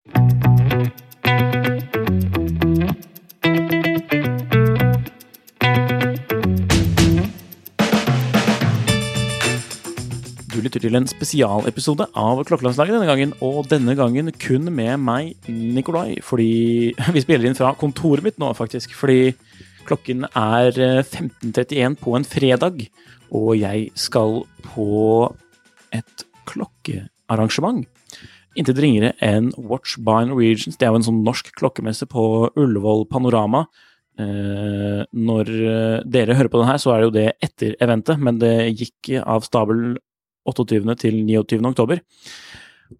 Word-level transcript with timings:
Du 0.00 0.14
lytter 10.64 10.80
til 10.80 10.96
en 10.96 11.06
spesialepisode 11.08 12.06
av 12.16 12.40
Klokkelandslaget 12.48 12.96
denne 12.96 13.08
gangen, 13.08 13.36
og 13.44 13.68
denne 13.68 13.92
gangen 13.98 14.32
kun 14.40 14.72
med 14.72 14.96
meg, 15.04 15.36
Nikolai, 15.52 16.16
fordi 16.24 16.96
vi 17.14 17.22
spiller 17.22 17.48
inn 17.50 17.58
fra 17.60 17.74
kontoret 17.76 18.24
mitt 18.24 18.40
nå, 18.40 18.50
faktisk. 18.56 18.96
Fordi 18.96 19.34
klokken 19.84 20.24
er 20.32 20.72
eh, 20.80 21.04
15.31 21.04 22.00
på 22.00 22.16
en 22.16 22.24
fredag, 22.24 22.88
og 23.36 23.52
jeg 23.60 23.92
skal 24.00 24.42
på 24.72 24.90
et 25.92 26.26
klokkearrangement. 26.48 27.84
Intet 28.60 28.80
ringere 28.82 29.14
enn 29.24 29.50
Watch 29.56 29.96
by 30.04 30.26
Norwegians. 30.28 30.76
Det 30.76 30.84
er 30.84 30.92
jo 30.92 31.00
en 31.00 31.06
sånn 31.06 31.22
norsk 31.24 31.52
klokkemesse 31.56 32.08
på 32.10 32.24
Ullevål 32.60 33.06
Panorama. 33.08 33.64
Eh, 34.20 35.02
når 35.16 35.50
eh, 35.50 35.98
dere 36.04 36.36
hører 36.36 36.50
på 36.52 36.60
den 36.60 36.68
her, 36.68 36.80
så 36.82 36.92
er 36.92 37.00
det 37.00 37.06
jo 37.08 37.14
det 37.14 37.28
etter 37.46 37.76
eventet, 37.80 38.20
men 38.20 38.40
det 38.42 38.54
gikk 38.74 39.14
av 39.22 39.46
stabel 39.46 39.94
28. 40.48 40.96
til 41.00 41.22
29. 41.24 41.62
oktober. 41.70 42.02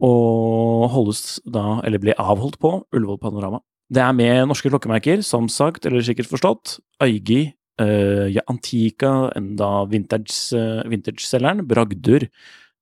Og 0.06 0.86
holdes 0.94 1.40
da, 1.44 1.80
eller 1.84 2.00
ble 2.02 2.16
avholdt 2.16 2.60
på, 2.62 2.78
Ullevål 2.94 3.20
Panorama. 3.20 3.60
Det 3.90 4.02
er 4.04 4.14
med 4.14 4.46
norske 4.46 4.70
klokkemerker, 4.70 5.24
som 5.26 5.48
sagt, 5.50 5.86
eller 5.88 6.04
sikkert 6.06 6.30
forstått. 6.30 6.78
Aigi, 7.02 7.50
eh, 7.82 8.26
ja, 8.30 8.46
Antica, 8.48 9.32
enda 9.36 9.84
vintage-selgeren, 9.90 10.88
vintage 10.94 11.68
Bragdur, 11.68 12.28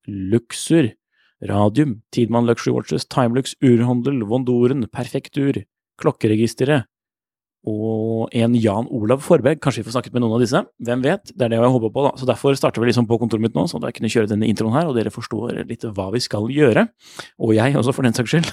Luxur, 0.08 0.92
Radium, 1.44 2.02
Tidmann 2.14 2.46
Luxury 2.46 2.74
Watches, 2.74 3.06
Timelux, 3.06 3.54
Urhandel, 3.62 4.24
Vondoren, 4.26 4.86
Perfektur, 4.90 5.62
Klokkeregisteret, 6.00 6.88
og 7.68 8.30
en 8.38 8.54
Jan 8.56 8.86
Olav 8.94 9.20
Forberg. 9.24 9.58
Kanskje 9.60 9.82
vi 9.82 9.88
får 9.88 9.96
snakket 9.96 10.14
med 10.14 10.22
noen 10.22 10.36
av 10.36 10.42
disse. 10.42 10.60
Hvem 10.84 11.02
vet? 11.04 11.32
Det 11.34 11.44
er 11.44 11.52
det 11.52 11.58
jeg 11.58 11.72
håper 11.74 11.92
på, 11.94 12.04
da. 12.06 12.12
Så 12.20 12.28
derfor 12.28 12.56
starter 12.56 12.82
vi 12.82 12.88
liksom 12.88 13.08
på 13.10 13.18
kontoret 13.20 13.44
mitt 13.44 13.56
nå, 13.56 13.66
så 13.68 13.80
at 13.80 13.88
jeg 13.88 13.98
kunne 13.98 14.12
kjøre 14.12 14.30
denne 14.30 14.48
introen 14.48 14.76
her, 14.76 14.88
og 14.88 14.96
dere 14.96 15.12
forstår 15.12 15.64
litt 15.68 15.84
hva 15.84 16.08
vi 16.14 16.22
skal 16.22 16.48
gjøre. 16.54 16.86
Og 17.42 17.54
jeg 17.58 17.76
også, 17.76 17.94
for 17.96 18.06
den 18.06 18.16
saks 18.16 18.34
skyld. 18.34 18.50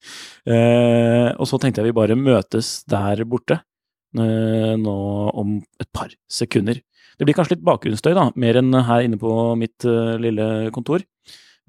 eh, 0.54 1.30
og 1.34 1.50
så 1.50 1.60
tenkte 1.60 1.82
jeg 1.82 1.90
vi 1.90 1.98
bare 1.98 2.18
møtes 2.18 2.76
der 2.90 3.24
borte 3.28 3.60
eh, 3.60 4.74
nå 4.80 4.98
om 5.34 5.58
et 5.82 5.90
par 5.92 6.14
sekunder. 6.30 6.80
Det 7.18 7.26
blir 7.26 7.36
kanskje 7.36 7.58
litt 7.58 7.66
bakgrunnsstøy, 7.66 8.14
da, 8.16 8.30
mer 8.40 8.58
enn 8.58 8.74
her 8.86 9.04
inne 9.06 9.18
på 9.20 9.32
mitt 9.58 9.86
eh, 9.86 10.14
lille 10.22 10.70
kontor. 10.74 11.04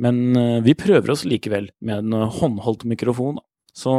Men 0.01 0.35
uh, 0.35 0.59
vi 0.65 0.75
prøver 0.77 1.13
oss 1.13 1.25
likevel 1.27 1.69
med 1.85 2.03
en 2.03 2.17
uh, 2.17 2.33
håndholdt 2.39 2.85
mikrofon. 2.89 3.39
Så 3.75 3.93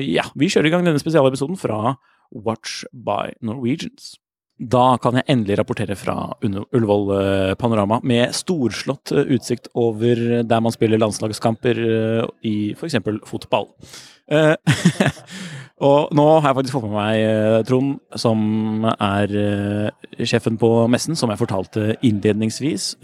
ja, 0.00 0.24
vi 0.36 0.48
kjører 0.52 0.70
i 0.70 0.72
gang 0.74 0.86
denne 0.86 1.00
spesialepisoden 1.00 1.58
fra 1.60 1.96
Watch 2.32 2.84
by 2.92 3.34
Norwegians. 3.44 4.14
Da 4.56 4.96
kan 5.02 5.18
jeg 5.18 5.28
endelig 5.28 5.58
rapportere 5.60 5.92
fra 6.00 6.14
Ullevål 6.40 7.10
Panorama 7.60 7.98
med 8.08 8.32
storslått 8.32 9.12
utsikt 9.12 9.68
over 9.76 10.22
der 10.48 10.62
man 10.64 10.72
spiller 10.72 10.96
landslagskamper 11.02 11.76
i 12.40 12.54
f.eks. 12.72 12.96
fotball. 13.28 13.68
Og 15.90 16.16
nå 16.16 16.24
har 16.38 16.48
jeg 16.48 16.58
faktisk 16.62 16.78
fått 16.78 16.88
med 16.88 16.96
meg 16.96 17.66
Trond, 17.68 17.98
som 18.16 18.88
er 18.96 19.36
sjefen 20.24 20.56
på 20.56 20.72
messen, 20.88 21.20
som 21.20 21.28
jeg 21.28 21.42
fortalte 21.42 21.90
innledningsvis. 22.00 22.94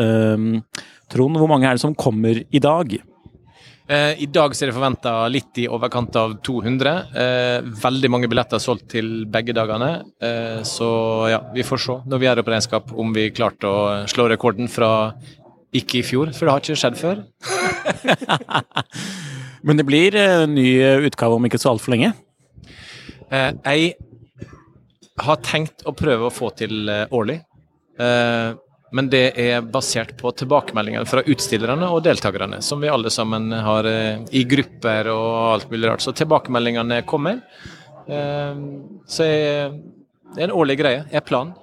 Trond, 1.13 1.37
hvor 1.37 1.51
mange 1.51 1.69
er 1.69 1.77
det 1.77 1.85
som 1.85 1.97
kommer 1.99 2.41
i 2.43 2.63
dag? 2.63 2.97
Eh, 3.93 4.23
I 4.23 4.29
dag 4.31 4.55
så 4.55 4.65
er 4.65 4.71
det 4.71 4.77
forventa 4.77 5.13
litt 5.31 5.59
i 5.61 5.67
overkant 5.71 6.15
av 6.17 6.37
200. 6.47 6.93
Eh, 7.19 7.71
veldig 7.83 8.11
mange 8.13 8.31
billetter 8.31 8.63
solgt 8.63 8.89
til 8.95 9.27
begge 9.31 9.55
dagene. 9.57 9.91
Eh, 10.23 10.61
så 10.67 10.89
ja, 11.33 11.41
vi 11.53 11.67
får 11.67 11.83
se 11.83 11.97
når 12.09 12.23
vi 12.23 12.29
gjør 12.29 12.43
opp 12.43 12.53
regnskap 12.55 12.95
om 13.05 13.13
vi 13.17 13.27
klarte 13.35 13.69
å 13.69 13.83
slå 14.11 14.29
rekorden 14.33 14.71
fra 14.71 14.93
ikke 15.73 16.03
i 16.03 16.05
fjor, 16.05 16.33
for 16.37 16.47
det 16.47 16.55
har 16.55 16.63
ikke 16.63 16.79
skjedd 16.79 16.99
før. 17.01 17.23
Men 19.67 19.79
det 19.79 19.87
blir 19.89 20.17
en 20.21 20.55
ny 20.55 20.69
utgave 21.09 21.37
om 21.37 21.49
ikke 21.49 21.61
så 21.61 21.73
altfor 21.75 21.97
lenge? 21.97 22.15
jeg 23.33 23.95
har 25.25 25.39
tenkt 25.41 25.87
å 25.89 25.95
prøve 25.97 26.27
å 26.27 26.35
få 26.35 26.51
til 26.53 26.91
årlig. 27.17 27.39
Men 28.93 29.09
det 29.13 29.25
er 29.41 29.65
basert 29.65 30.13
på 30.19 30.33
tilbakemeldinger 30.37 31.07
fra 31.09 31.25
utstillerne 31.25 31.89
og 31.89 32.03
deltakerne, 32.05 32.61
som 32.65 32.83
vi 32.83 32.91
alle 32.93 33.11
sammen 33.13 33.49
har 33.53 33.89
i 33.89 34.43
grupper 34.49 35.09
og 35.13 35.31
alt 35.55 35.71
mulig 35.73 35.89
rart. 35.89 36.05
Så 36.05 36.13
tilbakemeldingene 36.17 37.01
kommer. 37.09 37.41
Så 38.05 39.25
det 39.25 40.43
er 40.43 40.45
en 40.45 40.53
årlig 40.53 40.77
greie, 40.83 41.07
er 41.09 41.25
planen. 41.25 41.55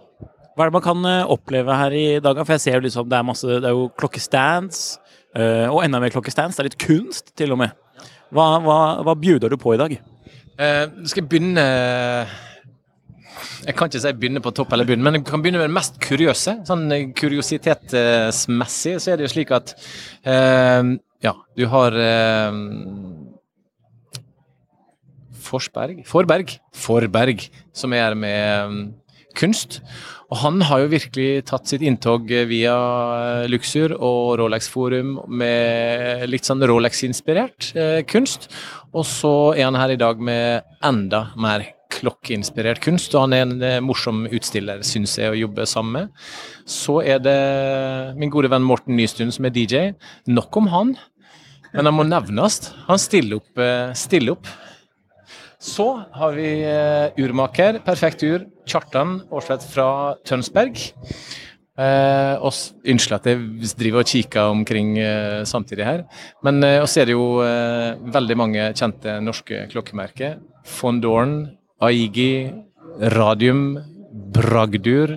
Hva 0.57 0.65
er 0.65 0.71
det 0.71 0.77
man 0.79 0.87
kan 0.87 1.05
oppleve 1.29 1.77
her 1.83 1.93
i 1.95 2.07
dag? 2.23 2.41
For 2.41 2.55
jeg 2.57 2.65
ser 2.65 2.79
jo 2.79 2.85
liksom 2.87 3.07
det 3.11 3.19
er 3.19 3.27
masse 3.29 3.47
Det 3.47 3.69
er 3.69 3.77
jo 3.77 3.85
klokkestands, 3.93 4.81
og 5.37 5.83
enda 5.85 6.01
mer 6.01 6.15
klokkestands. 6.15 6.57
Det 6.57 6.65
er 6.65 6.71
litt 6.71 6.81
kunst, 6.81 7.29
til 7.37 7.53
og 7.53 7.61
med. 7.61 7.77
Hva, 8.33 8.55
hva, 8.61 8.79
hva 9.05 9.17
bjuder 9.17 9.53
du 9.53 9.57
på 9.61 9.77
i 9.77 9.81
dag? 9.81 9.95
Uh, 10.59 10.85
skal 11.07 11.23
jeg 11.23 11.29
begynne 11.31 11.63
Jeg 13.65 13.75
kan 13.77 13.89
ikke 13.89 14.01
si 14.03 14.13
begynne 14.17 14.43
på 14.43 14.53
topp 14.55 14.73
eller 14.75 14.87
begynne, 14.87 15.05
men 15.05 15.19
jeg 15.19 15.25
kan 15.29 15.43
begynne 15.43 15.61
med 15.61 15.69
det 15.69 15.77
mest 15.77 15.99
kuriøse. 16.03 16.59
Sånn 16.67 16.85
kuriositetsmessig 17.17 18.95
så 18.99 19.13
er 19.13 19.19
det 19.19 19.27
jo 19.27 19.33
slik 19.35 19.53
at 19.55 19.75
eh, 20.23 20.95
Ja, 21.25 21.33
du 21.59 21.65
har 21.71 21.97
eh, 21.99 22.59
Forsberg 25.49 26.05
Forberg. 26.07 26.55
Forberg, 26.75 27.49
som 27.73 27.95
er 27.97 28.15
med 28.17 28.69
um, 28.69 28.79
kunst. 29.37 29.79
Og 30.29 30.37
han 30.43 30.61
har 30.69 30.83
jo 30.83 30.91
virkelig 30.91 31.45
tatt 31.49 31.69
sitt 31.71 31.81
inntog 31.85 32.29
via 32.51 32.75
Luxur 33.49 33.95
og 33.97 34.35
Rolex 34.41 34.69
Forum 34.69 35.15
med 35.25 36.27
litt 36.29 36.45
sånn 36.45 36.61
Rolex-inspirert 36.69 37.71
eh, 37.73 37.99
kunst. 38.09 38.49
Og 38.93 39.07
så 39.09 39.33
er 39.55 39.65
han 39.65 39.79
her 39.79 39.95
i 39.95 39.99
dag 40.01 40.21
med 40.21 40.69
enda 40.85 41.29
mer 41.39 41.65
klokkeinspirert 41.89 42.81
kunst, 42.83 43.15
og 43.15 43.27
han 43.27 43.35
er 43.35 43.45
en 43.45 43.85
morsom 43.85 44.23
utstiller, 44.29 44.83
syns 44.85 45.17
jeg, 45.17 45.31
å 45.33 45.39
jobbe 45.39 45.65
sammen 45.69 45.95
med. 45.95 46.23
Så 46.69 46.99
er 47.01 47.21
det 47.23 47.37
min 48.19 48.31
gode 48.33 48.51
venn 48.51 48.65
Morten 48.65 48.97
Nystuen 48.99 49.33
som 49.33 49.47
er 49.49 49.55
DJ. 49.55 49.91
Nok 50.29 50.61
om 50.61 50.69
han, 50.73 50.95
men 51.73 51.89
han 51.89 51.97
må 51.97 52.05
nevnes. 52.07 52.61
Han 52.87 53.01
stiller 53.01 53.41
opp. 53.41 53.61
Stiller 53.97 54.37
opp. 54.37 54.49
Så 55.59 55.89
har 56.15 56.37
vi 56.37 56.47
uh, 56.63 57.11
urmaker, 57.19 57.81
perfekt 57.83 58.23
ur, 58.23 58.45
Kjartan 58.69 59.17
Aarseth 59.27 59.67
fra 59.73 59.89
Tønsberg. 60.23 60.79
Eh, 61.79 62.35
og 62.43 62.51
Unnskyld 62.91 63.15
at 63.15 63.27
jeg 63.29 63.69
driver 63.79 64.03
og 64.03 64.09
kikker 64.11 64.51
omkring 64.51 64.97
eh, 64.99 65.45
samtidig 65.47 65.85
her. 65.87 66.01
Men 66.43 66.59
eh, 66.65 66.83
er 66.83 67.07
det 67.07 67.15
jo 67.15 67.39
veldig 67.39 68.37
mange 68.39 68.65
kjente 68.75 69.19
norske 69.23 69.65
klokkemerker. 69.71 70.39
Von 70.79 70.99
Dorn, 71.01 71.37
Aigi, 71.79 72.51
Radium, 73.15 73.77
Bragdur. 74.35 75.15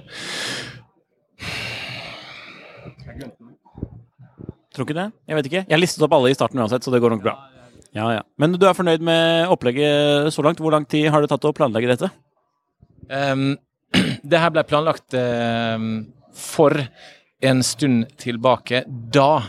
Tror 4.73 4.87
ikke 4.87 4.97
det? 4.97 5.09
Jeg 5.29 5.39
vet 5.39 5.49
ikke. 5.49 5.63
Jeg 5.69 5.83
listet 5.83 6.05
opp 6.07 6.15
alle 6.17 6.31
i 6.31 6.37
starten 6.37 6.63
uansett, 6.63 6.85
så 6.87 6.93
det 6.95 7.03
går 7.03 7.17
nok 7.17 7.25
bra. 7.25 7.35
Ja, 7.93 8.07
ja. 8.15 8.23
Men 8.41 8.55
du 8.57 8.65
er 8.69 8.77
fornøyd 8.77 9.03
med 9.05 9.51
opplegget 9.53 10.31
så 10.33 10.45
langt? 10.47 10.63
Hvor 10.63 10.73
lang 10.73 10.87
tid 10.89 11.11
har 11.13 11.21
det 11.21 11.33
tatt 11.33 11.45
å 11.45 11.53
planlegge 11.57 11.91
dette? 11.91 12.13
Um, 13.11 13.59
det 14.31 14.41
her 14.41 14.55
ble 14.55 14.65
planlagt 14.65 15.19
um, 15.19 15.91
for 16.33 16.79
en 17.43 17.67
stund 17.67 18.07
tilbake, 18.23 18.85
da 18.87 19.43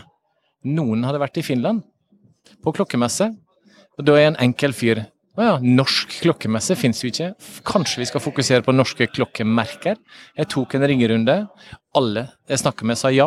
noen 0.66 1.06
hadde 1.06 1.22
vært 1.22 1.38
i 1.40 1.46
Finland 1.46 1.86
på 2.64 2.74
klokkemesse. 2.74 3.30
Og 3.94 4.06
da 4.08 4.18
er 4.18 4.26
jeg 4.26 4.34
en 4.34 4.42
enkel 4.50 4.74
fyr. 4.76 5.06
Ja, 5.34 5.56
norsk 5.58 6.12
klokkemesse 6.22 6.76
fins 6.78 7.00
jo 7.02 7.10
ikke. 7.10 7.32
Kanskje 7.66 8.04
vi 8.04 8.06
skal 8.06 8.22
fokusere 8.22 8.62
på 8.62 8.74
norske 8.74 9.08
klokkemerker? 9.10 9.98
Jeg 10.38 10.50
tok 10.52 10.76
en 10.76 10.86
ringerunde. 10.86 11.34
Alle 11.98 12.28
jeg 12.50 12.62
snakket 12.62 12.86
med, 12.86 13.00
sa 13.00 13.10
ja. 13.10 13.26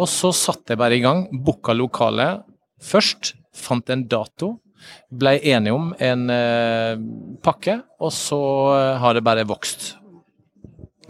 Og 0.00 0.08
så 0.08 0.30
satte 0.32 0.72
jeg 0.72 0.80
bare 0.80 0.96
i 0.96 1.04
gang. 1.04 1.26
Booka 1.44 1.76
lokalet 1.76 2.46
først. 2.80 3.34
Fant 3.56 3.92
en 3.92 4.06
dato. 4.08 4.54
Ble 5.12 5.34
enige 5.44 5.76
om 5.76 5.90
en 6.00 6.30
eh, 6.32 7.00
pakke, 7.44 7.80
og 8.00 8.12
så 8.16 8.40
eh, 8.72 9.00
har 9.02 9.16
det 9.16 9.24
bare 9.26 9.44
vokst. 9.48 9.90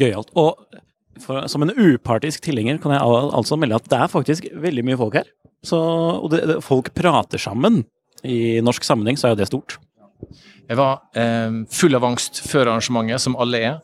Gøyalt. 0.01 0.33
Og 0.35 0.59
for, 1.23 1.45
som 1.53 1.63
en 1.63 1.75
upartisk 1.77 2.43
tilhenger 2.49 2.81
kan 2.83 2.97
jeg 2.97 3.05
al 3.05 3.31
altså 3.37 3.59
melde 3.61 3.79
at 3.79 3.87
det 3.93 4.01
er 4.01 4.11
faktisk 4.11 4.49
veldig 4.65 4.87
mye 4.89 4.99
folk 4.99 5.21
her. 5.21 5.31
Så, 5.63 5.79
og 5.79 6.33
det, 6.33 6.43
det, 6.49 6.59
folk 6.65 6.91
prater 6.97 7.39
sammen. 7.39 7.85
I 8.27 8.59
norsk 8.65 8.85
sammenheng 8.85 9.21
så 9.21 9.29
er 9.29 9.37
jo 9.37 9.41
det 9.43 9.51
stort. 9.53 9.79
Jeg 10.71 10.79
var 10.79 11.01
eh, 11.19 11.61
full 11.75 11.99
av 11.99 12.07
angst 12.07 12.45
før 12.47 12.69
arrangementet, 12.71 13.23
som 13.25 13.35
alle 13.43 13.59
er. 13.73 13.79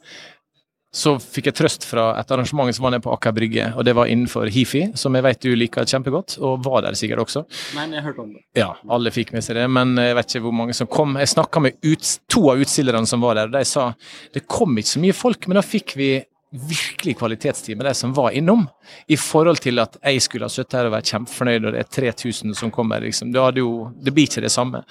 Så 0.96 1.16
fikk 1.20 1.50
jeg 1.50 1.56
trøst 1.58 1.84
fra 1.84 2.06
et 2.16 2.30
arrangement 2.32 2.70
som 2.72 2.86
var 2.86 2.94
nede 2.94 3.04
på 3.04 3.10
Aker 3.12 3.34
Brygge, 3.36 3.66
og 3.76 3.84
det 3.84 3.92
var 3.98 4.08
innenfor 4.08 4.48
Hifi, 4.54 4.86
som 4.96 5.18
jeg 5.18 5.26
vet 5.26 5.42
du 5.44 5.50
liker 5.58 5.84
kjempegodt, 5.84 6.38
og 6.40 6.62
var 6.64 6.86
der 6.86 6.96
sikkert 6.96 7.26
også. 7.26 7.42
Men 7.76 7.92
jeg 7.92 8.06
hørte 8.06 8.22
om 8.22 8.30
det. 8.32 8.40
Ja, 8.56 8.70
alle 8.88 9.12
fikk 9.12 9.34
med 9.34 9.44
seg 9.44 9.58
det, 9.58 9.66
men 9.68 9.92
jeg 10.00 10.16
vet 10.16 10.30
ikke 10.30 10.46
hvor 10.46 10.56
mange 10.62 10.78
som 10.78 10.88
kom. 10.88 11.18
Jeg 11.20 11.34
snakka 11.34 11.64
med 11.66 11.76
ut, 11.84 12.14
to 12.32 12.46
av 12.54 12.62
utstillerne 12.64 13.10
som 13.10 13.26
var 13.26 13.36
der, 13.36 13.50
og 13.50 13.58
de 13.58 13.66
sa 13.68 13.90
det 14.32 14.46
kom 14.48 14.78
ikke 14.78 14.94
så 14.94 15.02
mye 15.02 15.18
folk, 15.20 15.50
men 15.50 15.60
da 15.60 15.66
fikk 15.66 15.98
vi 16.00 16.10
virkelig 16.50 17.16
kvalitetstid 17.18 17.76
med 17.76 17.86
de 17.86 17.94
som 17.94 18.12
var 18.14 18.30
innom, 18.30 18.66
i 19.10 19.16
forhold 19.18 19.58
til 19.64 19.80
at 19.82 19.96
jeg 19.98 20.22
skulle 20.22 20.46
ha 20.46 20.52
sittet 20.52 20.78
her 20.78 20.88
og 20.88 20.94
vært 20.94 21.10
kjempefornøyd, 21.10 21.66
og 21.66 21.74
det 21.74 21.82
er 21.82 21.90
3000 22.12 22.54
som 22.56 22.70
kommer. 22.74 23.02
Liksom. 23.02 23.32
Det, 23.34 23.42
jo, 23.58 23.90
det, 23.98 24.14
blir 24.14 24.28
ikke 24.28 24.44
det 24.44 24.52
samme. 24.54 24.84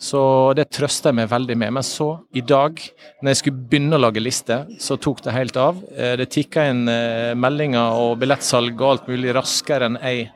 Så 0.00 0.22
det 0.58 0.70
trøster 0.72 1.12
jeg 1.12 1.20
meg 1.20 1.30
veldig 1.30 1.58
med. 1.60 1.76
Men 1.78 1.86
så, 1.86 2.08
i 2.32 2.44
dag, 2.44 2.80
når 3.20 3.34
jeg 3.34 3.42
skulle 3.42 3.68
begynne 3.70 3.98
å 3.98 4.02
lage 4.06 4.24
liste, 4.24 4.62
så 4.80 4.96
tok 4.96 5.22
det 5.26 5.36
helt 5.36 5.60
av. 5.60 5.82
Eh, 5.92 6.16
det 6.20 6.30
tikka 6.32 6.66
inn 6.72 6.86
eh, 6.90 7.32
meldinger 7.38 8.00
og 8.00 8.16
billettsalg 8.22 8.74
og 8.80 8.94
alt 8.94 9.12
mulig 9.12 9.36
raskere 9.36 9.90
enn 9.90 10.00
jeg 10.02 10.30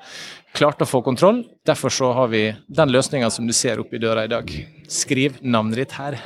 klarte 0.57 0.87
å 0.87 0.89
få 0.89 1.03
kontroll. 1.05 1.43
Derfor 1.69 1.93
så 1.93 2.11
har 2.17 2.31
vi 2.33 2.43
den 2.67 2.93
løsninga 2.93 3.29
som 3.33 3.47
du 3.49 3.55
ser 3.57 3.81
oppi 3.83 4.01
døra 4.03 4.25
i 4.27 4.31
dag. 4.33 4.51
Skriv 4.91 5.39
navnet 5.43 5.83
ditt 5.83 5.95
her. 5.99 6.19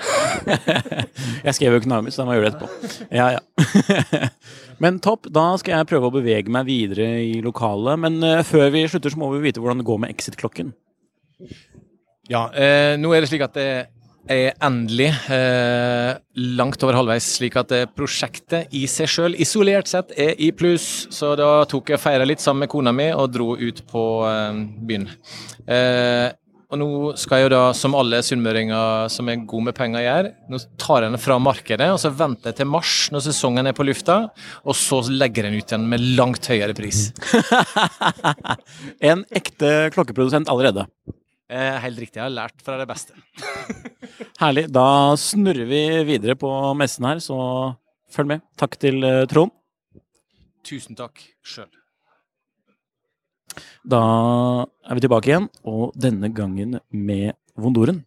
jeg 1.46 1.56
skrev 1.56 1.74
jo 1.74 1.82
ikke 1.82 1.90
navnet 1.90 2.08
mitt, 2.08 2.16
så 2.16 2.22
da 2.22 2.28
må 2.28 2.36
jeg 2.36 2.42
gjøre 2.42 2.50
det 2.50 2.56
etterpå. 2.56 3.08
Ja, 3.16 3.28
ja. 3.36 4.30
Men 4.82 5.00
topp, 5.04 5.28
da 5.32 5.50
skal 5.60 5.76
jeg 5.76 5.90
prøve 5.90 6.08
å 6.08 6.14
bevege 6.14 6.52
meg 6.52 6.68
videre 6.70 7.08
i 7.20 7.40
lokalet. 7.44 8.00
Men 8.00 8.20
uh, 8.24 8.40
før 8.46 8.70
vi 8.72 8.86
slutter, 8.88 9.12
så 9.12 9.20
må 9.20 9.32
vi 9.34 9.42
vite 9.48 9.62
hvordan 9.62 9.82
det 9.82 9.88
går 9.90 10.04
med 10.04 10.14
exit-klokken. 10.14 10.72
Ja, 12.30 12.46
eh, 12.54 12.94
nå 13.00 13.10
er 13.10 13.24
det 13.24 13.30
slik 13.32 13.42
at 13.42 13.56
det 13.56 13.64
er 13.66 13.88
endelig 14.28 15.08
eh, 15.32 16.16
langt 16.58 16.82
over 16.84 16.98
halvveis, 16.98 17.26
slik 17.38 17.56
at 17.58 17.72
eh, 17.74 17.86
prosjektet 17.88 18.74
i 18.76 18.84
seg 18.90 19.08
sjøl 19.10 19.38
isolert 19.40 19.90
sett 19.90 20.12
er 20.18 20.34
i 20.38 20.50
pluss. 20.52 21.08
Så 21.10 21.32
da 21.38 21.64
tok 21.70 21.94
jeg 21.94 22.02
feira 22.02 22.26
litt 22.28 22.42
sammen 22.42 22.66
med 22.66 22.72
kona 22.72 22.92
mi 22.94 23.10
og 23.14 23.32
dro 23.32 23.54
ut 23.58 23.82
på 23.90 24.04
eh, 24.28 24.60
byen. 24.86 25.08
Eh, 25.66 26.28
og 26.70 26.78
nå 26.78 26.88
skal 27.18 27.40
jeg 27.40 27.48
jo 27.48 27.54
da, 27.56 27.62
som 27.74 27.96
alle 27.98 28.20
sunnmøringer 28.22 29.08
som 29.10 29.26
er 29.30 29.42
gode 29.42 29.66
med 29.66 29.74
penger 29.74 30.04
gjør, 30.04 30.28
nå 30.52 30.60
tar 30.78 31.02
jeg 31.02 31.10
den 31.10 31.22
fra 31.22 31.38
markedet, 31.42 31.88
og 31.90 31.98
så 31.98 32.12
venter 32.14 32.52
jeg 32.52 32.60
til 32.60 32.70
mars 32.70 32.92
når 33.10 33.24
sesongen 33.24 33.66
er 33.66 33.74
på 33.74 33.86
lufta, 33.88 34.20
og 34.62 34.78
så 34.78 35.00
legger 35.10 35.48
jeg 35.48 35.50
den 35.50 35.58
ut 35.58 35.74
igjen 35.74 35.88
med 35.90 36.04
langt 36.20 36.46
høyere 36.46 36.76
pris. 36.78 37.08
en 39.10 39.26
ekte 39.34 39.72
klokkeprodusent 39.96 40.52
allerede. 40.52 40.86
Eh, 41.50 41.76
helt 41.82 41.98
riktig. 41.98 42.20
Jeg 42.20 42.28
har 42.28 42.30
lært 42.30 42.62
fra 42.62 42.76
det 42.78 42.86
beste. 42.86 43.16
Herlig. 44.42 44.68
Da 44.70 45.16
snurrer 45.18 45.66
vi 45.66 45.82
videre 46.06 46.36
på 46.38 46.50
messen 46.78 47.08
her, 47.08 47.18
så 47.18 47.38
følg 48.14 48.36
med. 48.36 48.44
Takk 48.60 48.76
til 48.78 49.02
uh, 49.02 49.24
Trond. 49.30 49.50
Tusen 50.66 50.94
takk 50.94 51.18
sjøl. 51.42 51.66
Da 53.82 54.00
er 54.62 54.94
vi 54.94 55.02
tilbake 55.02 55.32
igjen, 55.32 55.50
og 55.66 55.90
denne 55.98 56.30
gangen 56.30 56.78
med 56.94 57.34
Vondoren. 57.58 58.04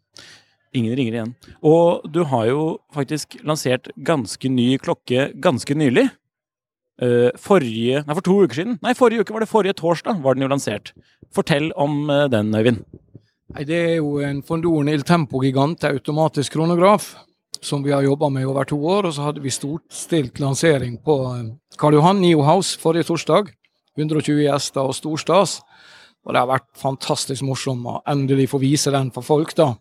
Ingen 0.73 0.95
ringer 0.95 1.19
igjen. 1.19 1.35
Og 1.67 2.07
du 2.07 2.23
har 2.31 2.47
jo 2.47 2.65
faktisk 2.95 3.41
lansert 3.43 3.91
ganske 4.07 4.49
ny 4.49 4.77
klokke 4.79 5.33
ganske 5.35 5.75
nylig. 5.75 6.07
Uh, 7.01 7.33
forrige 7.41 8.05
Nei, 8.05 8.15
for 8.15 8.23
to 8.23 8.39
uker 8.45 8.61
siden. 8.61 8.79
Nei, 8.85 8.95
forrige 8.95 9.25
uke 9.25 9.35
var 9.35 9.43
det 9.43 9.51
forrige 9.51 9.81
torsdag 9.83 10.23
var 10.23 10.37
den 10.37 10.47
jo 10.47 10.53
lansert. 10.55 10.95
Fortell 11.35 11.73
om 11.75 12.05
den, 12.31 12.55
Øyvind. 12.55 12.85
Nei, 13.53 13.65
Det 13.69 13.77
er 13.77 13.95
jo 13.99 14.17
en 14.25 14.41
Fondoren 14.41 14.89
Il 14.89 15.03
Tempo 15.05 15.37
Gigante 15.43 15.91
automatisk 15.93 16.55
kronograf 16.55 17.11
som 17.61 17.83
vi 17.83 17.91
har 17.93 18.01
jobba 18.01 18.29
med 18.29 18.41
i 18.41 18.45
over 18.45 18.65
to 18.65 18.79
år. 18.81 19.05
Og 19.05 19.13
så 19.13 19.27
hadde 19.27 19.43
vi 19.43 19.53
storstilt 19.53 20.39
lansering 20.41 20.97
på 21.05 21.17
eh, 21.35 21.51
Karl 21.77 21.93
Johan 21.93 22.21
Nio 22.21 22.41
House 22.41 22.79
forrige 22.79 23.11
torsdag. 23.11 23.53
120 23.95 24.41
gjester 24.47 24.81
og 24.81 24.95
storstas. 24.97 25.59
Og 26.25 26.33
det 26.33 26.41
har 26.41 26.49
vært 26.49 26.71
fantastisk 26.81 27.45
morsomt 27.45 27.85
å 27.85 27.99
endelig 28.09 28.49
få 28.49 28.57
vise 28.57 28.91
den 28.91 29.11
for 29.13 29.21
folk, 29.21 29.53
da. 29.55 29.75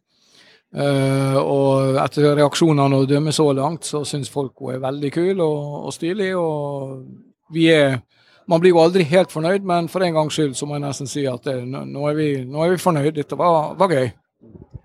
Uh, 0.72 1.36
og 1.36 1.98
etter 2.00 2.32
reaksjonene 2.34 2.96
å 2.96 3.06
dømme 3.06 3.32
så 3.32 3.44
langt, 3.54 3.84
så 3.84 4.00
syns 4.08 4.30
folk 4.32 4.56
hun 4.58 4.72
er 4.72 4.80
veldig 4.82 5.10
kul 5.12 5.40
og, 5.44 5.86
og 5.86 5.94
stilig. 5.94 6.30
Og 6.36 7.52
vi 7.52 7.68
er 7.72 8.00
man 8.50 8.62
blir 8.62 8.74
jo 8.74 8.82
aldri 8.82 9.04
helt 9.08 9.32
fornøyd, 9.32 9.66
men 9.68 9.88
for 9.92 10.04
en 10.04 10.16
gangs 10.16 10.36
skyld 10.36 10.56
så 10.58 10.66
må 10.66 10.76
jeg 10.76 10.84
nesten 10.86 11.10
si 11.10 11.26
at 11.30 11.44
det, 11.46 11.58
nå, 11.66 12.06
er 12.08 12.16
vi, 12.18 12.28
nå, 12.46 12.64
er 12.64 12.74
vi, 12.74 12.82
fornøyd. 12.82 13.12
Dette 13.16 13.38
var, 13.38 13.74
var 13.78 13.92
gøy. 13.92 14.08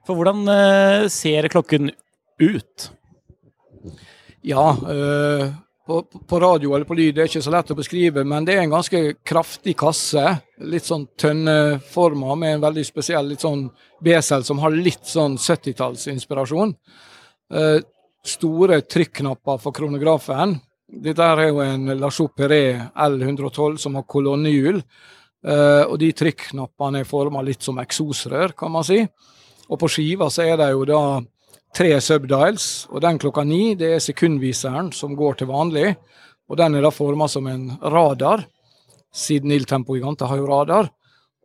For 0.07 0.17
hvordan 0.17 0.43
uh, 0.47 1.07
ser 1.11 1.49
klokken 1.51 1.91
ut? 2.41 2.89
Ja, 4.47 4.69
uh, 4.77 5.47
på, 5.87 6.01
på, 6.03 6.39
radio 6.39 6.75
eller 6.75 6.87
på 6.87 6.95
lyd 6.99 7.15
det 7.15 7.23
er 7.23 7.31
ikke 7.31 7.43
så 7.43 7.51
lett 7.53 7.73
å 7.73 7.77
beskrive, 7.79 8.23
men 8.27 8.47
det 8.47 8.57
er 8.57 8.65
en 8.65 8.75
ganske 8.75 9.01
kraftig 9.27 9.77
kasse. 9.79 10.23
Litt 10.67 10.87
sånn 10.87 11.07
tønneforma 11.19 12.35
med 12.39 12.57
en 12.57 12.65
veldig 12.67 12.85
spesiell 12.87 13.31
litt 13.31 13.43
sånn 13.45 13.67
besel 14.03 14.45
som 14.47 14.61
har 14.63 14.75
litt 14.75 15.07
sånn 15.07 15.39
70-tallsinspirasjon. 15.41 16.75
Uh, 17.53 17.79
store 18.27 18.81
trykknapper 18.83 19.61
for 19.63 19.75
kronografen. 19.75 20.57
Dette 20.87 21.23
er 21.23 21.49
jo 21.49 21.59
en 21.59 21.89
La 21.99 22.09
Chouperet 22.13 22.93
L112 22.95 23.75
som 23.81 23.97
har 23.99 24.05
kolonnehjul. 24.07 24.79
Uh, 25.47 25.83
og 25.91 25.97
de 26.01 26.13
trykknappene 26.15 27.03
er 27.03 27.07
forma 27.07 27.43
litt 27.45 27.63
som 27.63 27.77
eksosrør, 27.81 28.55
kan 28.57 28.71
man 28.71 28.85
si. 28.87 29.01
Og 29.67 29.79
på 29.79 29.89
skiva 29.91 30.29
så 30.31 30.45
er 30.47 30.55
det 30.59 30.69
jo 30.71 30.85
da 30.87 31.01
tre 31.75 31.91
subdials, 32.01 32.87
og 32.89 33.03
den 33.03 33.19
klokka 33.21 33.43
ni 33.45 33.75
det 33.77 33.97
er 33.97 34.03
sekundviseren 34.03 34.93
som 34.95 35.15
går 35.15 35.41
til 35.41 35.51
vanlig. 35.51 35.91
Og 36.47 36.57
den 36.57 36.77
er 36.77 36.85
da 36.87 36.93
forma 36.95 37.27
som 37.27 37.47
en 37.51 37.67
radar, 37.83 38.45
siden 39.11 39.51
Il 39.51 39.67
Tempo 39.67 39.97
Gigante 39.97 40.27
har 40.29 40.39
jo 40.39 40.47
radar. 40.47 40.87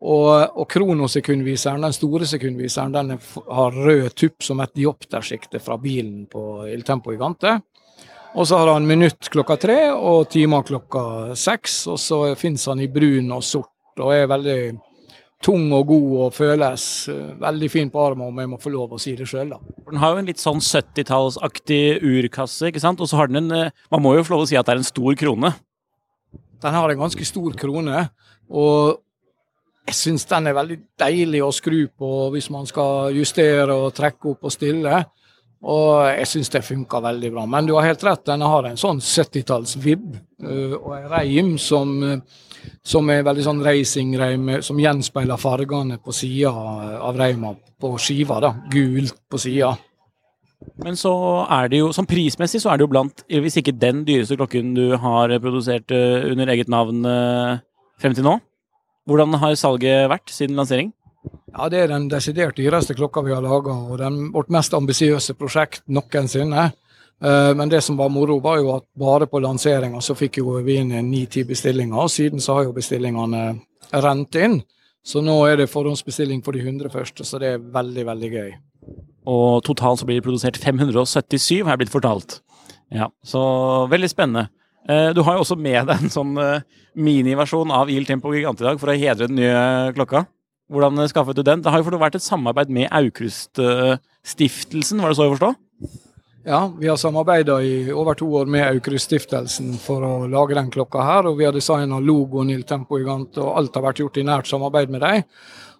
Og, 0.02 0.58
og 0.58 0.66
kronosekundviseren, 0.70 1.82
den 1.82 1.94
store 1.94 2.26
sekundviseren, 2.26 2.94
den 2.94 3.18
har 3.18 3.74
rød 3.74 4.14
tupp 4.18 4.42
som 4.42 4.62
et 4.62 4.72
diopterskikte 4.74 5.60
fra 5.62 5.76
bilen 5.82 6.26
på 6.30 6.64
Il 6.70 6.82
Tempo 6.86 7.14
Gigante. 7.14 7.60
Og 8.32 8.46
så 8.48 8.56
har 8.56 8.70
han 8.72 8.88
minutt 8.88 9.28
klokka 9.32 9.58
tre 9.60 9.78
og 9.92 10.30
timer 10.32 10.64
klokka 10.64 11.02
seks. 11.36 11.82
Og 11.92 11.98
så 12.00 12.22
fins 12.40 12.64
han 12.70 12.80
i 12.80 12.88
brun 12.88 13.28
og 13.34 13.44
sort 13.44 14.00
og 14.00 14.14
er 14.14 14.30
veldig 14.30 14.58
tung 15.42 15.66
og 15.74 15.88
god 15.90 16.10
og 16.24 16.34
føles 16.36 16.86
eh, 17.10 17.34
veldig 17.42 17.68
fin 17.70 17.90
på 17.90 18.00
armen, 18.00 18.28
om 18.30 18.40
jeg 18.40 18.50
må 18.52 18.58
få 18.62 18.70
lov 18.72 18.94
å 18.94 19.00
si 19.02 19.16
det 19.18 19.26
sjøl, 19.28 19.50
da. 19.50 19.58
Den 19.90 20.00
har 20.00 20.14
jo 20.14 20.22
en 20.22 20.28
litt 20.30 20.40
sånn 20.40 20.62
70-tallsaktig 20.62 21.98
urkasse, 21.98 22.70
ikke 22.70 22.82
sant. 22.82 23.02
Og 23.02 23.10
så 23.10 23.18
har 23.18 23.30
den 23.30 23.42
en 23.42 23.56
eh, 23.56 23.72
Man 23.92 24.04
må 24.04 24.14
jo 24.16 24.24
få 24.26 24.36
lov 24.36 24.44
å 24.46 24.50
si 24.50 24.58
at 24.58 24.68
det 24.68 24.76
er 24.76 24.82
en 24.84 24.86
stor 24.86 25.18
krone? 25.18 25.50
Den 26.62 26.76
har 26.78 26.92
en 26.92 27.02
ganske 27.02 27.26
stor 27.26 27.56
krone, 27.58 28.04
og 28.46 29.02
jeg 29.90 29.98
syns 29.98 30.28
den 30.30 30.46
er 30.46 30.54
veldig 30.54 30.76
deilig 31.02 31.40
å 31.42 31.50
skru 31.54 31.80
på 31.90 32.10
hvis 32.30 32.46
man 32.54 32.68
skal 32.70 33.10
justere 33.16 33.74
og 33.74 33.90
trekke 33.96 34.30
opp 34.30 34.46
og 34.46 34.54
stille. 34.54 35.00
Og 35.62 36.08
jeg 36.10 36.26
syns 36.26 36.50
det 36.50 36.64
funka 36.66 36.98
veldig 37.04 37.30
bra. 37.34 37.44
Men 37.46 37.68
du 37.68 37.76
har 37.76 37.86
helt 37.86 38.02
rett, 38.06 38.24
den 38.26 38.42
har 38.42 38.66
en 38.66 38.80
sånn 38.80 38.98
70-talls-vib 38.98 40.08
uh, 40.42 40.74
og 40.80 40.90
en 40.96 41.06
reim 41.12 41.52
som, 41.62 41.92
uh, 42.02 42.64
som, 42.82 43.10
er 43.14 43.22
veldig 43.26 43.44
sånn 43.46 43.62
racing-reim 43.62 44.56
som 44.66 44.80
gjenspeiler 44.82 45.38
fargene 45.38 46.00
på 46.02 46.14
sida 46.16 46.50
av 46.98 47.18
reima 47.18 47.54
på 47.54 47.94
skiva. 48.02 48.40
da, 48.42 48.54
Gult 48.72 49.14
på 49.30 49.38
sida. 49.42 49.76
Men 50.82 50.98
så 50.98 51.12
er 51.50 51.70
det 51.70 51.82
jo, 51.82 51.90
som 51.94 52.06
prismessig 52.06 52.62
så 52.62 52.72
er 52.72 52.78
det 52.78 52.86
jo 52.86 52.90
blant, 52.90 53.24
hvis 53.26 53.58
ikke 53.58 53.74
den 53.74 54.02
dyreste 54.06 54.38
klokken 54.38 54.74
du 54.78 54.96
har 54.98 55.34
produsert 55.42 55.90
under 55.90 56.52
eget 56.54 56.70
navn 56.70 57.02
frem 57.98 58.14
til 58.14 58.26
nå? 58.26 58.36
Hvordan 59.10 59.34
har 59.42 59.58
salget 59.58 60.06
vært 60.10 60.30
siden 60.30 60.54
lansering? 60.58 60.92
Ja, 61.52 61.68
Det 61.68 61.78
er 61.78 61.88
den 61.88 62.08
desidert 62.08 62.56
dyreste 62.56 62.94
klokka 62.94 63.22
vi 63.22 63.34
har 63.34 63.42
laga, 63.42 63.72
og 63.72 63.98
den, 63.98 64.32
vårt 64.32 64.50
mest 64.50 64.74
ambisiøse 64.74 65.34
prosjekt 65.38 65.82
noensinne. 65.86 66.72
Eh, 67.22 67.54
men 67.54 67.68
det 67.68 67.82
som 67.84 67.96
var 67.96 68.08
moro, 68.10 68.40
var 68.40 68.58
jo 68.58 68.72
at 68.76 68.84
bare 68.98 69.28
på 69.30 69.40
lanseringa 69.42 70.00
så 70.02 70.16
fikk 70.18 70.40
jo 70.40 70.56
vi 70.64 70.78
inn 70.80 70.94
ni-ti 71.10 71.44
bestillinger. 71.44 71.96
og 71.96 72.10
Siden 72.10 72.40
så 72.40 72.54
har 72.58 72.64
jo 72.64 72.72
bestillingene 72.72 73.60
rent 73.92 74.34
inn. 74.34 74.62
Så 75.04 75.22
nå 75.22 75.34
er 75.50 75.56
det 75.58 75.70
forhåndsbestilling 75.70 76.42
for 76.44 76.52
de 76.52 76.62
100 76.62 76.90
første, 76.90 77.24
så 77.26 77.38
det 77.42 77.54
er 77.54 77.58
veldig, 77.58 78.06
veldig 78.06 78.30
gøy. 78.32 78.50
Og 79.26 79.62
totalt 79.66 80.00
så 80.00 80.06
blir 80.06 80.18
det 80.18 80.26
produsert 80.26 80.58
577, 80.58 81.62
har 81.62 81.74
jeg 81.74 81.84
blitt 81.84 81.94
fortalt. 81.94 82.40
Ja, 82.92 83.08
Så 83.24 83.40
veldig 83.90 84.10
spennende. 84.10 84.48
Eh, 84.88 85.12
du 85.14 85.22
har 85.22 85.36
jo 85.36 85.44
også 85.44 85.56
med 85.56 85.86
deg 85.86 86.02
en 86.02 86.10
sånn 86.10 86.36
eh, 86.38 86.62
miniversjon 86.98 87.70
av 87.70 87.90
Il 87.90 88.06
Tempo 88.06 88.32
Gigant 88.34 88.60
i 88.60 88.66
dag 88.66 88.80
for 88.80 88.90
å 88.90 88.96
hedre 88.98 89.28
den 89.30 89.38
nye 89.38 89.92
klokka. 89.94 90.26
Hvordan 90.72 90.98
eh, 90.98 91.10
skaffet 91.10 91.36
du 91.36 91.42
den? 91.46 91.62
Det 91.62 91.72
har 91.72 91.78
jo 91.82 92.00
vært 92.00 92.16
et 92.18 92.24
samarbeid 92.24 92.68
med 92.72 92.88
Aukrust-stiftelsen, 92.88 95.00
var 95.02 95.08
det 95.12 95.18
så 95.18 95.24
å 95.28 95.34
forstå? 95.34 95.50
Ja, 96.42 96.72
vi 96.74 96.88
har 96.90 96.98
samarbeida 96.98 97.62
i 97.62 97.92
over 97.94 98.14
to 98.18 98.26
år 98.40 98.46
med 98.50 98.66
Aukrust-stiftelsen 98.66 99.78
for 99.78 100.02
å 100.02 100.26
lage 100.30 100.54
den 100.58 100.70
klokka 100.74 101.02
her. 101.06 101.26
Og 101.30 101.38
vi 101.38 101.46
har 101.46 101.54
designa 101.54 102.00
logoen 102.02 102.50
Il 102.50 102.64
Tempo 102.66 102.98
Gigant, 102.98 103.38
og 103.38 103.56
alt 103.60 103.74
har 103.78 103.86
vært 103.90 104.00
gjort 104.02 104.18
i 104.18 104.26
nært 104.26 104.50
samarbeid 104.50 104.88
med 104.90 105.00
dem. 105.04 105.22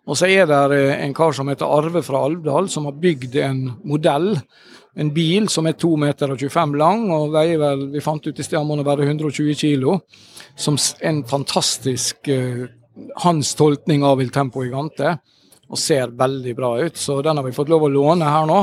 Og 0.07 0.15
så 0.19 0.27
er 0.31 0.47
det 0.47 0.99
en 0.99 1.15
kar 1.15 1.33
som 1.35 1.49
heter 1.51 1.67
Arve 1.67 2.03
fra 2.03 2.25
Alvdal, 2.27 2.69
som 2.71 2.85
har 2.89 3.03
bygd 3.03 3.37
en 3.43 3.73
modell 3.87 4.39
en 4.95 5.09
bil 5.15 5.49
som 5.49 5.67
er 5.69 5.77
2,25 5.81 6.03
meter 6.03 6.35
og 6.35 6.43
25 6.43 6.75
lang 6.77 7.07
og 7.15 7.33
veier 7.33 7.61
vel 7.61 7.87
Vi 7.95 8.03
fant 8.05 8.27
ut 8.27 8.39
i 8.39 8.45
sted 8.45 8.61
må 8.67 8.77
være 8.85 9.09
120 9.09 9.55
kilo. 9.57 10.01
Som 10.57 10.77
en 11.01 11.23
fantastisk 11.25 12.29
uh, 12.29 12.67
hans 13.25 13.55
tolkning 13.59 14.05
av 14.05 14.23
Il 14.23 14.33
Tempo 14.35 14.65
Gigante. 14.65 15.17
Og 15.73 15.81
ser 15.81 16.13
veldig 16.17 16.53
bra 16.57 16.75
ut. 16.83 16.99
Så 17.01 17.23
den 17.25 17.39
har 17.39 17.47
vi 17.47 17.55
fått 17.57 17.71
lov 17.73 17.87
å 17.87 17.93
låne 17.93 18.29
her 18.29 18.49
nå. 18.49 18.59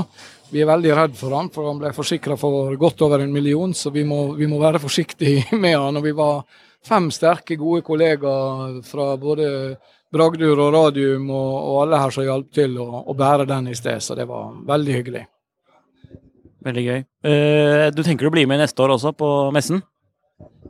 Vi 0.50 0.62
er 0.62 0.70
veldig 0.70 0.96
redd 0.98 1.16
for 1.18 1.34
han, 1.38 1.50
for 1.54 1.70
han 1.70 1.78
ble 1.82 1.92
forsikra 1.94 2.38
for 2.38 2.74
godt 2.82 3.02
over 3.06 3.22
en 3.22 3.34
million, 3.34 3.74
så 3.78 3.92
vi 3.94 4.02
må, 4.06 4.32
vi 4.38 4.48
må 4.50 4.58
være 4.62 4.82
forsiktige 4.82 5.58
med 5.64 5.78
han. 5.78 5.98
Og 5.98 6.06
vi 6.06 6.14
var 6.18 6.42
fem 6.86 7.10
sterke, 7.14 7.58
gode 7.60 7.84
kollegaer 7.86 8.80
fra 8.86 9.12
både 9.22 9.50
Bragdur 10.14 10.58
og 10.58 10.72
Radium 10.74 11.28
og, 11.30 11.52
og 11.60 11.76
alle 11.84 12.00
her 12.02 12.14
som 12.14 12.26
hjalp 12.26 12.50
til 12.56 12.80
å, 12.82 12.88
å 13.06 13.14
bære 13.18 13.46
den 13.50 13.70
i 13.70 13.78
sted, 13.78 14.02
så 14.02 14.18
det 14.18 14.26
var 14.30 14.56
veldig 14.70 14.96
hyggelig. 14.96 15.26
Veldig 16.66 16.84
gøy. 16.84 17.04
Uh, 17.24 17.86
du 17.96 18.02
tenker 18.04 18.28
å 18.28 18.34
bli 18.34 18.46
med 18.50 18.60
neste 18.64 18.84
år 18.84 18.96
også, 18.98 19.14
på 19.16 19.30
messen? 19.56 19.84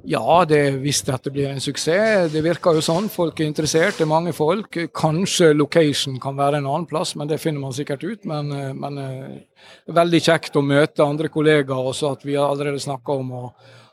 Ja, 0.08 0.46
det, 0.48 0.62
hvis 0.79 1.01
dette 1.03 1.32
blir 1.34 1.50
en 1.50 1.60
suksess. 1.60 2.32
Det 2.32 2.44
virker 2.44 2.77
jo 2.77 2.84
sånn. 2.84 3.10
Folk 3.12 3.39
er 3.41 3.50
interessert, 3.50 3.98
det 3.98 4.06
er 4.06 4.12
mange 4.12 4.32
folk. 4.36 4.77
Kanskje 4.96 5.51
location 5.58 6.20
kan 6.24 6.38
være 6.38 6.62
en 6.62 6.70
annen 6.70 6.88
plass, 6.88 7.15
men 7.20 7.27
det 7.27 7.41
finner 7.44 7.63
man 7.63 7.75
sikkert 7.75 8.06
ut. 8.06 8.24
Men, 8.29 8.51
eh, 8.56 8.72
men 8.77 9.01
uh, 9.01 9.65
veldig 10.00 10.22
kjekt 10.24 10.56
å 10.56 10.63
møte 10.63 11.03
andre 11.03 11.32
kollegaer 11.34 11.91
også, 11.91 12.13
at 12.15 12.24
vi 12.27 12.38
har 12.39 12.48
allerede 12.48 12.79
snakka 12.79 13.20
om 13.20 13.36
å 13.36 13.44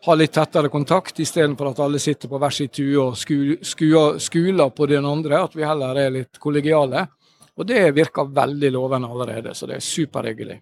ha 0.06 0.14
litt 0.14 0.36
tettere 0.36 0.70
kontakt, 0.70 1.18
istedenfor 1.18 1.72
at 1.72 1.82
alle 1.82 1.98
sitter 1.98 2.30
på 2.30 2.38
hver 2.38 2.54
sin 2.54 2.70
tue 2.70 3.02
og 3.02 3.18
skuler 3.18 4.70
på 4.70 4.86
den 4.92 5.08
andre. 5.10 5.42
At 5.42 5.58
vi 5.58 5.66
heller 5.66 5.98
er 6.04 6.14
litt 6.20 6.38
kollegiale. 6.38 7.08
Og 7.56 7.66
det 7.66 7.82
virker 7.96 8.30
veldig 8.36 8.70
lovende 8.74 9.10
allerede, 9.10 9.54
så 9.56 9.66
det 9.66 9.80
er 9.80 9.84
superhyggelig. 9.84 10.60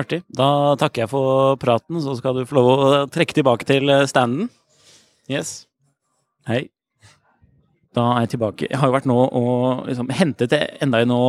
Artig. 0.00 0.22
Da 0.32 0.76
takker 0.80 1.04
jeg 1.04 1.12
for 1.12 1.56
praten, 1.60 1.98
så 2.00 2.14
skal 2.18 2.38
du 2.38 2.44
få 2.48 2.56
lov 2.58 2.68
å 2.70 2.90
trekke 3.12 3.36
tilbake 3.36 3.66
til 3.68 3.92
standen. 4.10 4.48
Yes. 5.30 5.64
Hei. 6.48 6.68
Da 7.96 8.06
er 8.14 8.24
jeg 8.24 8.36
tilbake. 8.36 8.68
Jeg 8.70 8.78
har 8.78 8.88
jo 8.88 8.94
vært 8.94 9.10
nå 9.10 9.18
og 9.18 9.88
liksom 9.88 10.10
hentet 10.14 10.54
enda 10.54 11.02
en 11.02 11.12
å 11.14 11.24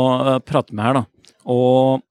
prate 0.45 0.75
med 0.77 0.85
her, 0.85 1.01
da. 1.01 1.35
Og 1.49 2.03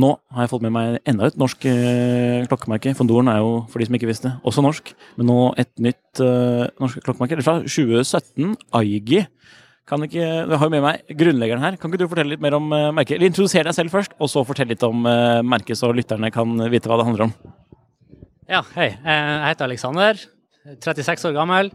nå 0.00 0.10
har 0.30 0.44
jeg 0.44 0.52
fått 0.52 0.62
med 0.62 0.72
meg 0.74 0.98
enda 1.10 1.26
et 1.26 1.38
norsk 1.40 1.64
eh, 1.66 2.46
klokkemerke. 2.46 2.94
Fondoren 2.94 3.30
er 3.32 3.40
jo, 3.42 3.64
for 3.70 3.82
de 3.82 3.88
som 3.88 3.96
ikke 3.98 4.08
visste, 4.10 4.30
også 4.46 4.62
norsk. 4.62 4.92
Men 5.18 5.28
nå 5.30 5.38
et 5.58 5.72
nytt 5.82 6.22
eh, 6.22 6.68
norsk 6.80 7.02
klokkemerke. 7.02 7.38
Det 7.38 7.42
er 7.42 7.48
fra 7.48 7.58
2017. 7.66 8.54
Aigi 8.78 9.24
kan 9.90 10.04
ikke, 10.06 10.26
du 10.46 10.54
har 10.54 10.68
jo 10.68 10.72
med 10.72 10.84
meg 10.84 11.16
grunnleggeren 11.18 11.64
her. 11.64 11.76
Kan 11.80 11.90
ikke 11.90 12.04
du 12.04 12.10
fortelle 12.10 12.36
litt 12.36 12.42
mer 12.44 12.54
om 12.56 12.68
uh, 12.70 12.92
merket? 12.94 13.16
Eller 13.16 13.30
introdusere 13.30 13.66
deg 13.66 13.76
selv 13.76 13.94
først, 13.94 14.14
og 14.22 14.30
så 14.30 14.44
fortelle 14.46 14.76
litt 14.76 14.86
om 14.86 15.02
uh, 15.02 15.40
merket, 15.42 15.78
så 15.80 15.90
lytterne 15.94 16.30
kan 16.34 16.54
vite 16.70 16.90
hva 16.90 17.00
det 17.00 17.08
handler 17.08 17.26
om. 17.26 17.34
Ja, 18.50 18.64
hei. 18.74 18.88
Eh, 18.98 19.28
jeg 19.30 19.52
heter 19.52 19.68
Aleksander. 19.68 20.22
36 20.82 21.28
år 21.28 21.34
gammel. 21.36 21.68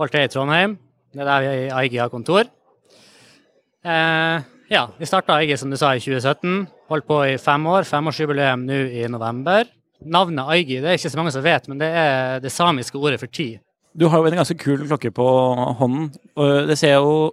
Holdt 0.00 0.12
til 0.12 0.26
i 0.26 0.32
Trondheim. 0.32 0.76
Det 1.12 1.22
er 1.24 1.28
der 1.30 1.44
vi 1.44 1.52
i 1.56 1.70
AIG 1.72 1.96
har 2.02 2.12
kontor. 2.12 2.48
Uh, 3.86 4.44
ja, 4.68 4.82
vi 4.98 5.08
starta 5.08 5.38
AIG 5.38 5.54
som 5.60 5.72
du 5.72 5.78
sa 5.80 5.94
i 5.96 6.02
2017. 6.04 6.66
Holdt 6.92 7.08
på 7.08 7.20
i 7.24 7.38
fem 7.40 7.68
år. 7.72 7.88
Femårsjubileum 7.88 8.66
nå 8.68 8.80
i 8.92 9.06
november. 9.12 9.68
Navnet 10.04 10.52
AIGI 10.52 10.82
det 10.82 10.90
er 10.90 11.00
ikke 11.00 11.12
så 11.14 11.20
mange 11.20 11.32
som 11.32 11.44
vet, 11.44 11.68
men 11.72 11.80
det 11.80 11.88
er 11.88 12.44
det 12.44 12.52
samiske 12.52 13.00
ordet 13.00 13.20
for 13.22 13.32
tid. 13.32 13.56
Du 13.96 14.10
har 14.12 14.20
jo 14.20 14.28
en 14.28 14.36
ganske 14.36 14.58
kul 14.60 14.82
klokke 14.84 15.08
på 15.14 15.26
hånden. 15.78 16.10
og 16.36 16.68
Det 16.68 16.76
ser 16.78 16.98
jo 17.00 17.32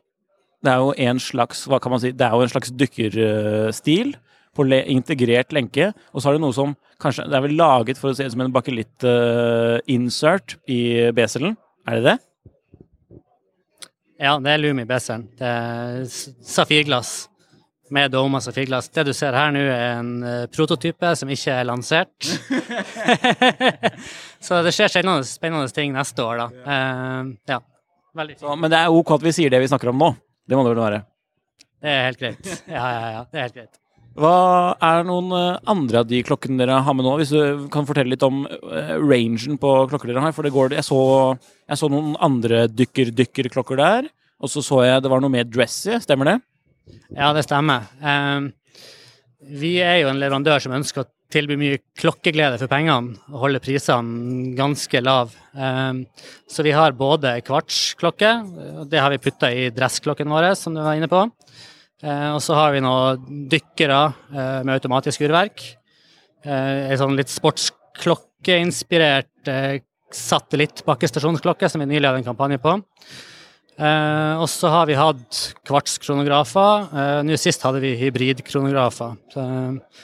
Det 0.63 0.71
er 0.71 0.79
jo 0.79 0.93
en 0.95 1.19
slags 1.19 1.65
hva 1.67 1.75
kan 1.83 1.91
man 1.91 1.99
si, 1.99 2.13
det 2.15 2.23
er 2.23 2.31
jo 2.31 2.41
en 2.41 2.47
slags 2.47 2.71
dykkerstil 2.71 4.13
på 4.55 4.63
integrert 4.87 5.51
lenke. 5.51 5.89
Og 6.13 6.21
så 6.21 6.29
har 6.29 6.37
du 6.37 6.39
noe 6.39 6.53
som 6.55 6.75
kanskje 7.01 7.27
Det 7.27 7.35
er 7.35 7.43
vel 7.43 7.57
laget 7.59 7.97
for 7.99 8.11
å 8.11 8.15
se 8.15 8.23
ut 8.23 8.31
som 8.31 8.41
en 8.45 8.53
bakelitt-insert 8.53 10.55
i 10.71 11.11
beselen. 11.11 11.57
Er 11.85 11.99
det 11.99 12.03
det? 12.03 12.17
Ja, 14.23 14.39
det 14.39 14.53
er 14.53 14.61
Lumi 14.61 14.85
beselen. 14.87 15.27
Det 15.35 15.43
er 15.43 16.05
safirglass 16.07 17.27
med 17.93 18.11
domer 18.11 18.41
som 18.41 18.51
safirglass. 18.51 18.89
Det 18.93 19.05
du 19.07 19.13
ser 19.15 19.35
her 19.37 19.53
nå, 19.53 19.61
er 19.69 19.99
en 19.99 20.13
uh, 20.25 20.31
prototype 20.51 21.13
som 21.19 21.29
ikke 21.33 21.59
er 21.59 21.67
lansert. 21.69 22.29
så 24.45 24.63
det 24.65 24.73
skjer 24.73 24.91
spennende, 24.91 25.27
spennende, 25.29 25.69
ting 25.73 25.93
neste 25.93 26.25
år, 26.25 26.41
da. 26.41 26.47
Uh, 26.65 27.31
ja. 27.53 27.61
Veldig 28.17 28.39
så, 28.41 28.57
Men 28.57 28.73
det 28.73 28.79
er 28.79 28.93
OK 28.93 29.15
at 29.15 29.23
vi 29.25 29.33
sier 29.33 29.53
det 29.53 29.61
vi 29.61 29.69
snakker 29.69 29.89
om 29.89 30.01
nå? 30.01 30.11
Det 30.45 30.57
må 30.57 30.65
det 30.65 30.73
vel 30.73 30.83
være? 30.83 30.99
Det 31.83 31.93
er 31.93 32.03
helt 32.07 32.21
greit. 32.21 32.51
Ja, 32.69 32.83
ja, 32.83 33.07
ja. 33.17 33.23
Det 33.29 33.39
er 33.39 33.47
helt 33.47 33.57
greit. 33.57 33.79
Hva 34.13 34.33
er 34.85 35.07
noen 35.07 35.31
eh, 35.33 35.55
andre 35.73 36.03
av 36.03 36.05
de 36.05 36.19
klokkene 36.21 36.59
dere 36.61 36.77
har 36.85 36.93
med 36.93 37.07
nå? 37.07 37.15
Hvis 37.17 37.31
du 37.33 37.63
kan 37.73 37.87
fortelle 37.89 38.13
litt 38.13 38.25
om 38.25 38.43
rangen 39.01 39.57
på 39.57 39.71
klokker 39.89 40.11
dere 40.11 40.21
har. 40.21 40.35
For 40.37 40.45
det 40.45 40.53
går, 40.53 40.75
jeg, 40.77 40.85
så, 40.85 40.99
jeg 41.65 41.81
så 41.81 41.89
noen 41.89 42.13
andre 42.21 42.67
dykker-dykker-klokker 42.69 43.81
der. 43.81 44.11
Og 44.43 44.53
så 44.53 44.61
så 44.61 44.83
jeg 44.85 45.01
det 45.01 45.09
var 45.09 45.23
noe 45.23 45.33
mer 45.33 45.47
dressy, 45.49 45.97
stemmer 46.03 46.29
det? 46.29 46.37
Ja, 47.13 47.29
det 47.35 47.43
stemmer. 47.45 47.85
Um, 48.01 48.49
vi 49.43 49.75
er 49.83 49.99
jo 50.01 50.09
en 50.11 50.19
leverandør 50.21 50.59
som 50.63 50.75
ønsker 50.75 51.01
å 51.03 51.09
tilby 51.33 51.55
mye 51.57 51.79
klokkeglede 51.97 52.59
for 52.61 52.69
pengene 52.69 53.15
og 53.31 53.39
holde 53.45 53.63
prisene 53.63 54.53
ganske 54.57 55.01
lav. 55.03 55.33
Um, 55.53 56.05
så 56.49 56.63
vi 56.65 56.71
har 56.75 56.91
både 56.97 57.41
kvartsklokke, 57.45 58.31
det 58.89 58.99
har 59.01 59.09
vi 59.13 59.23
putta 59.23 59.47
i 59.51 59.69
dressklokken 59.73 60.29
vår, 60.31 60.55
som 60.59 60.71
du 60.75 60.81
var 60.83 60.95
inne 60.99 61.11
på. 61.11 61.19
Uh, 62.03 62.29
og 62.35 62.41
så 62.43 62.53
har 62.59 62.69
vi 62.75 62.83
noen 62.83 63.47
dykkere 63.51 64.01
uh, 64.11 64.61
med 64.65 64.75
automatisk 64.77 65.19
urverk. 65.27 65.57
En 66.43 66.99
sånn 66.99 67.15
litt 67.15 67.31
sportsklokkeinspirert 67.31 69.47
uh, 69.47 69.79
satellitt-bakkestasjonsklokke 70.13 71.69
som 71.71 71.79
vi 71.79 71.85
nylig 71.93 72.07
hadde 72.09 72.19
en 72.19 72.27
kampanje 72.27 72.59
på. 72.63 72.71
Eh, 73.73 74.33
og 74.37 74.45
så 74.51 74.69
har 74.69 74.89
vi 74.89 74.97
hatt 74.97 75.39
kvartskronografer. 75.65 76.89
Eh, 76.93 77.19
Nå 77.25 77.37
sist 77.41 77.63
hadde 77.65 77.81
vi 77.83 77.95
hybridkronografer. 78.01 79.15
Eh, 79.37 80.01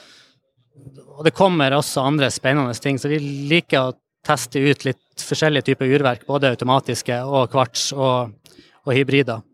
og 1.18 1.26
det 1.26 1.36
kommer 1.36 1.76
også 1.76 2.02
andre 2.08 2.30
spennende 2.32 2.74
ting, 2.80 2.98
så 2.98 3.10
vi 3.12 3.20
liker 3.50 3.90
å 3.90 3.96
teste 4.26 4.60
ut 4.60 4.86
litt 4.88 5.22
forskjellige 5.22 5.70
typer 5.70 5.92
urverk. 5.94 6.26
Både 6.28 6.50
automatiske 6.54 7.20
og 7.28 7.50
kvarts 7.52 7.90
og, 7.92 8.34
og 8.86 8.96
hybrider. 8.96 9.44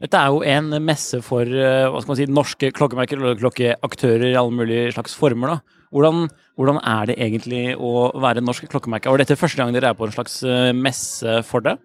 Dette 0.00 0.16
er 0.16 0.32
jo 0.32 0.40
en 0.48 0.78
messe 0.80 1.20
for 1.20 1.44
eh, 1.44 2.14
si, 2.16 2.26
norske 2.30 2.70
klokkemerker 2.72 3.20
og 3.20 3.42
klokkeaktører 3.42 4.30
i 4.30 4.38
alle 4.38 4.56
mulige 4.62 4.94
slags 4.94 5.12
former. 5.18 5.58
da. 5.58 5.80
Hvordan, 5.92 6.30
hvordan, 6.56 6.78
er 6.86 7.10
det 7.10 7.18
egentlig 7.20 7.64
å 7.76 8.08
være 8.22 8.40
norsk 8.44 8.70
klokkemerke? 8.70 9.10
Var 9.10 9.20
dette 9.20 9.36
første 9.36 9.60
gang 9.60 9.74
dere 9.74 9.90
er 9.90 9.98
på 9.98 10.06
en 10.08 10.14
slags 10.14 10.40
eh, 10.46 10.70
messe 10.72 11.42
for 11.44 11.66
det? 11.66 11.76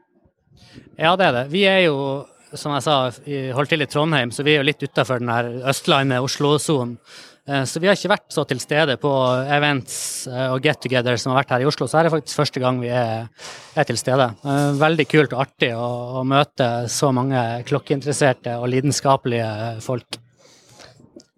Ja, 0.97 1.15
det 1.19 1.29
er 1.29 1.37
det. 1.39 1.45
Vi 1.53 1.63
er 1.69 1.85
jo, 1.85 2.25
som 2.55 2.75
jeg 2.75 2.85
sa, 2.85 2.97
holdt 3.57 3.73
til 3.73 3.85
i 3.85 3.89
Trondheim, 3.91 4.33
så 4.35 4.45
vi 4.45 4.55
er 4.55 4.61
jo 4.61 4.67
litt 4.69 4.83
utafor 4.83 5.23
den 5.23 5.33
her 5.33 5.49
Østlandet-Oslo-sonen. 5.71 6.99
Eh, 7.45 7.63
så 7.69 7.77
vi 7.81 7.85
har 7.85 7.97
ikke 7.97 8.09
vært 8.09 8.33
så 8.33 8.41
til 8.49 8.59
stede 8.61 8.95
på 8.97 9.11
events 9.53 10.25
eh, 10.31 10.47
og 10.49 10.63
get 10.65 10.79
together 10.81 11.17
som 11.21 11.31
har 11.31 11.43
vært 11.43 11.53
her 11.53 11.65
i 11.65 11.69
Oslo. 11.69 11.85
Så 11.85 11.99
her 11.99 12.09
er 12.09 12.13
faktisk 12.13 12.41
første 12.41 12.61
gang 12.61 12.79
vi 12.81 12.89
er, 12.89 13.27
er 13.77 13.87
til 13.87 13.99
stede. 14.01 14.31
Eh, 14.41 14.69
veldig 14.81 15.05
kult 15.11 15.35
og 15.35 15.43
artig 15.45 15.69
å, 15.77 15.89
å 16.21 16.25
møte 16.25 16.69
så 16.91 17.11
mange 17.13 17.43
klokkeinteresserte 17.69 18.57
og 18.57 18.69
lidenskapelige 18.73 19.49
folk. 19.85 20.17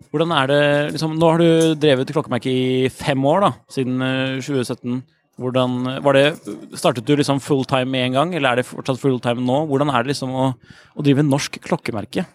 Hvordan 0.07 0.31
er 0.31 0.47
det, 0.49 0.61
liksom, 0.95 1.17
Nå 1.19 1.33
har 1.33 1.43
du 1.43 1.75
drevet 1.75 2.15
klokkemerke 2.15 2.47
i 2.47 2.87
fem 2.93 3.25
år, 3.27 3.43
da, 3.43 3.51
siden 3.75 3.99
2017. 4.39 5.01
Hvordan, 5.37 6.01
var 6.01 6.17
det, 6.17 6.25
startet 6.79 7.05
du 7.05 7.13
liksom 7.19 7.39
fulltime 7.43 7.85
med 7.93 8.07
en 8.07 8.15
gang, 8.15 8.31
eller 8.33 8.49
er 8.49 8.61
det 8.61 8.69
fortsatt 8.69 8.97
fulltime 8.97 9.43
nå? 9.45 9.59
Hvordan 9.69 9.91
er 9.93 10.01
det 10.01 10.15
liksom 10.15 10.31
å, 10.33 10.47
å 10.97 11.05
drive 11.05 11.25
norsk 11.25 11.59
klokkemerke? 11.61 12.25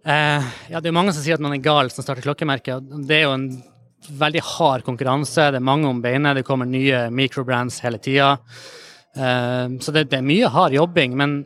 Eh, 0.00 0.48
ja, 0.72 0.80
det 0.80 0.90
er 0.90 0.96
mange 0.96 1.12
som 1.14 1.22
sier 1.22 1.36
at 1.36 1.44
man 1.44 1.54
er 1.54 1.62
gal 1.62 1.92
som 1.92 2.02
starter 2.02 2.24
klokkemerke. 2.24 2.80
Det 3.06 3.20
er 3.20 3.28
jo 3.28 3.36
en 3.36 3.46
veldig 4.18 4.42
hard 4.56 4.84
konkurranse. 4.86 5.50
Det 5.52 5.60
er 5.60 5.66
mange 5.70 5.88
om 5.88 6.00
beinet. 6.02 6.40
Det 6.40 6.46
kommer 6.48 6.68
nye 6.68 7.04
microbrands 7.14 7.78
hele 7.84 8.00
tida. 8.02 8.32
Eh, 9.14 9.76
så 9.78 9.94
det, 9.94 10.08
det, 10.10 10.18
er 10.18 10.26
mye 10.26 10.50
hard 10.50 10.74
jobbing. 10.74 11.14
Men 11.20 11.42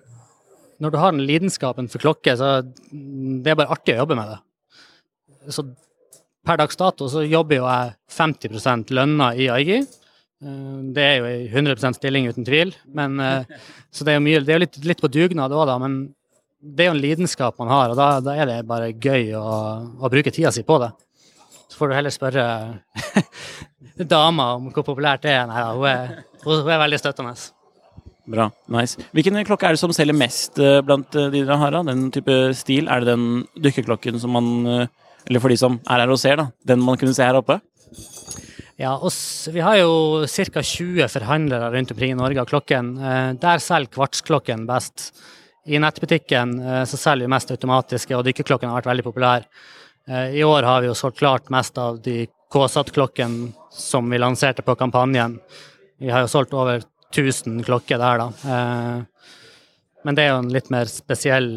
når 0.83 0.95
du 0.95 1.01
har 1.01 1.13
den 1.15 1.27
lidenskapen 1.27 1.91
for 1.91 2.03
klokke, 2.03 2.37
så 2.39 2.61
det 2.65 3.53
er 3.53 3.59
bare 3.59 3.75
artig 3.75 3.97
å 3.97 4.05
jobbe 4.05 4.19
med 4.19 4.33
det. 4.33 4.41
Så 5.53 5.67
per 6.45 6.61
dags 6.61 6.81
dato 6.81 7.09
så 7.13 7.25
jobber 7.25 7.61
jo 7.61 7.69
jeg 7.69 7.95
50% 8.13 8.93
lønna 8.95 9.35
i 9.37 9.51
AIGI. 9.53 9.83
Eh, 10.45 10.81
det 10.97 11.05
er 11.05 11.17
jo 11.19 11.29
ei 11.29 11.47
100% 11.49 11.99
stilling, 11.99 12.29
uten 12.29 12.47
tvil. 12.47 12.75
Men, 12.97 13.17
eh, 13.21 13.57
så 13.93 14.05
det 14.05 14.15
er 14.15 14.21
jo 14.21 14.27
mye, 14.27 14.45
det 14.45 14.55
er 14.55 14.63
litt, 14.67 14.79
litt 14.85 15.01
på 15.01 15.11
dugnad 15.13 15.53
òg, 15.53 15.67
da. 15.71 15.79
Men 15.81 16.15
det 16.61 16.85
er 16.85 16.91
jo 16.91 16.97
en 16.97 17.03
lidenskap 17.03 17.59
man 17.61 17.73
har, 17.73 17.93
og 17.93 17.99
da, 17.99 18.21
da 18.25 18.37
er 18.37 18.49
det 18.49 18.61
bare 18.69 18.93
gøy 18.93 19.35
å, 19.37 19.49
å, 20.01 20.11
bruke 20.13 20.33
tida 20.33 20.53
si 20.53 20.65
på 20.65 20.79
det. 20.81 20.93
Så 21.69 21.77
får 21.81 21.91
du 21.91 21.97
heller 21.97 22.13
spørre 22.15 22.45
dama 24.15 24.55
om 24.57 24.71
hvor 24.73 24.87
populært 24.87 25.25
det 25.25 25.35
er. 25.35 25.45
Nei 25.49 25.65
hun 25.65 25.87
er, 25.91 26.25
hun 26.45 26.71
er 26.71 26.81
veldig 26.85 27.01
støttende. 27.01 27.35
Bra. 28.31 28.49
Nice. 28.73 29.01
Hvilken 29.13 29.37
klokke 29.45 29.69
er 29.69 29.77
det 29.77 29.83
som 29.83 29.93
selger 29.93 30.17
mest 30.17 30.57
eh, 30.57 30.81
blant 30.85 31.11
de 31.13 31.43
dere 31.43 31.59
har? 31.61 31.75
Da? 31.75 31.83
Den 31.91 32.07
type 32.15 32.39
stil? 32.57 32.89
Er 32.89 33.05
det 33.05 33.13
den 33.13 33.45
dykkerklokken 33.61 34.17
som 34.21 34.33
man 34.33 34.49
Eller 35.29 35.41
for 35.41 35.53
de 35.53 35.57
som 35.61 35.77
er 35.85 36.05
her 36.05 36.13
og 36.13 36.21
ser, 36.21 36.41
da. 36.41 36.49
Den 36.65 36.81
man 36.85 37.01
kunne 37.01 37.17
se 37.17 37.25
her 37.25 37.37
oppe? 37.37 37.59
Ja, 38.77 38.99
oss, 38.99 39.49
Vi 39.53 39.61
har 39.61 39.77
jo 39.77 40.27
ca. 40.27 40.63
20 40.63 41.09
forhandlere 41.09 41.71
rundt 41.71 41.91
omkring 41.91 42.11
i 42.11 42.19
Norge 42.19 42.41
av 42.41 42.47
klokken. 42.51 42.97
Eh, 42.99 43.33
der 43.39 43.63
selger 43.63 43.93
kvartsklokken 43.95 44.67
best. 44.67 45.13
I 45.67 45.79
nettbutikken 45.79 46.57
eh, 46.59 46.83
så 46.85 46.99
selger 46.99 47.29
vi 47.29 47.35
mest 47.37 47.53
automatiske, 47.55 48.17
og 48.17 48.25
dykkerklokken 48.27 48.69
har 48.69 48.81
vært 48.81 48.91
veldig 48.91 49.07
populær. 49.07 49.47
Eh, 50.09 50.41
I 50.41 50.43
år 50.43 50.67
har 50.67 50.83
vi 50.83 50.91
jo 50.91 50.99
solgt 50.99 51.21
klart 51.23 51.55
mest 51.55 51.79
av 51.79 52.03
de 52.03 52.27
KSAT-klokkene 52.51 53.53
som 53.71 54.11
vi 54.11 54.19
lanserte 54.19 54.67
på 54.67 54.75
kampanjen. 54.75 55.39
Vi 56.03 56.11
har 56.11 56.27
jo 56.27 56.35
solgt 56.35 56.59
over 56.59 56.83
1000 57.15 57.63
klokker 57.63 58.03
der, 58.03 58.19
da. 58.19 59.07
Men 60.05 60.19
det 60.19 60.25
er 60.25 60.33
jo 60.33 60.43
en 60.43 60.51
litt 60.53 60.67
mer 60.75 60.91
spesiell, 60.91 61.49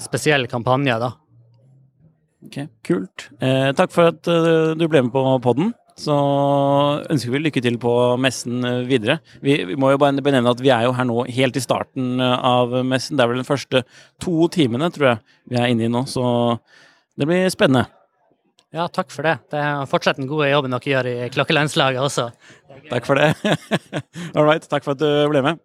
spesiell 0.00 0.48
kampanje, 0.48 0.96
da. 1.04 1.12
Ok, 2.48 2.58
Kult. 2.84 3.28
Eh, 3.44 3.70
takk 3.76 3.92
for 3.92 4.08
at 4.08 4.24
du 4.24 4.88
ble 4.88 5.04
med 5.04 5.12
på 5.12 5.24
podden 5.44 5.74
så 6.00 6.14
ønsker 7.12 7.30
vi 7.30 7.40
lykke 7.44 7.62
til 7.62 7.76
på 7.82 7.92
messen 8.18 8.64
videre. 8.88 9.20
Vi, 9.44 9.60
vi, 9.68 9.76
må 9.78 9.92
jo 9.92 10.00
bare 10.02 10.24
benevne 10.24 10.50
at 10.50 10.62
vi 10.62 10.72
er 10.74 10.88
jo 10.88 10.94
her 10.96 11.06
nå 11.06 11.24
helt 11.36 11.58
i 11.58 11.62
starten 11.62 12.22
eh, 12.22 12.46
av 12.50 12.74
messen. 12.86 13.18
Det 13.18 13.24
er 13.24 13.30
vel 13.30 13.42
den 13.42 13.48
første 13.48 13.84
to 14.22 14.48
timene, 14.54 14.90
tror 14.94 15.12
jeg, 15.12 15.36
vi 15.52 15.60
er 15.60 15.70
inne 15.70 15.86
i 15.86 15.92
nå. 15.92 16.02
Så 16.10 16.24
det 17.18 17.28
blir 17.30 17.46
spennende. 17.54 17.86
Ja, 18.74 18.88
takk 18.90 19.12
for 19.14 19.22
det. 19.22 19.36
Det 19.54 19.60
er 19.62 19.86
Fortsett 19.86 20.18
den 20.18 20.26
gode 20.26 20.48
jobben 20.50 20.74
dere 20.74 20.90
gjør 20.90 21.06
i 21.06 21.28
Klokkelandslaget 21.30 22.02
også. 22.02 22.26
Takk 22.90 23.06
for 23.06 23.20
det. 23.20 23.30
All 24.34 24.48
right. 24.48 24.66
Takk 24.66 24.82
for 24.82 24.96
at 24.96 25.02
du 25.02 25.30
ble 25.30 25.44
med. 25.46 25.62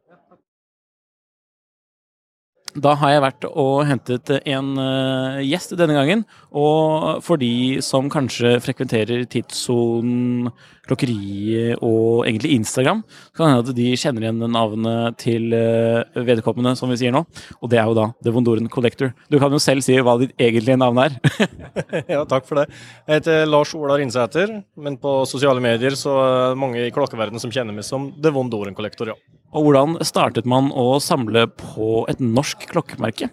Da 2.80 2.96
har 3.00 3.14
jeg 3.14 3.24
vært 3.24 3.46
og 3.50 3.86
hentet 3.90 4.32
en 4.40 4.74
uh, 4.80 5.40
gjest 5.44 5.76
denne 5.80 5.96
gangen. 5.98 6.26
Og 6.56 7.20
for 7.26 7.40
de 7.42 7.80
som 7.86 8.10
kanskje 8.12 8.58
frekventerer 8.64 9.26
tidssonen, 9.30 10.50
klokkeriet 10.90 11.84
og 11.86 12.26
egentlig 12.26 12.56
Instagram, 12.58 13.04
så 13.06 13.38
kan 13.38 13.46
det 13.46 13.52
hende 13.52 13.66
at 13.74 13.78
de 13.78 13.88
kjenner 14.02 14.26
igjen 14.26 14.46
navnet 14.56 15.20
til 15.22 15.54
uh, 15.54 16.22
vedkommende, 16.30 16.76
som 16.80 16.92
vi 16.92 17.00
sier 17.02 17.14
nå. 17.16 17.24
Og 17.60 17.72
det 17.72 17.82
er 17.82 17.90
jo 17.90 17.98
da 17.98 18.08
The 18.26 18.34
Vondoren 18.36 18.72
Collector. 18.72 19.14
Du 19.30 19.40
kan 19.42 19.54
jo 19.54 19.62
selv 19.62 19.86
si 19.86 19.98
hva 20.00 20.18
ditt 20.22 20.34
egentlige 20.40 20.80
navn 20.80 21.04
er. 21.06 21.20
ja, 22.16 22.24
takk 22.30 22.48
for 22.50 22.62
det. 22.62 22.70
Jeg 23.06 23.22
heter 23.22 23.46
Lars 23.50 23.76
Ola 23.78 24.00
Rinsæter, 24.00 24.60
men 24.80 24.98
på 25.02 25.20
sosiale 25.30 25.64
medier 25.64 25.98
så 26.00 26.16
er 26.24 26.40
det 26.54 26.64
mange 26.64 26.88
i 26.88 26.96
klokkeverdenen 26.96 27.44
som 27.44 27.54
kjenner 27.54 27.76
meg 27.76 27.88
som 27.88 28.12
The 28.18 28.34
Vondoren 28.34 28.78
Collector, 28.78 29.14
ja. 29.14 29.39
Og 29.50 29.66
hvordan 29.66 29.98
startet 30.06 30.46
man 30.50 30.70
å 30.78 31.00
samle 31.02 31.48
på 31.50 32.04
et 32.12 32.22
norsk 32.22 32.68
klokkemerke? 32.70 33.32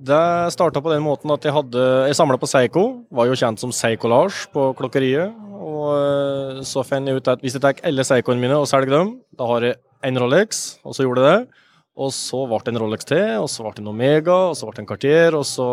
Det 0.00 0.20
starta 0.54 0.80
på 0.80 0.92
den 0.94 1.02
måten 1.04 1.28
at 1.34 1.44
jeg 1.44 1.52
hadde 1.52 1.80
Jeg 2.08 2.16
samla 2.16 2.38
på 2.40 2.48
Seiko. 2.48 2.84
Var 3.12 3.28
jo 3.28 3.36
kjent 3.36 3.60
som 3.60 3.74
Seiko-Lars 3.74 4.46
på 4.54 4.70
klokkeriet. 4.78 5.34
Og 5.60 5.90
eh, 5.92 6.62
så 6.64 6.84
fant 6.88 7.04
jeg 7.04 7.20
ut 7.20 7.28
at 7.28 7.44
hvis 7.44 7.58
jeg 7.58 7.64
tar 7.64 7.84
alle 7.84 8.06
Seikoene 8.08 8.40
mine 8.40 8.56
og 8.56 8.68
selger 8.70 8.94
dem, 8.96 9.12
da 9.36 9.48
har 9.52 9.68
jeg 9.68 9.80
én 10.08 10.16
Rolex, 10.16 10.80
og 10.88 10.96
så 10.96 11.04
gjorde 11.04 11.26
jeg 11.26 11.36
det. 11.36 11.62
Og 12.00 12.12
så 12.16 12.42
ble 12.48 12.62
det 12.64 12.72
en 12.72 12.80
Rolex 12.80 13.04
til, 13.04 13.24
og 13.42 13.48
så 13.52 13.64
ble 13.66 13.76
det 13.76 13.84
en 13.84 13.92
Omega, 13.92 14.36
og 14.48 14.56
så 14.56 14.64
ble 14.64 14.78
det 14.78 14.84
en 14.86 14.88
Cartier, 14.88 15.36
og 15.36 15.44
så 15.44 15.70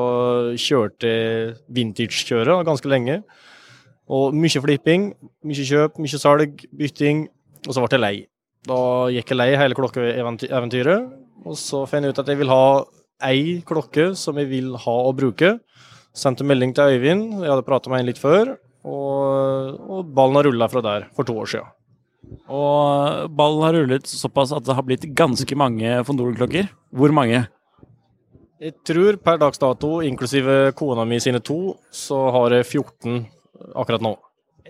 kjørte 0.60 1.08
jeg 1.08 1.54
vintage-kjøret 1.78 2.68
ganske 2.68 2.92
lenge. 2.92 3.22
Og 4.12 4.36
mye 4.36 4.64
flipping, 4.64 5.14
mye 5.48 5.68
kjøp, 5.72 6.02
mye 6.04 6.20
salg, 6.20 6.66
bytting, 6.76 7.30
og 7.64 7.72
så 7.72 7.80
ble 7.80 7.96
jeg 7.96 8.04
lei. 8.04 8.18
Da 8.68 8.80
gikk 9.14 9.32
jeg 9.32 9.40
lei 9.40 9.52
hele 9.60 9.78
klokkeeventyret, 9.78 11.10
og 11.48 11.56
så 11.60 11.86
fant 11.88 12.04
jeg 12.04 12.16
ut 12.16 12.22
at 12.24 12.32
jeg 12.32 12.40
vil 12.42 12.52
ha 12.52 12.64
ei 13.28 13.60
klokke 13.68 14.10
som 14.20 14.38
jeg 14.42 14.50
vil 14.52 14.74
ha 14.84 14.96
å 15.08 15.14
bruke. 15.16 15.58
Sendte 16.18 16.46
melding 16.48 16.74
til 16.76 16.98
Øyvind, 16.98 17.44
jeg 17.44 17.52
hadde 17.52 17.68
prata 17.68 17.92
med 17.94 18.02
en 18.02 18.10
litt 18.10 18.20
før, 18.22 18.56
og, 18.88 19.78
og 19.78 20.14
ballen 20.18 20.40
har 20.40 20.50
rulla 20.50 20.70
fra 20.72 20.84
der 20.84 21.08
for 21.16 21.28
to 21.28 21.38
år 21.38 21.52
siden. 21.54 21.74
Og 22.52 23.32
ballen 23.38 23.64
har 23.64 23.78
rullet 23.78 24.10
såpass 24.10 24.52
at 24.56 24.66
det 24.68 24.76
har 24.76 24.84
blitt 24.84 25.06
ganske 25.16 25.60
mange 25.60 26.02
Fondoren-klokker. 26.08 26.68
Hvor 26.92 27.14
mange? 27.16 27.46
Jeg 28.60 28.74
tror 28.90 29.20
per 29.22 29.40
dags 29.40 29.62
dato, 29.62 30.00
inklusive 30.04 30.74
kona 30.76 31.06
mi 31.08 31.22
sine 31.24 31.40
to, 31.46 31.78
så 31.94 32.26
har 32.34 32.58
jeg 32.58 32.72
14 32.74 33.22
akkurat 33.78 34.04
nå 34.04 34.18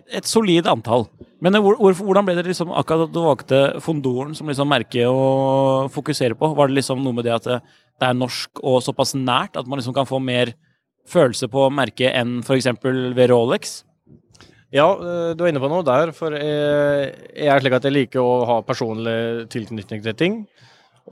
et 0.08 0.28
solid 0.30 0.68
antall. 0.70 1.08
Men 1.44 1.58
hvor, 1.62 1.78
hvordan 1.78 2.26
ble 2.26 2.38
det 2.38 2.48
liksom 2.48 2.72
akkurat 2.74 3.08
at 3.08 3.14
du 3.14 3.20
valgte 3.22 3.60
Fondoren 3.84 4.34
som 4.38 4.50
liksom 4.50 4.70
merke 4.72 5.04
å 5.06 5.88
fokusere 5.94 6.38
på? 6.38 6.54
Var 6.58 6.70
det 6.70 6.80
liksom 6.80 7.04
noe 7.04 7.18
med 7.18 7.28
det 7.28 7.36
at 7.36 7.50
det, 7.50 7.60
det 8.00 8.08
er 8.10 8.18
norsk 8.18 8.64
og 8.64 8.80
såpass 8.86 9.14
nært 9.18 9.60
at 9.60 9.68
man 9.68 9.82
liksom 9.82 9.96
kan 9.98 10.10
få 10.10 10.22
mer 10.24 10.54
følelse 11.08 11.50
på 11.52 11.68
merket 11.72 12.16
enn 12.18 12.40
f.eks. 12.44 12.72
ved 12.84 13.30
Rolex? 13.32 13.82
Ja, 14.74 14.88
eh, 14.92 15.34
du 15.38 15.44
er 15.44 15.52
inne 15.54 15.64
på 15.64 15.72
noe 15.72 15.86
der. 15.88 16.12
For 16.16 16.36
jeg, 16.36 17.12
jeg 17.32 17.52
er 17.54 17.64
slik 17.64 17.78
at 17.78 17.88
jeg 17.88 17.96
liker 17.96 18.24
å 18.24 18.40
ha 18.50 18.62
personlig 18.68 19.48
tilknytning 19.54 20.04
til 20.04 20.18
ting. 20.18 20.40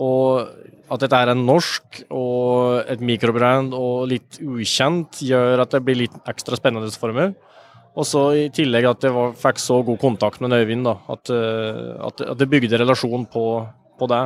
Og 0.03 0.49
at 0.91 1.01
dette 1.01 1.17
er 1.17 1.31
en 1.31 1.45
norsk 1.47 2.01
og 2.13 2.89
et 2.91 3.01
mikrobrand 3.01 3.73
og 3.77 4.09
litt 4.11 4.41
ukjent, 4.43 5.21
gjør 5.23 5.63
at 5.63 5.71
det 5.73 5.81
blir 5.85 6.03
litt 6.03 6.17
ekstra 6.29 6.59
spennende 6.59 6.91
for 6.99 7.15
meg. 7.15 7.37
Og 7.95 8.07
så 8.07 8.23
i 8.35 8.47
tillegg 8.53 8.87
at 8.89 9.05
jeg 9.07 9.15
var, 9.15 9.35
fikk 9.39 9.61
så 9.63 9.79
god 9.87 9.99
kontakt 10.01 10.41
med 10.43 10.55
Øyvind, 10.55 10.83
da, 10.87 10.97
at, 11.11 11.31
eh, 11.31 11.93
at, 12.07 12.25
at 12.33 12.41
det 12.41 12.49
bygde 12.51 12.81
relasjon 12.81 13.23
på, 13.31 13.45
på, 13.99 14.09
det. 14.11 14.23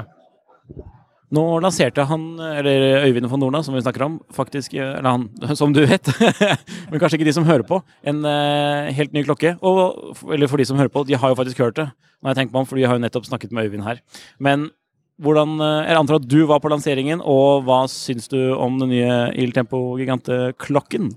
Nå 1.38 1.44
lanserte 1.62 2.08
han, 2.10 2.26
eller 2.42 3.06
Øyvind 3.06 3.30
von 3.30 3.44
Norna, 3.46 3.62
som 3.66 3.78
vi 3.78 3.84
snakker 3.86 4.08
om, 4.08 4.18
faktisk, 4.34 4.74
eller 4.74 5.06
han, 5.06 5.28
som 5.60 5.76
du 5.76 5.84
vet, 5.86 6.10
men 6.90 6.98
kanskje 6.98 7.20
ikke 7.20 7.30
de 7.30 7.36
som 7.38 7.46
hører 7.46 7.68
på, 7.70 7.82
en 8.10 8.26
uh, 8.26 8.90
helt 8.98 9.14
ny 9.14 9.24
klokke. 9.28 9.54
Og, 9.62 10.18
eller 10.34 10.50
for 10.50 10.58
de 10.58 10.66
som 10.66 10.82
hører 10.82 10.94
på, 10.94 11.06
de 11.06 11.20
har 11.22 11.30
jo 11.30 11.38
faktisk 11.38 11.62
hørt 11.62 11.78
det, 11.78 11.90
når 12.20 12.34
jeg 12.34 12.42
tenker 12.42 12.58
meg 12.58 12.64
om, 12.64 12.70
for 12.74 12.82
de 12.82 12.90
har 12.90 12.98
jo 12.98 13.06
nettopp 13.06 13.30
snakket 13.30 13.54
med 13.54 13.70
Øyvind 13.70 13.86
her. 13.86 14.02
Men 14.42 14.72
hvordan, 15.20 15.58
eh, 15.60 15.88
jeg 15.90 16.00
antar 16.00 16.16
at 16.16 16.28
du 16.32 16.46
var 16.48 16.62
på 16.64 16.70
lanseringen, 16.72 17.20
og 17.20 17.66
hva 17.68 17.82
syns 17.92 18.30
du 18.32 18.40
om 18.56 18.78
den 18.80 18.94
nye 18.94 19.16
Il 19.36 19.52
Tempo 19.52 19.98
Gigante-klokken? 20.00 21.12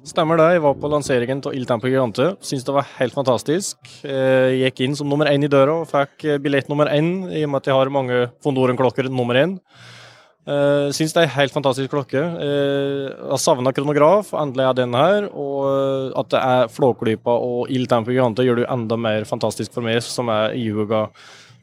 Stemmer 0.00 0.38
det. 0.40 0.46
Jeg 0.54 0.62
var 0.64 0.76
på 0.80 0.88
lanseringen 0.88 1.42
av 1.44 1.52
Il 1.52 1.66
Tempo 1.68 1.88
Gigante. 1.90 2.30
Syns 2.40 2.64
det 2.64 2.72
var 2.72 2.86
helt 2.96 3.12
fantastisk. 3.12 3.76
Jeg 4.00 4.56
gikk 4.62 4.80
inn 4.86 4.96
som 4.96 5.10
nummer 5.12 5.28
én 5.28 5.44
i 5.44 5.50
døra 5.52 5.74
og 5.82 5.90
fikk 5.90 6.24
eh, 6.24 6.40
billett 6.40 6.70
nummer 6.72 6.88
én, 6.88 7.28
i 7.28 7.42
og 7.44 7.52
med 7.52 7.60
at 7.60 7.68
jeg 7.68 7.76
har 7.76 7.92
mange 7.92 8.22
Fondoren-klokker 8.44 9.10
nummer 9.12 9.36
én. 9.36 9.58
Uh, 10.48 10.88
syns 10.96 11.12
det 11.12 11.20
er 11.20 11.28
en 11.28 11.34
helt 11.36 11.52
fantastisk 11.52 11.92
klokke. 11.92 12.16
Jeg 12.16 13.12
har 13.28 13.42
savna 13.44 13.74
kronograf, 13.76 14.32
endelig 14.40 14.70
er 14.70 14.80
den 14.80 14.96
her. 14.96 15.28
Og 15.36 16.16
at 16.16 16.32
det 16.32 16.40
er 16.40 16.72
Flåklypa 16.72 17.36
og 17.36 17.68
Il 17.68 17.84
Tempo 17.90 18.14
Gigante 18.14 18.46
gjør 18.48 18.62
det 18.62 18.68
enda 18.72 18.96
mer 18.96 19.28
fantastisk 19.28 19.76
for 19.76 19.84
meg, 19.84 20.00
som 20.00 20.32
er 20.32 20.56
ihuga 20.56 21.10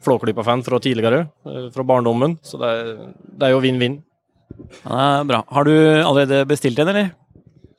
Flåklypa-fan 0.06 0.62
fra 0.62 0.78
tidligere, 0.78 1.24
fra 1.74 1.84
barndommen. 1.84 2.38
Så 2.46 2.62
det 2.62 2.70
er, 2.70 2.92
det 3.34 3.48
er 3.48 3.56
jo 3.56 3.64
vinn-vinn. 3.66 4.04
Ja, 4.84 5.24
bra. 5.26 5.42
Har 5.50 5.66
du 5.66 5.74
allerede 5.74 6.46
bestilt 6.46 6.78
en, 6.78 6.94
eller? 6.94 7.16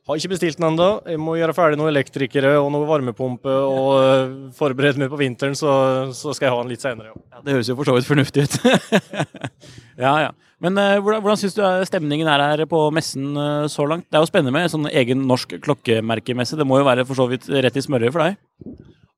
Har 0.10 0.18
ikke 0.18 0.32
bestilt 0.32 0.58
den 0.58 0.66
ennå. 0.72 0.88
Må 1.22 1.36
gjøre 1.38 1.54
ferdig 1.54 1.78
noen 1.78 1.92
elektrikere 1.92 2.56
og 2.58 2.72
noe 2.74 2.88
varmepumpe 2.90 3.54
og 3.54 3.90
uh, 3.94 4.32
forberede 4.58 4.98
meg 4.98 5.12
på 5.12 5.20
vinteren, 5.20 5.54
så, 5.58 5.72
så, 6.18 6.34
skal 6.34 6.48
jeg 6.48 6.56
ha 6.56 6.64
den 6.64 6.72
litt 6.74 6.82
senere. 6.82 7.12
Ja. 7.12 7.22
ja 7.36 7.44
det 7.46 7.58
høres 7.58 7.70
jo 7.70 7.76
for 7.78 7.92
så 7.92 7.94
vidt 7.94 8.10
fornuftig 8.10 8.48
ut. 8.48 8.58
ja, 10.06 10.16
ja. 10.26 10.32
Men 10.66 10.82
uh, 10.82 10.98
hvordan, 10.98 11.22
hvordan 11.22 11.40
syns 11.40 11.60
du 11.60 11.62
stemningen 11.86 12.32
er 12.34 12.42
her 12.42 12.66
på 12.72 12.82
messen 12.96 13.38
uh, 13.38 13.70
så 13.70 13.86
langt? 13.86 14.10
Det 14.10 14.18
er 14.18 14.26
jo 14.26 14.32
spennende 14.32 14.56
med 14.58 14.74
sånn 14.74 14.90
egen 14.90 15.28
norsk 15.30 15.60
klokkemerkemesse. 15.62 16.58
Det 16.58 16.66
må 16.66 16.82
jo 16.82 16.90
være 16.90 17.06
for 17.06 17.22
så 17.22 17.30
vidt 17.30 17.46
rett 17.54 17.78
i 17.78 17.86
smørøyet 17.86 18.18
for 18.18 18.26
deg? 18.26 18.42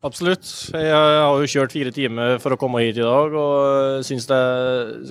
Absolutt. 0.03 0.43
Jeg 0.75 0.91
har 0.91 1.39
jo 1.39 1.49
kjørt 1.55 1.71
fire 1.77 1.95
timer 1.95 2.39
for 2.43 2.51
å 2.51 2.59
komme 2.59 2.83
hit 2.83 2.99
i 2.99 3.05
dag, 3.05 3.35
og 3.37 4.03
syns 4.03 4.27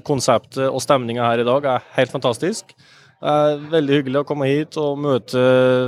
konseptet 0.05 0.67
og 0.67 0.83
stemninga 0.85 1.25
her 1.31 1.41
i 1.41 1.47
dag 1.49 1.73
er 1.79 1.93
helt 1.97 2.13
fantastisk. 2.13 2.75
Det 3.21 3.33
er 3.37 3.65
veldig 3.75 3.97
hyggelig 3.99 4.21
å 4.23 4.27
komme 4.29 4.49
hit 4.49 4.77
og 4.81 5.01
møte 5.05 5.41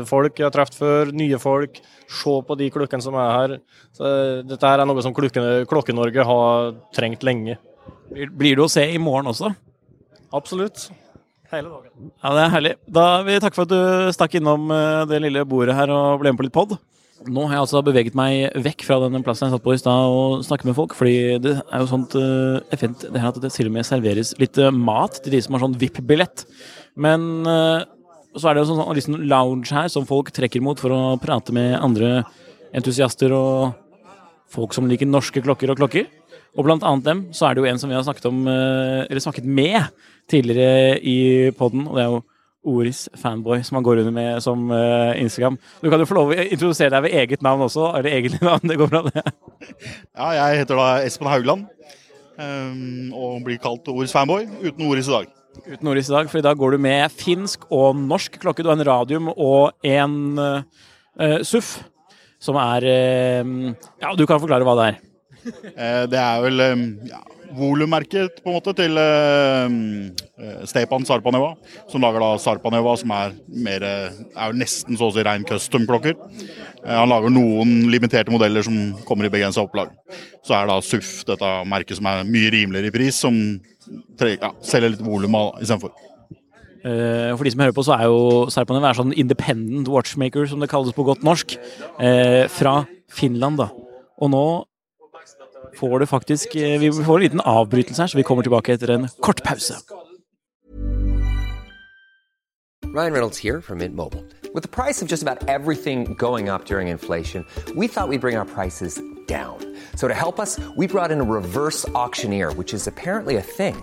folk 0.09 0.37
jeg 0.37 0.45
har 0.45 0.53
truffet 0.53 0.77
før, 0.77 1.13
nye 1.17 1.39
folk. 1.41 1.79
Se 2.13 2.35
på 2.45 2.57
de 2.61 2.69
klokkene 2.75 3.05
som 3.05 3.17
er 3.17 3.31
her. 3.33 3.55
Så 3.97 4.11
dette 4.45 4.69
er 4.69 4.85
noe 4.85 5.05
som 5.05 5.15
Klokke-Norge 5.17 6.27
har 6.29 6.75
trengt 6.93 7.25
lenge. 7.25 7.57
Blir 8.13 8.59
det 8.59 8.67
å 8.67 8.69
se 8.69 8.85
i 8.85 9.01
morgen 9.01 9.33
også? 9.33 9.55
Absolutt. 10.37 10.91
Hele 11.53 11.69
dagen. 11.69 12.13
Ja, 12.21 12.33
Det 12.33 12.43
er 12.43 12.53
herlig. 12.53 12.75
Da 12.89 13.07
vil 13.25 13.37
jeg 13.37 13.45
takke 13.45 13.59
for 13.59 13.69
at 13.69 13.73
du 13.73 14.13
stakk 14.17 14.37
innom 14.39 14.71
eh, 14.73 15.05
det 15.09 15.21
lille 15.21 15.45
bordet 15.49 15.77
her 15.77 15.93
og 15.93 16.21
ble 16.21 16.33
med 16.33 16.41
på 16.41 16.47
litt 16.47 16.55
pod. 16.57 16.77
Nå 17.23 17.45
har 17.47 17.59
jeg 17.59 17.65
altså 17.65 17.83
beveget 17.87 18.17
meg 18.19 18.57
vekk 18.65 18.85
fra 18.89 18.97
den 19.05 19.25
plassen 19.25 19.47
jeg 19.47 19.55
satt 19.55 19.65
på 19.65 19.75
i 19.77 19.81
stad 19.81 20.11
og 20.11 20.41
snakket 20.47 20.71
med 20.71 20.77
folk, 20.79 20.97
fordi 20.99 21.39
det 21.45 21.53
er 21.61 21.85
jo 21.85 21.91
sånt 21.91 22.17
uh, 22.19 22.59
effent 22.75 23.05
det 23.05 23.21
her 23.21 23.31
at 23.31 23.39
det 23.45 23.53
til 23.55 23.69
og 23.71 23.77
med 23.77 23.87
serveres 23.87 24.33
litt 24.43 24.59
mat 24.75 25.21
til 25.23 25.37
de 25.37 25.43
som 25.45 25.55
har 25.55 25.63
sånn 25.63 25.77
VIP-billett. 25.79 26.43
Men 27.01 27.47
uh, 27.49 27.85
så 28.37 28.49
er 28.49 28.57
det 28.57 28.65
jo 28.65 28.73
sånn, 28.73 29.03
sånn 29.05 29.29
lounge 29.29 29.73
her 29.73 29.91
som 29.93 30.09
folk 30.09 30.33
trekker 30.35 30.65
mot 30.65 30.81
for 30.81 30.95
å 30.95 31.03
prate 31.23 31.55
med 31.57 31.77
andre 31.81 32.23
entusiaster 32.73 33.33
og 33.37 33.79
folk 34.53 34.75
som 34.77 34.89
liker 34.89 35.09
norske 35.09 35.43
klokker 35.45 35.73
og 35.73 35.81
klokker. 35.81 36.09
Og 36.57 36.67
blant 36.67 36.85
annet 36.85 37.07
dem 37.07 37.23
så 37.37 37.49
er 37.49 37.55
det 37.55 37.63
jo 37.63 37.71
en 37.71 37.81
som 37.81 37.89
vi 37.89 37.97
har 37.97 38.05
snakket 38.05 38.29
om, 38.29 38.43
eller 38.45 39.23
snakket 39.25 39.47
med 39.49 39.89
tidligere 40.29 40.99
i 41.01 41.17
poden, 41.57 41.87
og 41.89 41.97
det 41.97 42.03
er 42.05 42.11
jo 42.13 42.21
Oris 42.63 43.09
fanboy, 43.19 43.63
som 43.63 43.77
han 43.77 43.83
går 43.83 44.03
under 44.05 44.15
med 44.15 44.43
som 44.43 44.71
uh, 44.71 45.19
Instagram. 45.19 45.59
Du 45.83 45.91
kan 45.91 45.99
jo 45.99 46.07
få 46.07 46.15
lov 46.15 46.31
å 46.31 46.45
introdusere 46.45 46.93
deg 46.95 47.09
ved 47.09 47.17
eget 47.19 47.43
navn 47.43 47.65
også. 47.67 47.89
Eller 47.99 48.15
egentlig 48.15 48.43
navn, 48.47 48.69
det 48.71 48.79
går 48.79 48.93
bra, 48.93 49.03
det. 49.09 49.25
ja, 50.15 50.29
jeg 50.39 50.63
heter 50.63 50.79
da 50.79 50.89
Espen 51.03 51.31
Haugland. 51.31 51.67
Og 52.43 53.43
blir 53.45 53.59
kalt 53.63 53.89
Oris 53.93 54.15
fanboy, 54.15 54.47
uten 54.63 54.87
Oris 54.87 55.11
i 55.11 55.17
dag. 55.17 55.42
Uten 55.61 55.89
Oris 55.93 56.09
i 56.09 56.15
dag, 56.15 56.31
for 56.33 56.41
i 56.41 56.45
dag 56.45 56.57
går 56.59 56.75
du 56.75 56.83
med 56.83 57.13
finsk 57.13 57.67
og 57.71 57.97
norsk 57.99 58.39
klokke. 58.41 58.65
Du 58.65 58.71
har 58.71 58.79
en 58.79 58.89
radium 58.89 59.29
og 59.33 59.75
en 59.85 60.15
uh, 60.41 61.39
SUF, 61.45 61.75
som 62.43 62.57
er 62.61 62.87
uh, 62.89 63.53
Ja, 64.01 64.15
du 64.17 64.25
kan 64.27 64.41
forklare 64.41 64.67
hva 64.67 64.77
det 64.81 64.87
er. 64.91 65.01
Det 66.13 66.21
er 66.21 66.43
vel 66.45 66.65
um, 66.73 66.85
ja, 67.09 67.23
volummerket 67.57 68.41
på 68.43 68.51
en 68.51 68.57
måte 68.57 68.75
til 68.77 68.99
eh, 69.01 69.75
Stepan 70.69 71.05
Sarpaneva, 71.09 71.53
som 71.91 72.05
lager 72.05 72.23
da 72.25 72.31
Sarpaneva, 72.41 72.95
som 73.01 73.13
er, 73.17 73.35
mer, 73.65 73.85
er 73.85 74.57
nesten 74.57 74.99
så 74.99 75.11
å 75.11 75.15
si 75.15 75.25
rein 75.27 75.47
custom-klokker. 75.49 76.17
Eh, 76.83 76.95
han 76.95 77.11
lager 77.13 77.33
noen 77.33 77.91
limiterte 77.93 78.33
modeller 78.33 78.65
som 78.67 78.79
kommer 79.09 79.29
i 79.29 79.33
begrensa 79.33 79.65
opplag. 79.65 79.93
Så 80.47 80.57
er 80.57 80.71
da 80.71 80.79
SUF 80.85 81.21
dette 81.29 81.53
merket 81.69 82.01
som 82.01 82.09
er 82.11 82.25
mye 82.29 82.55
rimeligere 82.55 82.93
i 82.93 82.95
pris, 82.95 83.21
som 83.23 83.37
ja, 84.23 84.55
selger 84.65 84.95
litt 84.95 85.05
volum 85.05 85.37
istedenfor. 85.61 85.95
For 86.83 87.47
de 87.47 87.51
som 87.55 87.61
hører 87.63 87.75
på, 87.77 87.85
så 87.87 87.95
er 87.95 88.09
jo 88.11 88.23
Sarpaneva 88.51 88.89
er 88.91 88.99
sånn 88.99 89.13
independent 89.15 89.87
watchmaker, 89.93 90.49
som 90.51 90.59
det 90.63 90.71
kalles 90.73 90.97
på 90.97 91.05
godt 91.07 91.23
norsk, 91.23 91.55
uh, 92.01 92.49
fra 92.51 92.81
Finland. 93.07 93.61
da. 93.63 93.69
Og 94.19 94.33
nå 94.33 94.43
får 95.77 95.99
det 95.99 96.07
faktisk 96.07 96.57
eh, 96.57 96.81
Vi 96.81 96.93
får 96.93 97.17
en 97.17 97.23
liten 97.23 97.41
avbrytelse 97.41 98.03
her, 98.03 98.07
så 98.07 98.19
vi 98.19 98.23
kommer 98.23 98.43
tilbake 98.43 98.73
etter 98.73 98.91
en 98.91 99.09
kort 99.21 99.43
pause. 99.45 99.75
Ryan 102.95 103.13
Reynolds 103.13 103.39
here 103.39 103.63
from 103.63 103.79
Mint 103.79 103.97
Mobile. 103.97 104.23
With 104.55 104.65
the 104.65 104.69
price 104.69 105.01
of 105.01 105.09
just 105.09 105.23
about 105.23 105.49
everything 105.49 106.13
going 106.19 106.51
up 106.51 106.67
during 106.67 106.89
inflation, 106.89 107.47
we 107.75 107.89
thought 107.89 108.09
we'd 108.09 108.21
bring 108.21 108.37
our 108.37 108.45
prices 108.45 109.01
down. 109.27 109.57
So 109.97 110.09
to 110.09 110.15
help 110.15 110.39
us, 110.39 110.61
we 110.77 110.87
brought 110.87 111.11
in 111.11 111.21
a 111.21 111.25
reverse 111.25 111.89
auctioneer, 111.95 112.53
which 112.53 112.75
is 112.75 112.87
apparently 112.87 113.37
a 113.37 113.43
thing. 113.43 113.83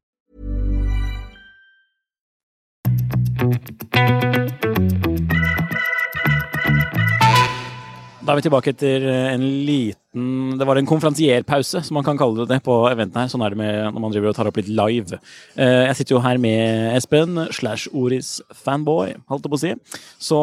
Da 8.21 8.31
er 8.31 8.37
vi 8.37 8.43
tilbake 8.45 8.71
etter 8.71 9.03
en 9.33 9.43
liten 9.67 10.55
Det 10.59 10.67
var 10.67 10.79
en 10.79 10.87
konferansierpause, 10.87 11.81
som 11.83 11.97
man 11.97 12.05
kan 12.05 12.19
kalle 12.19 12.45
det 12.47 12.61
på 12.63 12.75
eventen 12.87 13.19
her. 13.19 13.27
Sånn 13.31 13.43
er 13.43 13.51
det 13.51 13.59
med 13.59 13.75
når 13.91 14.03
man 14.03 14.13
driver 14.13 14.31
og 14.31 14.37
tar 14.37 14.47
opp 14.47 14.59
litt 14.61 14.71
live. 14.71 15.19
Eh, 15.59 15.83
jeg 15.89 15.97
sitter 15.99 16.15
jo 16.15 16.23
her 16.23 16.39
med 16.39 16.95
Espen 16.95 17.47
slash 17.51 17.91
Oris 17.91 18.41
fanboy, 18.55 19.15
holdt 19.31 19.47
jeg 19.47 19.51
på 19.51 19.59
å 19.59 19.63
si. 19.65 19.73
Så 20.21 20.39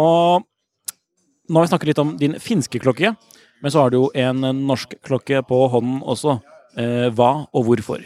nå 1.49 1.57
har 1.57 1.65
vi 1.65 1.73
snakket 1.73 1.93
litt 1.93 2.03
om 2.05 2.17
din 2.21 2.37
finske 2.43 2.81
klokke, 2.83 3.15
men 3.63 3.73
så 3.73 3.85
har 3.85 3.93
du 3.93 4.03
jo 4.03 4.09
en 4.17 4.45
norsk 4.69 4.99
klokke 5.07 5.41
på 5.49 5.65
hånden 5.73 6.03
også. 6.05 6.41
Eh, 6.77 7.09
hva 7.17 7.47
og 7.57 7.71
hvorfor? 7.71 8.05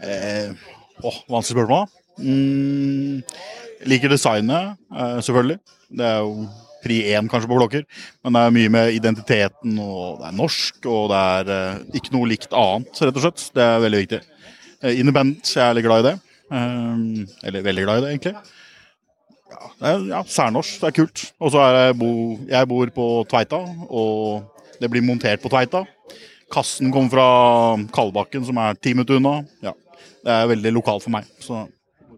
Eh, 0.00 0.48
å, 1.02 1.12
vanskelig 1.28 1.60
spørsmål. 1.60 1.90
Mm, 2.20 3.22
liker 3.88 4.12
designet, 4.12 4.76
eh, 4.92 5.20
selvfølgelig. 5.24 5.58
Det 5.92 6.04
er 6.06 6.18
jo 6.20 6.48
pri 6.82 6.98
én 7.14 7.28
kanskje 7.30 7.48
på 7.48 7.56
blokker, 7.56 7.84
Men 8.24 8.32
det 8.32 8.40
er 8.42 8.50
mye 8.50 8.68
med 8.68 8.94
identiteten, 8.94 9.78
og 9.78 10.18
det 10.18 10.26
er 10.28 10.36
norsk, 10.36 10.86
og 10.86 11.10
det 11.10 11.18
er 11.18 11.52
eh, 11.56 11.78
ikke 11.94 12.12
noe 12.12 12.28
likt 12.28 12.52
annet, 12.52 12.90
rett 13.00 13.16
og 13.16 13.22
slett. 13.22 13.50
Det 13.54 13.62
er 13.62 13.80
veldig 13.80 14.00
viktig. 14.02 14.20
Eh, 14.82 14.98
independent, 14.98 15.44
jeg 15.46 15.62
er 15.62 15.74
litt 15.74 15.86
glad 15.86 16.04
i 16.04 16.10
det. 16.10 16.18
Eller 16.52 17.62
veldig 17.64 17.84
glad 17.86 17.98
i 17.98 18.04
det, 18.04 18.10
egentlig. 18.10 18.34
Ja, 19.52 19.68
det 19.78 19.88
er 19.88 20.02
ja, 20.10 20.22
særnorsk, 20.28 20.80
det 20.80 20.88
er 20.88 20.96
kult. 20.96 21.22
Og 21.40 21.52
så 21.52 21.62
er 21.64 21.78
jeg, 21.78 21.98
bo, 22.00 22.10
jeg 22.48 22.68
bor 22.68 22.92
på 22.92 23.06
Tveita, 23.30 23.60
og 23.88 24.44
det 24.80 24.90
blir 24.90 25.04
montert 25.06 25.40
på 25.40 25.48
Tveita. 25.52 25.84
Kassen 26.52 26.92
kommer 26.92 27.12
fra 27.12 27.28
Kalbakken, 27.94 28.44
som 28.44 28.58
er 28.60 28.76
ti 28.76 28.92
minutter 28.92 29.16
unna. 29.16 29.38
Ja, 29.64 29.72
det 30.26 30.34
er 30.34 30.50
veldig 30.50 30.74
lokalt 30.76 31.04
for 31.04 31.14
meg. 31.14 31.28
Så. 31.40 31.62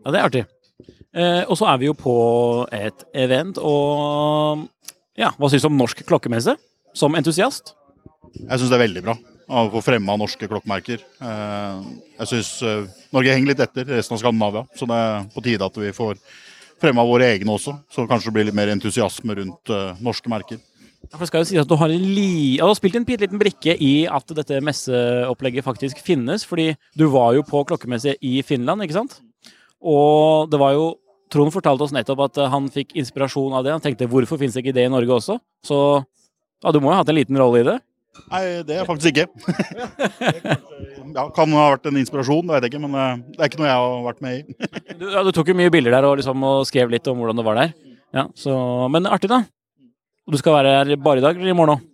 Ja, 0.05 0.13
det 0.13 0.21
er 0.21 0.29
artig. 0.29 0.45
Eh, 1.15 1.43
og 1.49 1.57
så 1.59 1.69
er 1.71 1.79
vi 1.81 1.89
jo 1.89 1.95
på 1.97 2.15
et 2.75 3.05
event, 3.17 3.59
og 3.63 4.67
ja, 5.17 5.31
hva 5.39 5.51
syns 5.51 5.65
du 5.65 5.71
om 5.71 5.79
norsk 5.79 6.03
klokkemesse? 6.07 6.57
Som 6.95 7.17
entusiast? 7.19 7.73
Jeg 8.35 8.59
syns 8.59 8.71
det 8.71 8.77
er 8.77 8.85
veldig 8.85 9.03
bra 9.07 9.15
å 9.45 9.65
få 9.73 9.83
fremma 9.85 10.17
norske 10.19 10.49
klokkemerker. 10.49 11.03
Eh, 11.21 11.81
jeg 12.21 12.31
syns 12.31 12.51
eh, 12.65 12.85
Norge 13.15 13.35
henger 13.35 13.53
litt 13.53 13.65
etter 13.65 13.89
resten 13.91 14.17
av 14.17 14.23
Skandinavia, 14.23 14.65
så 14.77 14.89
det 14.89 15.01
er 15.01 15.27
på 15.35 15.45
tide 15.45 15.69
at 15.69 15.81
vi 15.81 15.93
får 15.97 16.21
fremma 16.83 17.05
våre 17.07 17.29
egne 17.35 17.55
også. 17.55 17.77
Så 17.93 18.07
kanskje 18.11 18.31
det 18.31 18.37
blir 18.39 18.49
litt 18.49 18.57
mer 18.57 18.73
entusiasme 18.73 19.37
rundt 19.41 19.73
eh, 19.73 20.01
norske 20.05 20.33
merker. 20.33 20.63
Ja, 21.05 21.19
for 21.19 21.29
skal 21.29 21.43
jo 21.43 21.51
si 21.51 21.61
at 21.61 21.69
Du 21.69 21.77
har, 21.77 21.93
li... 21.93 22.57
ja, 22.57 22.65
du 22.65 22.73
har 22.73 22.79
spilt 22.79 22.97
en 22.97 23.05
liten 23.05 23.41
brikke 23.41 23.77
i 23.77 24.07
at 24.09 24.31
dette 24.39 24.63
messeopplegget 24.65 25.67
faktisk 25.67 26.01
finnes. 26.03 26.47
fordi 26.49 26.73
du 26.97 27.07
var 27.13 27.35
jo 27.37 27.45
på 27.45 27.65
klokkemesse 27.69 28.17
i 28.25 28.41
Finland, 28.43 28.83
ikke 28.83 28.97
sant? 28.97 29.21
Og 29.85 30.51
det 30.53 30.61
var 30.61 30.77
jo 30.77 30.93
Trond 31.33 31.51
fortalte 31.51 31.87
oss 31.87 31.95
nettopp 31.95 32.21
at 32.29 32.39
eh, 32.39 32.51
han 32.53 32.69
fikk 32.71 32.93
inspirasjon 33.01 33.57
av 33.57 33.65
det. 33.67 33.73
Han 33.75 33.83
tenkte 33.83 34.07
hvorfor 34.11 34.39
finnes 34.39 34.55
ikke 34.61 34.75
det 34.77 34.85
i 34.87 34.93
Norge 34.93 35.17
også? 35.17 35.39
Så 35.67 35.79
ja, 35.99 36.71
du 36.71 36.79
må 36.79 36.93
jo 36.93 36.95
ha 36.95 37.01
hatt 37.01 37.11
en 37.11 37.19
liten 37.19 37.39
rolle 37.41 37.63
i 37.63 37.67
det? 37.67 37.79
Nei, 38.31 38.43
det 38.69 38.77
er 38.79 38.87
faktisk 38.87 39.11
ikke. 39.11 39.25
ja, 41.17 41.25
kan 41.35 41.57
ha 41.57 41.65
vært 41.73 41.89
en 41.91 41.99
inspirasjon, 41.99 42.47
det 42.47 42.55
vet 42.55 42.67
jeg 42.69 42.75
ikke, 42.75 42.83
men 42.85 42.95
eh, 43.01 43.25
det 43.35 43.41
er 43.41 43.51
ikke 43.51 43.63
noe 43.63 43.71
jeg 43.71 43.81
har 43.83 44.05
vært 44.05 44.23
med 44.25 44.37
i. 44.37 44.71
du, 45.01 45.09
ja, 45.09 45.25
du, 45.27 45.33
tok 45.35 45.51
jo 45.51 45.57
mye 45.59 45.73
bilder 45.75 45.97
der 45.97 46.07
og, 46.07 46.21
liksom, 46.21 46.47
og, 46.47 46.63
skrev 46.69 46.93
litt 46.93 47.11
om 47.11 47.19
hvordan 47.19 47.41
det 47.41 47.47
var 47.49 47.59
der. 47.59 47.75
Ja, 48.15 48.29
så, 48.39 48.55
men 48.95 49.11
artig, 49.11 49.33
da. 49.33 49.43
Du 50.31 50.39
skal 50.41 50.55
være 50.61 50.77
her 50.77 51.03
bare 51.03 51.21
i 51.21 51.25
dag 51.25 51.41
eller 51.41 51.51
i 51.51 51.57
morgen 51.57 51.75
òg? 51.75 51.89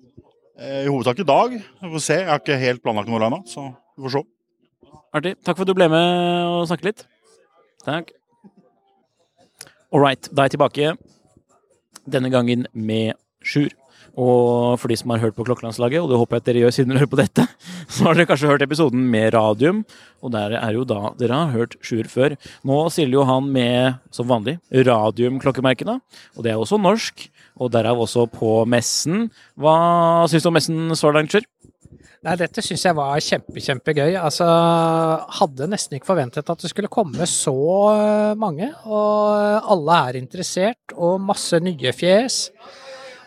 Eh, 0.60 0.82
I 0.84 0.90
hovedsak 0.90 1.24
i 1.24 1.26
dag. 1.26 1.56
Vi 1.56 1.94
får 1.94 2.04
se. 2.04 2.18
Jeg 2.20 2.28
har 2.28 2.44
ikke 2.44 2.60
helt 2.60 2.84
planlagt 2.84 3.08
noe 3.08 3.24
ennå, 3.24 3.40
så 3.48 3.70
vi 3.96 4.04
får 4.04 4.18
se. 4.18 4.22
Artig. 5.16 5.34
Takk 5.40 5.56
for 5.56 5.64
at 5.64 5.72
du 5.72 5.78
ble 5.78 5.88
med 5.90 6.52
og 6.52 6.68
snakket 6.68 6.90
litt. 6.90 7.06
Takk. 7.84 8.12
All 9.90 10.02
right, 10.02 10.28
da 10.30 10.44
er 10.44 10.50
jeg 10.50 10.58
tilbake. 10.58 10.94
Denne 12.10 12.30
gangen 12.32 12.66
med 12.76 13.16
Sjur. 13.42 13.72
Og 14.18 14.74
for 14.80 14.90
de 14.90 14.96
som 14.98 15.12
har 15.14 15.20
hørt 15.22 15.36
på 15.36 15.44
Klokkelandslaget, 15.46 16.02
og 16.02 16.10
det 16.10 16.18
håper 16.18 16.36
jeg 16.36 16.42
at 16.42 16.48
dere 16.48 16.62
gjør 16.64 16.74
siden 16.74 16.92
dere 16.92 17.02
hører 17.04 17.12
på 17.12 17.20
dette, 17.20 17.44
så 17.94 18.08
har 18.08 18.18
dere 18.18 18.28
kanskje 18.28 18.50
hørt 18.50 18.64
episoden 18.66 19.04
med 19.12 19.30
Radium, 19.36 19.84
og 20.20 20.32
der 20.34 20.56
er 20.58 20.74
jo 20.76 20.84
da 20.88 21.12
dere 21.20 21.38
har 21.38 21.54
hørt 21.54 21.76
Sjur 21.86 22.10
før. 22.10 22.34
Nå 22.66 22.80
stiller 22.92 23.20
jo 23.20 23.26
han 23.28 23.48
med, 23.54 24.00
som 24.14 24.28
vanlig, 24.30 24.58
Radium-klokkemerkene, 24.74 26.00
og 26.36 26.44
det 26.44 26.52
er 26.52 26.60
også 26.60 26.80
norsk, 26.82 27.28
og 27.60 27.72
derav 27.74 28.02
også 28.02 28.26
på 28.34 28.60
messen. 28.70 29.28
Hva 29.60 30.26
syns 30.30 30.44
du 30.44 30.50
om 30.50 30.58
messen 30.58 30.98
så 30.98 31.14
langt, 31.14 31.32
Sjur? 31.32 31.46
Nei, 32.20 32.34
dette 32.36 32.60
syns 32.60 32.82
jeg 32.84 32.96
var 32.98 33.16
kjempe, 33.24 33.62
kjempegøy. 33.64 34.12
Altså, 34.20 34.44
hadde 35.40 35.70
nesten 35.72 35.96
ikke 35.96 36.10
forventet 36.10 36.50
at 36.52 36.60
det 36.60 36.68
skulle 36.68 36.92
komme 36.92 37.24
så 37.30 37.56
mange. 38.36 38.68
Og 38.84 39.72
alle 39.72 40.00
er 40.10 40.20
interessert, 40.20 40.94
og 40.98 41.20
masse 41.24 41.62
nye 41.64 41.94
fjes 41.96 42.44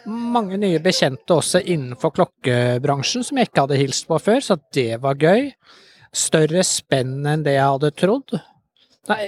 mange 0.09 0.57
nye 0.59 0.81
bekjente 0.83 1.35
også 1.35 1.61
innenfor 1.63 2.13
klokkebransjen 2.17 3.23
som 3.25 3.39
jeg 3.39 3.49
ikke 3.49 3.65
hadde 3.65 3.79
hilst 3.79 4.07
på 4.09 4.19
før, 4.21 4.41
så 4.43 4.57
det 4.75 4.99
var 5.03 5.19
gøy. 5.19 5.51
Større 6.13 6.61
spenn 6.67 7.23
enn 7.25 7.45
det 7.45 7.55
jeg 7.55 7.65
hadde 7.65 7.93
trodd. 7.97 8.35
Nei, 9.09 9.21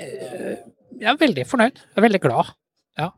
jeg 1.00 1.10
er 1.12 1.20
veldig 1.20 1.46
fornøyd. 1.50 1.80
Jeg 1.80 2.00
er 2.00 2.06
veldig 2.06 2.22
glad. 2.24 2.52
Ja. 3.00 3.10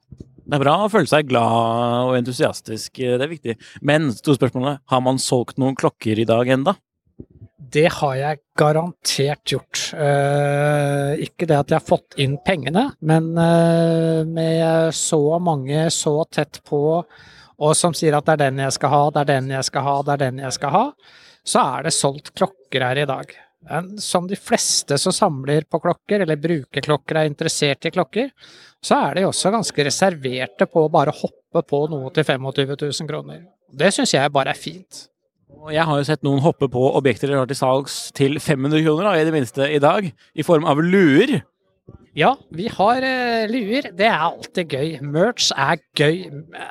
Det 0.48 0.56
er 0.56 0.64
bra 0.64 0.74
å 0.86 0.92
føle 0.92 1.10
seg 1.10 1.28
glad 1.28 2.08
og 2.08 2.18
entusiastisk, 2.22 3.02
det 3.04 3.20
er 3.20 3.32
viktig. 3.32 3.56
Men 3.84 4.14
storspørsmålet, 4.16 4.80
har 4.88 5.02
man 5.04 5.20
solgt 5.20 5.58
noen 5.60 5.76
klokker 5.76 6.20
i 6.22 6.28
dag 6.28 6.48
enda? 6.56 6.78
Det 7.58 7.90
har 7.98 8.14
jeg 8.16 8.40
garantert 8.56 9.52
gjort. 9.52 9.82
Eh, 9.92 11.20
ikke 11.26 11.50
det 11.50 11.58
at 11.58 11.74
jeg 11.74 11.82
har 11.82 11.84
fått 11.84 12.16
inn 12.24 12.38
pengene, 12.48 12.86
men 13.04 13.34
eh, 13.36 14.22
med 14.24 14.96
så 14.96 15.20
mange 15.44 15.90
så 15.92 16.22
tett 16.32 16.62
på 16.64 17.04
og 17.58 17.74
som 17.74 17.96
sier 17.98 18.14
at 18.14 18.28
det 18.28 18.36
er 18.38 18.44
den 18.46 18.62
jeg 18.62 18.76
skal 18.76 18.94
ha, 18.94 19.04
det 19.12 19.24
er 19.24 19.32
den 19.32 19.52
jeg 19.56 19.66
skal 19.66 19.86
ha, 19.88 19.96
det 20.06 20.14
er 20.14 20.24
den 20.28 20.42
jeg 20.44 20.56
skal 20.56 20.74
ha, 20.76 20.86
så 21.48 21.64
er 21.74 21.88
det 21.88 21.96
solgt 21.96 22.32
klokker 22.38 22.86
her 22.86 23.02
i 23.02 23.08
dag. 23.10 23.34
Som 24.00 24.28
de 24.30 24.38
fleste 24.40 24.96
som 25.02 25.12
samler 25.12 25.66
på 25.68 25.80
klokker, 25.84 26.22
eller 26.24 26.40
bruker 26.40 26.84
klokker, 26.86 27.20
er 27.20 27.30
interessert 27.30 27.88
i 27.90 27.92
klokker, 27.92 28.30
så 28.84 29.02
er 29.10 29.18
de 29.18 29.28
også 29.28 29.52
ganske 29.52 29.86
reserverte 29.90 30.68
på 30.70 30.86
å 30.86 30.92
bare 30.94 31.16
hoppe 31.16 31.64
på 31.66 31.84
noe 31.92 32.14
til 32.16 32.24
25 32.28 32.78
000 32.78 33.10
kroner. 33.10 33.44
Det 33.68 33.92
syns 33.96 34.14
jeg 34.16 34.32
bare 34.32 34.54
er 34.54 34.60
fint. 34.60 35.08
Jeg 35.74 35.84
har 35.90 36.00
jo 36.00 36.06
sett 36.08 36.24
noen 36.24 36.44
hoppe 36.44 36.70
på 36.72 36.84
objekter 36.96 37.32
dere 37.32 37.42
har 37.42 37.50
til 37.50 37.60
salgs 37.60 37.98
til 38.16 38.40
500 38.40 38.86
kroner, 38.86 39.10
da, 39.10 39.14
i 39.18 39.28
det 39.28 39.36
minste 39.36 39.68
i 39.74 39.82
dag, 39.84 40.08
i 40.08 40.46
form 40.46 40.68
av 40.70 40.80
luer. 40.84 41.40
Ja, 42.18 42.32
vi 42.50 42.68
har 42.74 43.04
uh, 43.04 43.50
luer. 43.52 43.92
Det 43.96 44.08
er 44.08 44.24
alltid 44.26 44.74
gøy. 44.74 44.96
Merch 45.06 45.52
er 45.54 45.82
gøy. 45.98 46.24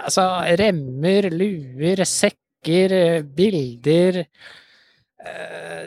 Altså 0.03 0.25
remmer, 0.59 1.29
luer, 1.31 2.03
sekker, 2.09 2.95
eh, 2.97 3.21
bilder. 3.37 4.25
Uh, 5.23 5.87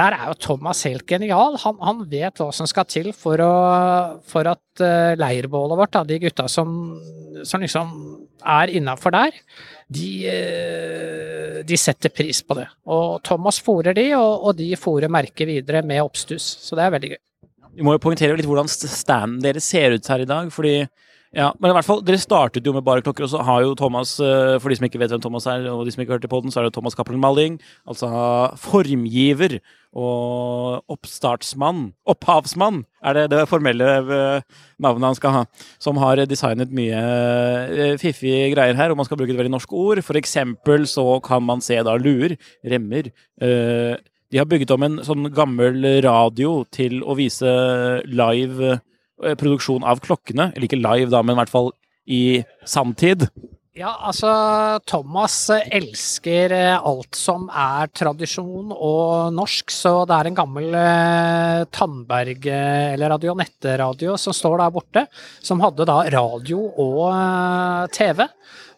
der 0.00 0.16
er 0.16 0.30
jo 0.30 0.38
Thomas 0.40 0.80
helt 0.88 1.04
genial. 1.08 1.58
Han, 1.64 1.78
han, 1.84 2.04
vet 2.10 2.40
hva 2.40 2.48
som 2.56 2.68
skal 2.68 2.88
til 2.88 3.10
for, 3.16 3.40
å, 3.44 3.54
for 4.26 4.48
at 4.48 4.82
uh, 4.82 5.12
leirbålet 5.20 5.80
vårt, 5.80 5.92
da, 5.96 6.04
de 6.08 6.20
gutta 6.22 6.48
som, 6.48 6.72
som 7.44 7.62
liksom 7.62 7.92
er 8.40 8.72
innafor 8.80 9.12
der, 9.12 9.36
de, 9.92 10.10
de, 11.68 11.78
setter 11.78 12.12
pris 12.14 12.40
på 12.46 12.56
det. 12.56 12.66
Og 12.88 13.20
Thomas 13.26 13.60
fòrer 13.62 13.96
de, 13.98 14.06
og, 14.16 14.48
og 14.48 14.56
de 14.58 14.70
fòrer 14.80 15.12
merket 15.12 15.50
videre 15.50 15.84
med 15.86 16.00
oppstuss. 16.04 16.46
Så 16.64 16.78
det 16.78 16.86
er 16.86 16.96
veldig 16.96 17.12
gøy. 17.12 17.20
Vi 17.76 17.86
må 17.86 17.94
jo 17.94 18.02
poengtere 18.02 18.38
litt 18.38 18.48
hvordan 18.48 18.70
standen 18.70 19.38
deres 19.44 19.68
ser 19.68 19.94
ut 19.94 20.10
her 20.10 20.24
i 20.24 20.28
dag. 20.28 20.50
fordi 20.54 20.74
ja, 21.30 21.52
men 21.62 21.70
i 21.70 21.74
hvert 21.76 21.86
fall, 21.86 22.00
Dere 22.02 22.18
startet 22.18 22.66
jo 22.66 22.72
med 22.74 22.82
bare 22.82 23.04
klokker, 23.06 23.22
og 23.22 23.30
så 23.30 23.44
har 23.46 23.60
jo 23.62 23.76
Thomas 23.78 24.16
eh, 24.18 24.56
For 24.58 24.66
de 24.66 24.78
som 24.80 24.86
ikke 24.88 24.98
vet 24.98 25.12
hvem 25.14 25.22
Thomas 25.22 25.46
er, 25.46 25.68
og 25.70 25.84
de 25.86 25.92
som 25.94 26.02
ikke 26.02 26.16
har 26.16 26.18
hørt 26.18 26.32
på 26.32 26.40
den, 26.42 26.50
så 26.50 26.58
er 26.58 26.66
det 26.66 26.74
Thomas 26.74 26.96
Cappelen 26.98 27.22
Malling. 27.22 27.60
Altså 27.86 28.10
formgiver 28.58 29.60
og 29.94 30.82
oppstartsmann. 30.90 31.92
Opphavsmann 32.10 32.82
er 33.06 33.14
det 33.14 33.24
det 33.30 33.44
formelle 33.50 33.92
eh, 34.02 34.58
navnet 34.82 35.08
han 35.12 35.20
skal 35.20 35.36
ha. 35.36 35.44
Som 35.78 36.02
har 36.02 36.18
designet 36.26 36.74
mye 36.74 36.98
eh, 36.98 37.94
fiffige 38.02 38.50
greier 38.56 38.74
her, 38.74 38.90
og 38.90 38.98
man 38.98 39.06
skal 39.06 39.22
bruke 39.22 39.30
et 39.30 39.38
veldig 39.38 39.54
norsk 39.54 39.70
ord. 39.70 40.02
For 40.02 40.18
eksempel 40.18 40.90
så 40.90 41.06
kan 41.22 41.46
man 41.46 41.62
se 41.62 41.78
da 41.78 41.94
luer, 41.94 42.34
remmer, 42.66 43.14
de 44.30 44.38
har 44.38 44.46
bygget 44.46 44.70
om 44.74 44.84
en 44.86 45.00
sånn 45.02 45.26
gammel 45.34 45.82
radio 46.04 46.60
til 46.70 47.00
å 47.02 47.16
vise 47.18 47.50
live 48.06 48.76
produksjon 49.40 49.86
av 49.86 50.02
klokkene. 50.04 50.50
Eller 50.54 50.68
ikke 50.68 50.80
live, 50.80 51.10
da, 51.12 51.22
men 51.22 51.36
i 51.36 51.40
hvert 51.42 51.52
fall 51.52 51.72
i 52.10 52.22
sanntid. 52.68 53.28
Ja, 53.78 53.92
altså 54.10 54.30
Thomas 54.82 55.36
elsker 55.48 56.52
eh, 56.52 56.74
alt 56.74 57.14
som 57.14 57.46
er 57.54 57.86
tradisjon 57.94 58.72
og 58.74 59.30
norsk, 59.32 59.70
så 59.70 59.92
det 60.10 60.16
er 60.16 60.28
en 60.28 60.36
gammel 60.40 60.74
eh, 60.74 61.62
Tandberg- 61.70 62.50
eller 62.50 63.14
Radionette-radio 63.14 64.16
som 64.18 64.34
står 64.36 64.58
der 64.60 64.74
borte, 64.74 65.04
som 65.38 65.62
hadde 65.62 65.86
da 65.88 66.00
radio 66.12 66.66
og 66.66 67.06
eh, 67.14 67.86
TV. 67.94 68.26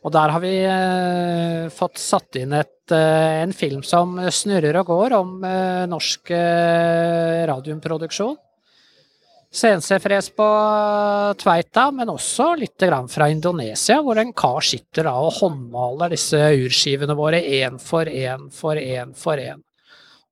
Og 0.05 0.13
der 0.13 0.37
har 0.37 0.45
vi 0.45 0.55
eh, 0.61 1.73
fått 1.73 1.99
satt 2.03 2.37
inn 2.39 2.53
et, 2.61 2.93
eh, 2.93 3.41
en 3.43 3.57
film 3.57 3.81
som 3.87 4.19
snurrer 4.29 4.77
og 4.83 4.93
går 4.93 5.19
om 5.19 5.37
eh, 5.47 5.85
norsk 5.89 6.35
eh, 6.37 7.43
radiumproduksjon. 7.49 8.37
CNC-fres 9.53 10.31
på 10.33 10.47
Tveita, 11.43 11.91
men 11.93 12.09
også 12.09 12.55
litt 12.57 12.85
fra 13.13 13.29
Indonesia, 13.29 13.99
hvor 14.01 14.17
en 14.17 14.33
kar 14.33 14.65
sitter 14.65 15.11
og 15.11 15.35
håndmaler 15.43 16.15
disse 16.15 16.41
urskivene 16.41 17.17
våre 17.19 17.43
én 17.43 17.77
for 17.81 18.09
én 18.09 18.49
for 18.51 18.81
én 18.81 19.13
for 19.13 19.37
én. 19.37 19.61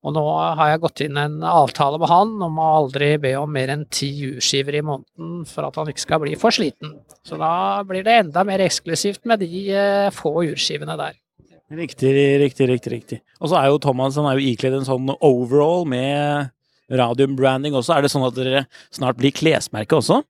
Og 0.01 0.15
nå 0.15 0.23
har 0.57 0.71
jeg 0.71 0.81
gått 0.81 1.03
inn 1.05 1.17
en 1.21 1.43
avtale 1.45 1.99
med 2.01 2.09
han 2.09 2.31
om 2.41 2.55
å 2.57 2.69
aldri 2.79 3.11
be 3.21 3.35
om 3.37 3.51
mer 3.53 3.69
enn 3.69 3.83
ti 3.93 4.09
urskiver 4.31 4.79
i 4.79 4.81
måneden 4.81 5.43
for 5.45 5.67
at 5.67 5.77
han 5.77 5.91
ikke 5.91 6.01
skal 6.01 6.23
bli 6.23 6.33
for 6.41 6.55
sliten. 6.55 6.95
Så 7.21 7.37
da 7.37 7.83
blir 7.85 8.01
det 8.07 8.15
enda 8.23 8.41
mer 8.47 8.63
eksklusivt 8.65 9.27
med 9.29 9.43
de 9.45 9.67
eh, 9.69 10.07
få 10.15 10.33
urskivene 10.47 10.97
der. 10.97 11.19
Riktig, 11.71 12.09
riktig, 12.41 12.67
riktig. 12.67 12.91
riktig. 12.91 13.19
Og 13.39 13.53
så 13.53 13.61
er 13.61 13.69
jo 13.69 13.77
Thomas 13.79 14.17
han 14.17 14.25
er 14.31 14.41
jo 14.41 14.49
ikledd 14.49 14.79
en 14.79 14.89
sånn 14.89 15.13
overall 15.21 15.85
med 15.87 16.49
radiumbranding 16.91 17.75
også. 17.77 17.95
Er 17.95 18.05
det 18.05 18.11
sånn 18.13 18.27
at 18.27 18.37
dere 18.37 18.65
snart 18.93 19.19
blir 19.19 19.33
klesmerke 19.35 19.97
også? 19.97 20.21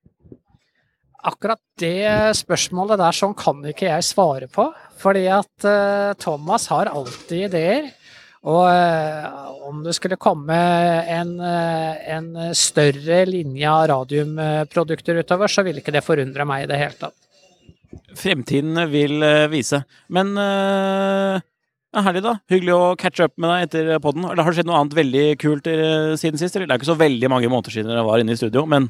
Akkurat 1.22 1.60
det 1.78 2.34
spørsmålet 2.34 2.98
der 2.98 3.14
sånn 3.14 3.34
kan 3.38 3.60
ikke 3.70 3.86
jeg 3.86 4.06
svare 4.06 4.48
på. 4.50 4.66
Fordi 5.02 5.26
at 5.30 5.66
uh, 5.66 6.14
Thomas 6.18 6.66
har 6.72 6.90
alltid 6.90 7.48
ideer. 7.50 7.90
Og 8.42 8.64
uh, 8.66 9.52
om 9.68 9.84
det 9.84 9.94
skulle 9.94 10.18
komme 10.18 10.56
en, 11.14 11.36
uh, 11.38 11.94
en 12.10 12.54
større 12.58 13.22
linje 13.30 13.70
av 13.70 13.86
radiumprodukter 13.92 15.22
utover, 15.22 15.50
så 15.50 15.62
vil 15.66 15.78
ikke 15.78 15.94
det 15.94 16.02
forundre 16.06 16.46
meg 16.48 16.66
i 16.66 16.72
det 16.72 16.80
hele 16.80 16.98
tatt. 16.98 17.18
Fremtiden 18.18 18.78
vil 18.90 19.22
vise. 19.52 19.82
Men 20.12 20.32
ja, 21.92 22.02
herlig, 22.06 22.22
da. 22.24 22.30
Hyggelig 22.48 22.72
å 22.72 22.92
catche 22.96 23.26
up 23.28 23.34
med 23.36 23.50
deg 23.52 23.66
etter 23.66 23.98
poden. 24.00 24.24
Har 24.30 24.38
det 24.38 24.54
skjedd 24.56 24.68
noe 24.70 24.78
annet 24.80 24.96
veldig 24.96 25.24
kult 25.42 25.66
siden 26.20 26.40
sist? 26.40 26.56
Eller? 26.56 26.70
Det 26.70 26.76
er 26.76 26.80
ikke 26.80 26.88
så 26.88 26.96
veldig 27.02 27.30
mange 27.32 27.50
måneder 27.52 27.74
siden 27.74 27.92
dere 27.92 28.04
var 28.06 28.22
inne 28.22 28.32
i 28.32 28.40
studio, 28.40 28.64
men 28.64 28.88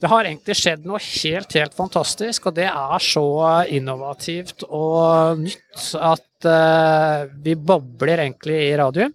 Det 0.00 0.10
har 0.12 0.28
egentlig 0.28 0.56
skjedd 0.58 0.84
noe 0.88 1.00
helt, 1.00 1.56
helt 1.56 1.76
fantastisk, 1.78 2.50
og 2.50 2.58
det 2.58 2.68
er 2.68 3.04
så 3.04 3.24
innovativt 3.72 4.66
og 4.68 5.40
nytt 5.40 5.88
at 5.96 6.48
uh, 6.48 7.26
vi 7.44 7.54
bobler 7.56 8.24
egentlig 8.26 8.58
i 8.68 8.76
radioen. 8.78 9.14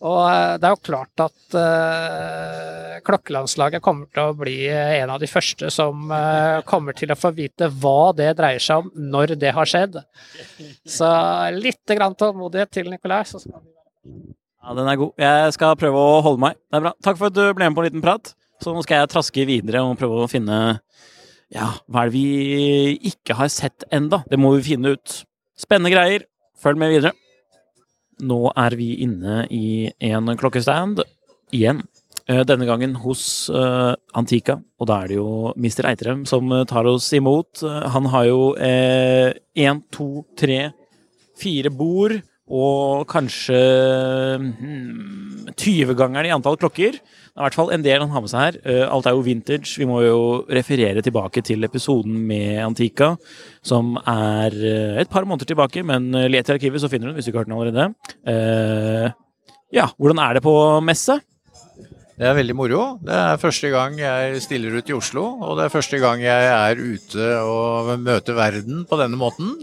Og 0.00 0.20
uh, 0.24 0.56
det 0.56 0.66
er 0.66 0.74
jo 0.74 0.84
klart 0.86 1.24
at 1.26 1.56
uh, 1.60 2.59
klokkelandslaget 3.06 3.82
kommer 3.84 4.08
til 4.14 4.30
å 4.30 4.36
bli 4.38 4.56
en 4.70 5.12
av 5.14 5.20
de 5.22 5.28
første 5.30 5.70
som 5.74 6.10
kommer 6.68 6.96
til 6.96 7.12
å 7.12 7.18
få 7.18 7.32
vite 7.36 7.70
hva 7.82 8.12
det 8.16 8.32
dreier 8.38 8.62
seg 8.62 8.84
om 8.84 9.10
når 9.12 9.34
det 9.40 9.52
har 9.56 9.68
skjedd. 9.68 10.00
Så 10.88 11.10
litt 11.56 11.96
grann 11.96 12.16
tålmodighet 12.18 12.72
til 12.78 12.90
Nikolai. 12.92 13.22
Så 13.28 13.42
skal 13.42 13.60
ja, 14.60 14.74
den 14.76 14.88
er 14.88 14.98
god. 15.00 15.14
Jeg 15.18 15.54
skal 15.56 15.78
prøve 15.80 16.00
å 16.00 16.20
holde 16.24 16.42
meg. 16.42 16.58
Det 16.68 16.78
er 16.78 16.84
bra. 16.84 16.92
Takk 17.02 17.16
for 17.16 17.30
at 17.30 17.36
du 17.36 17.42
ble 17.56 17.68
med 17.68 17.76
på 17.76 17.82
en 17.82 17.88
liten 17.88 18.04
prat. 18.04 18.34
Så 18.60 18.74
nå 18.74 18.82
skal 18.84 19.00
jeg 19.00 19.12
traske 19.14 19.46
videre 19.48 19.80
og 19.86 19.96
prøve 20.00 20.20
å 20.20 20.30
finne 20.30 20.58
Ja, 21.50 21.72
hva 21.88 22.04
er 22.04 22.10
det 22.10 22.14
vi 22.14 23.08
ikke 23.10 23.34
har 23.38 23.48
sett 23.50 23.86
enda? 23.90 24.20
Det 24.30 24.38
må 24.38 24.52
vi 24.58 24.68
finne 24.68 24.92
ut. 24.94 25.22
Spennende 25.58 25.92
greier. 25.94 26.26
Følg 26.60 26.78
med 26.78 26.92
videre. 26.92 27.14
Nå 28.20 28.52
er 28.52 28.76
vi 28.76 28.92
inne 29.02 29.46
i 29.48 29.88
en 30.10 30.28
klokkestand 30.36 31.00
igjen. 31.56 31.80
Eh, 32.30 32.44
denne 32.46 32.66
gangen 32.68 32.94
hos 33.02 33.22
uh, 33.50 33.96
Antika, 34.14 34.60
og 34.78 34.86
da 34.86 35.00
er 35.02 35.10
det 35.10 35.16
jo 35.18 35.30
Mr. 35.58 35.88
Eitrem 35.90 36.22
som 36.28 36.52
eh, 36.54 36.66
tar 36.68 36.86
oss 36.86 37.08
imot. 37.16 37.64
Han 37.94 38.06
har 38.12 38.28
jo 38.28 38.40
én, 38.60 39.80
to, 39.90 40.10
tre, 40.38 40.68
fire 41.40 41.72
bord 41.74 42.20
og 42.50 43.06
kanskje 43.10 43.58
hmm, 44.42 45.50
20-gangeren 45.54 46.26
i 46.26 46.32
antall 46.34 46.58
klokker. 46.60 46.98
Det 46.98 47.38
er 47.38 47.44
i 47.44 47.46
hvert 47.46 47.56
fall 47.56 47.70
en 47.74 47.84
del 47.84 48.02
han 48.02 48.10
har 48.10 48.24
med 48.24 48.32
seg 48.32 48.42
her. 48.42 48.58
Eh, 48.66 48.82
alt 48.90 49.06
er 49.06 49.14
jo 49.14 49.24
vintage. 49.26 49.76
Vi 49.78 49.86
må 49.88 50.00
jo 50.02 50.20
referere 50.50 51.02
tilbake 51.06 51.44
til 51.46 51.66
episoden 51.66 52.16
med 52.26 52.58
Antika, 52.64 53.12
som 53.62 53.94
er 54.02 54.54
eh, 54.54 55.00
et 55.02 55.10
par 55.10 55.26
måneder 55.26 55.52
tilbake, 55.52 55.84
men 55.86 56.10
eh, 56.14 56.28
let 56.30 56.50
i 56.50 56.56
arkivet, 56.56 56.82
så 56.82 56.90
finner 56.90 57.08
du 57.08 57.12
den 57.12 57.20
hvis 57.20 57.30
du 57.30 57.32
ikke 57.32 57.44
har 57.44 57.46
hørt 57.46 57.52
den 57.52 57.58
allerede. 57.58 57.86
Uh, 58.26 59.46
ja, 59.74 59.86
hvordan 59.94 60.18
er 60.22 60.36
det 60.36 60.42
på 60.44 60.54
messe? 60.82 61.20
Det 62.20 62.28
er 62.28 62.34
veldig 62.36 62.52
moro. 62.52 62.82
Det 63.00 63.14
er 63.16 63.38
første 63.40 63.68
gang 63.72 63.94
jeg 63.96 64.40
stiller 64.44 64.74
ut 64.76 64.90
i 64.90 64.92
Oslo, 64.92 65.22
og 65.40 65.54
det 65.56 65.64
er 65.64 65.72
første 65.72 65.96
gang 66.02 66.20
jeg 66.20 66.48
er 66.52 66.82
ute 66.82 67.28
og 67.48 67.94
møter 67.96 68.36
verden 68.36 68.82
på 68.84 68.98
denne 69.00 69.16
måten. 69.16 69.54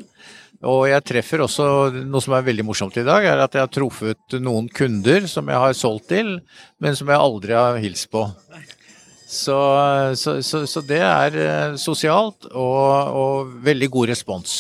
Og 0.65 0.87
jeg 0.89 1.05
treffer 1.05 1.43
også 1.45 1.67
noe 1.99 2.23
som 2.23 2.33
er 2.33 2.47
veldig 2.47 2.65
morsomt 2.65 2.97
i 2.97 3.05
dag, 3.05 3.27
er 3.29 3.43
at 3.43 3.53
jeg 3.53 3.61
har 3.61 3.69
truffet 3.69 4.39
noen 4.41 4.71
kunder 4.73 5.27
som 5.29 5.53
jeg 5.53 5.61
har 5.67 5.77
solgt 5.77 6.09
til, 6.09 6.39
men 6.81 6.97
som 6.97 7.13
jeg 7.13 7.25
aldri 7.27 7.53
har 7.53 7.77
hilst 7.83 8.09
på. 8.09 8.25
Så, 9.27 9.59
så, 10.17 10.39
så, 10.41 10.63
så 10.65 10.81
det 10.87 11.03
er 11.03 11.37
eh, 11.37 11.77
sosialt 11.77 12.49
og, 12.55 12.89
og, 13.21 13.53
veldig 13.69 13.89
god 13.93 14.13
respons. 14.15 14.55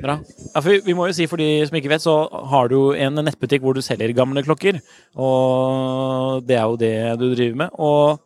Bra. 0.00 0.16
Ja, 0.54 0.62
vi, 0.64 0.78
vi, 0.84 0.94
må 0.96 1.06
jo 1.08 1.14
si 1.16 1.26
for 1.28 1.40
de 1.40 1.48
som 1.68 1.76
ikke 1.76 1.90
vet, 1.92 2.02
så 2.04 2.14
har 2.52 2.70
du 2.72 2.92
en 2.96 3.20
nettbutikk 3.20 3.64
hvor 3.64 3.76
du 3.76 3.82
selger 3.84 4.14
gamle 4.16 4.42
klokker. 4.46 4.80
Og 5.20 6.46
det 6.48 6.56
er 6.56 6.64
jo 6.64 6.78
det 6.80 6.94
du 7.20 7.26
driver 7.34 7.60
med. 7.64 7.76
Og 7.76 8.20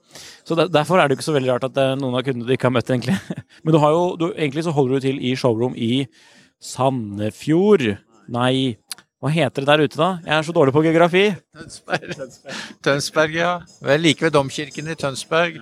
så 0.45 0.69
Derfor 0.69 1.01
er 1.01 1.09
det 1.09 1.19
ikke 1.19 1.27
så 1.27 1.35
veldig 1.35 1.55
rart 1.55 1.67
at 1.67 1.81
noen 1.99 2.15
av 2.19 2.23
kundene 2.27 2.47
du 2.47 2.55
ikke 2.55 2.69
har 2.69 2.77
møtt, 2.77 2.93
egentlig. 2.93 3.17
Men 3.65 3.75
du 3.75 3.81
har 3.83 3.95
jo, 3.97 4.05
du, 4.21 4.27
egentlig 4.33 4.67
så 4.67 4.75
holder 4.77 5.01
du 5.01 5.07
til 5.09 5.21
i 5.25 5.35
showroom 5.41 5.75
i 5.75 6.07
Sandefjord. 6.63 7.87
Nei, 8.33 8.77
hva 9.25 9.33
heter 9.33 9.65
det 9.65 9.71
der 9.71 9.85
ute, 9.87 9.99
da? 9.99 10.11
Jeg 10.25 10.37
er 10.37 10.47
så 10.47 10.55
dårlig 10.55 10.75
på 10.77 10.85
geografi. 10.85 11.25
Tønsberg. 11.57 12.15
Tønsberg, 12.85 13.39
ja. 13.41 13.55
Vel 13.85 14.05
like 14.05 14.27
ved 14.27 14.35
domkirken 14.37 14.93
i 14.93 14.97
Tønsberg. 15.01 15.59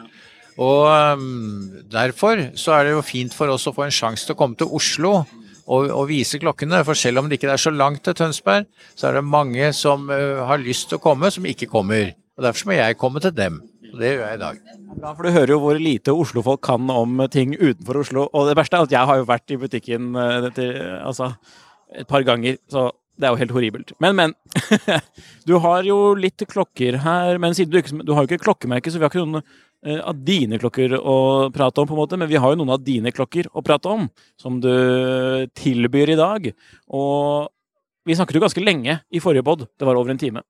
Og 0.61 0.85
um, 1.17 1.71
derfor 1.89 2.51
så 2.59 2.75
er 2.77 2.89
det 2.89 2.97
jo 2.99 3.05
fint 3.07 3.33
for 3.33 3.49
oss 3.55 3.65
å 3.71 3.73
få 3.73 3.87
en 3.87 3.95
sjanse 3.95 4.27
til 4.27 4.35
å 4.35 4.41
komme 4.43 4.59
til 4.59 4.69
Oslo 4.75 5.23
og, 5.67 5.91
og, 5.91 6.07
vise 6.11 6.41
klokkene. 6.43 6.83
For 6.87 6.99
selv 6.99 7.23
om 7.23 7.29
det 7.29 7.39
ikke 7.39 7.53
er 7.55 7.61
så 7.61 7.73
langt 7.75 8.05
til 8.07 8.17
Tønsberg, 8.19 8.69
så 8.95 9.09
er 9.09 9.19
det 9.19 9.25
mange 9.27 9.73
som 9.77 10.09
uh, 10.11 10.45
har 10.49 10.63
lyst 10.63 10.91
til 10.91 11.01
å 11.01 11.05
komme, 11.05 11.31
som 11.33 11.47
ikke 11.49 11.71
kommer. 11.71 12.15
Og 12.39 12.47
Derfor 12.47 12.71
må 12.71 12.79
jeg 12.79 12.99
komme 13.01 13.23
til 13.23 13.35
dem. 13.37 13.61
Og 13.93 13.99
det 14.01 14.15
gjør 14.15 14.25
jeg 14.25 14.39
i 14.39 14.41
dag. 14.41 14.63
Bra, 14.93 15.13
for 15.13 15.27
Du 15.27 15.35
hører 15.35 15.53
jo 15.53 15.61
hvor 15.61 15.79
lite 15.81 16.15
Oslo-folk 16.17 16.63
kan 16.65 16.89
om 16.93 17.21
ting 17.33 17.53
utenfor 17.59 18.01
Oslo. 18.01 18.27
Og 18.33 18.49
det 18.49 18.57
verste 18.57 18.81
er 18.81 18.89
at 18.89 18.97
jeg 18.97 19.11
har 19.11 19.21
jo 19.21 19.29
vært 19.29 19.53
i 19.53 19.61
butikken 19.61 20.17
uh, 20.17 20.49
altså, 21.05 21.35
et 21.93 22.09
par 22.09 22.25
ganger. 22.27 22.59
så 22.73 22.91
det 23.21 23.29
er 23.29 23.35
jo 23.35 23.41
helt 23.43 23.55
horribelt. 23.55 23.93
Men, 24.03 24.17
men. 24.19 24.35
du 25.49 25.57
har 25.63 25.85
jo 25.87 26.15
litt 26.19 26.43
klokker 26.49 26.97
her. 27.05 27.41
Men 27.43 27.57
siden 27.57 27.73
du, 27.73 27.79
ikke, 27.81 28.01
du 28.03 28.15
har 28.15 28.25
jo 28.25 28.31
ikke 28.31 28.45
klokkemerke, 28.47 28.91
så 28.91 29.01
vi 29.01 29.07
har 29.07 29.13
ikke 29.13 29.25
noen 29.25 29.43
uh, 29.43 30.01
av 30.11 30.23
dine 30.25 30.59
klokker 30.63 30.97
å 30.99 31.17
prate 31.55 31.83
om, 31.83 31.91
på 31.91 31.97
en 31.97 32.03
måte. 32.03 32.19
Men 32.21 32.31
vi 32.31 32.41
har 32.41 32.55
jo 32.55 32.61
noen 32.63 32.75
av 32.77 32.85
dine 32.85 33.13
klokker 33.15 33.51
å 33.53 33.65
prate 33.65 33.93
om, 33.93 34.09
som 34.41 34.59
du 34.63 34.73
tilbyr 35.59 36.15
i 36.15 36.19
dag. 36.19 36.49
Og 36.97 37.53
vi 38.09 38.17
snakket 38.19 38.41
jo 38.41 38.43
ganske 38.43 38.65
lenge 38.65 38.99
i 39.15 39.23
forrige 39.23 39.47
pod, 39.47 39.69
det 39.79 39.87
var 39.87 39.99
over 40.01 40.11
en 40.11 40.19
time. 40.19 40.43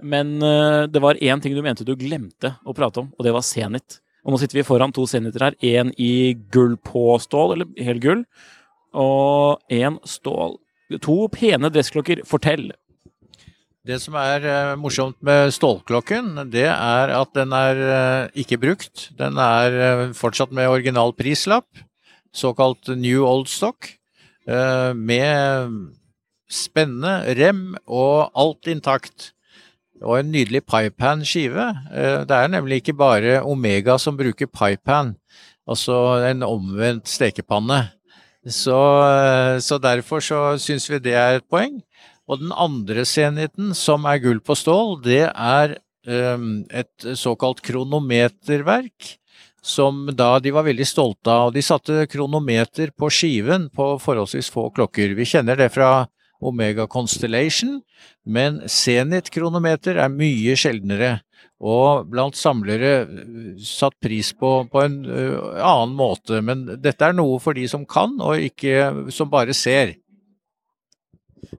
Men 0.00 0.38
uh, 0.40 0.86
det 0.88 1.02
var 1.04 1.20
én 1.20 1.42
ting 1.42 1.56
du 1.56 1.62
mente 1.66 1.86
du 1.86 1.96
glemte 1.98 2.54
å 2.64 2.76
prate 2.76 3.02
om, 3.02 3.12
og 3.18 3.26
det 3.26 3.34
var 3.34 3.44
Zenit. 3.44 4.00
Og 4.24 4.32
nå 4.32 4.40
sitter 4.40 4.62
vi 4.62 4.66
foran 4.66 4.94
to 4.94 5.04
Zeniter 5.08 5.50
her. 5.50 5.56
Én 5.60 5.90
i 6.00 6.32
gull 6.54 6.78
på 6.80 7.18
stål, 7.20 7.58
eller 7.58 7.84
hel 7.84 8.00
gull, 8.00 8.22
og 8.96 9.60
én 9.74 9.98
stål. 10.08 10.56
To 11.04 11.24
pene 11.32 11.70
dressklokker. 11.72 12.22
Fortell. 12.28 12.70
Det 13.84 13.98
som 14.00 14.16
er 14.16 14.44
uh, 14.48 14.76
morsomt 14.80 15.18
med 15.24 15.52
stålklokken, 15.52 16.46
det 16.52 16.68
er 16.70 17.12
at 17.12 17.34
den 17.36 17.52
er 17.56 17.80
uh, 17.84 18.36
ikke 18.36 18.60
brukt. 18.62 19.10
Den 19.18 19.36
er 19.40 20.12
fortsatt 20.16 20.54
med 20.56 20.70
original 20.72 21.12
prislapp, 21.16 21.68
såkalt 22.32 22.88
new 22.96 23.26
old 23.28 23.50
stock, 23.52 23.92
med 24.44 25.72
Spennende. 26.50 27.34
Rem 27.38 27.74
og 27.86 28.30
alt 28.36 28.68
intakt. 28.70 29.32
Og 30.04 30.18
en 30.18 30.32
nydelig 30.34 30.64
Pipan-skive. 30.68 31.68
Eh, 31.94 32.22
det 32.28 32.36
er 32.36 32.50
nemlig 32.52 32.82
ikke 32.82 32.96
bare 32.98 33.38
Omega 33.46 33.96
som 33.98 34.18
bruker 34.18 34.50
Pipan, 34.50 35.14
altså 35.66 36.20
en 36.28 36.42
omvendt 36.44 37.08
stekepanne. 37.08 37.86
Så, 38.44 38.76
eh, 39.08 39.58
så 39.58 39.78
derfor 39.80 40.20
så 40.20 40.40
syns 40.60 40.88
vi 40.90 41.00
det 41.00 41.16
er 41.16 41.38
et 41.38 41.48
poeng. 41.48 41.80
Og 42.28 42.40
den 42.40 42.52
andre 42.52 43.04
senheten, 43.08 43.74
som 43.76 44.04
er 44.08 44.20
gull 44.22 44.40
på 44.40 44.56
stål, 44.56 44.96
det 45.04 45.26
er 45.28 45.76
um, 46.08 46.64
et 46.72 47.06
såkalt 47.20 47.60
kronometerverk. 47.64 49.18
Som 49.64 50.10
da 50.12 50.38
de 50.44 50.52
var 50.52 50.64
veldig 50.64 50.86
stolte 50.88 51.32
av. 51.32 51.52
De 51.52 51.62
satte 51.64 52.06
kronometer 52.12 52.92
på 52.96 53.08
skiven 53.12 53.70
på 53.72 53.94
forholdsvis 54.00 54.50
få 54.52 54.70
klokker. 54.76 55.14
Vi 55.16 55.28
kjenner 55.28 55.56
det 55.56 55.70
fra 55.72 56.06
Omega 56.44 56.84
Constellation, 56.90 57.78
men 58.24 58.60
Zenit-kronometer 58.68 60.00
er 60.00 60.12
mye 60.12 60.56
sjeldnere. 60.60 61.18
Og 61.64 62.08
blant 62.12 62.36
samlere 62.36 62.90
eh, 63.02 63.52
satt 63.64 63.96
pris 64.02 64.34
på 64.36 64.50
på 64.68 64.82
en 64.84 64.98
uh, 65.08 65.54
annen 65.64 65.94
måte. 65.96 66.42
Men 66.44 66.66
dette 66.82 67.08
er 67.08 67.16
noe 67.16 67.38
for 67.40 67.56
de 67.56 67.64
som 67.70 67.86
kan, 67.88 68.18
og 68.20 68.42
ikke 68.44 69.08
som 69.14 69.30
bare 69.32 69.56
ser. 69.56 69.94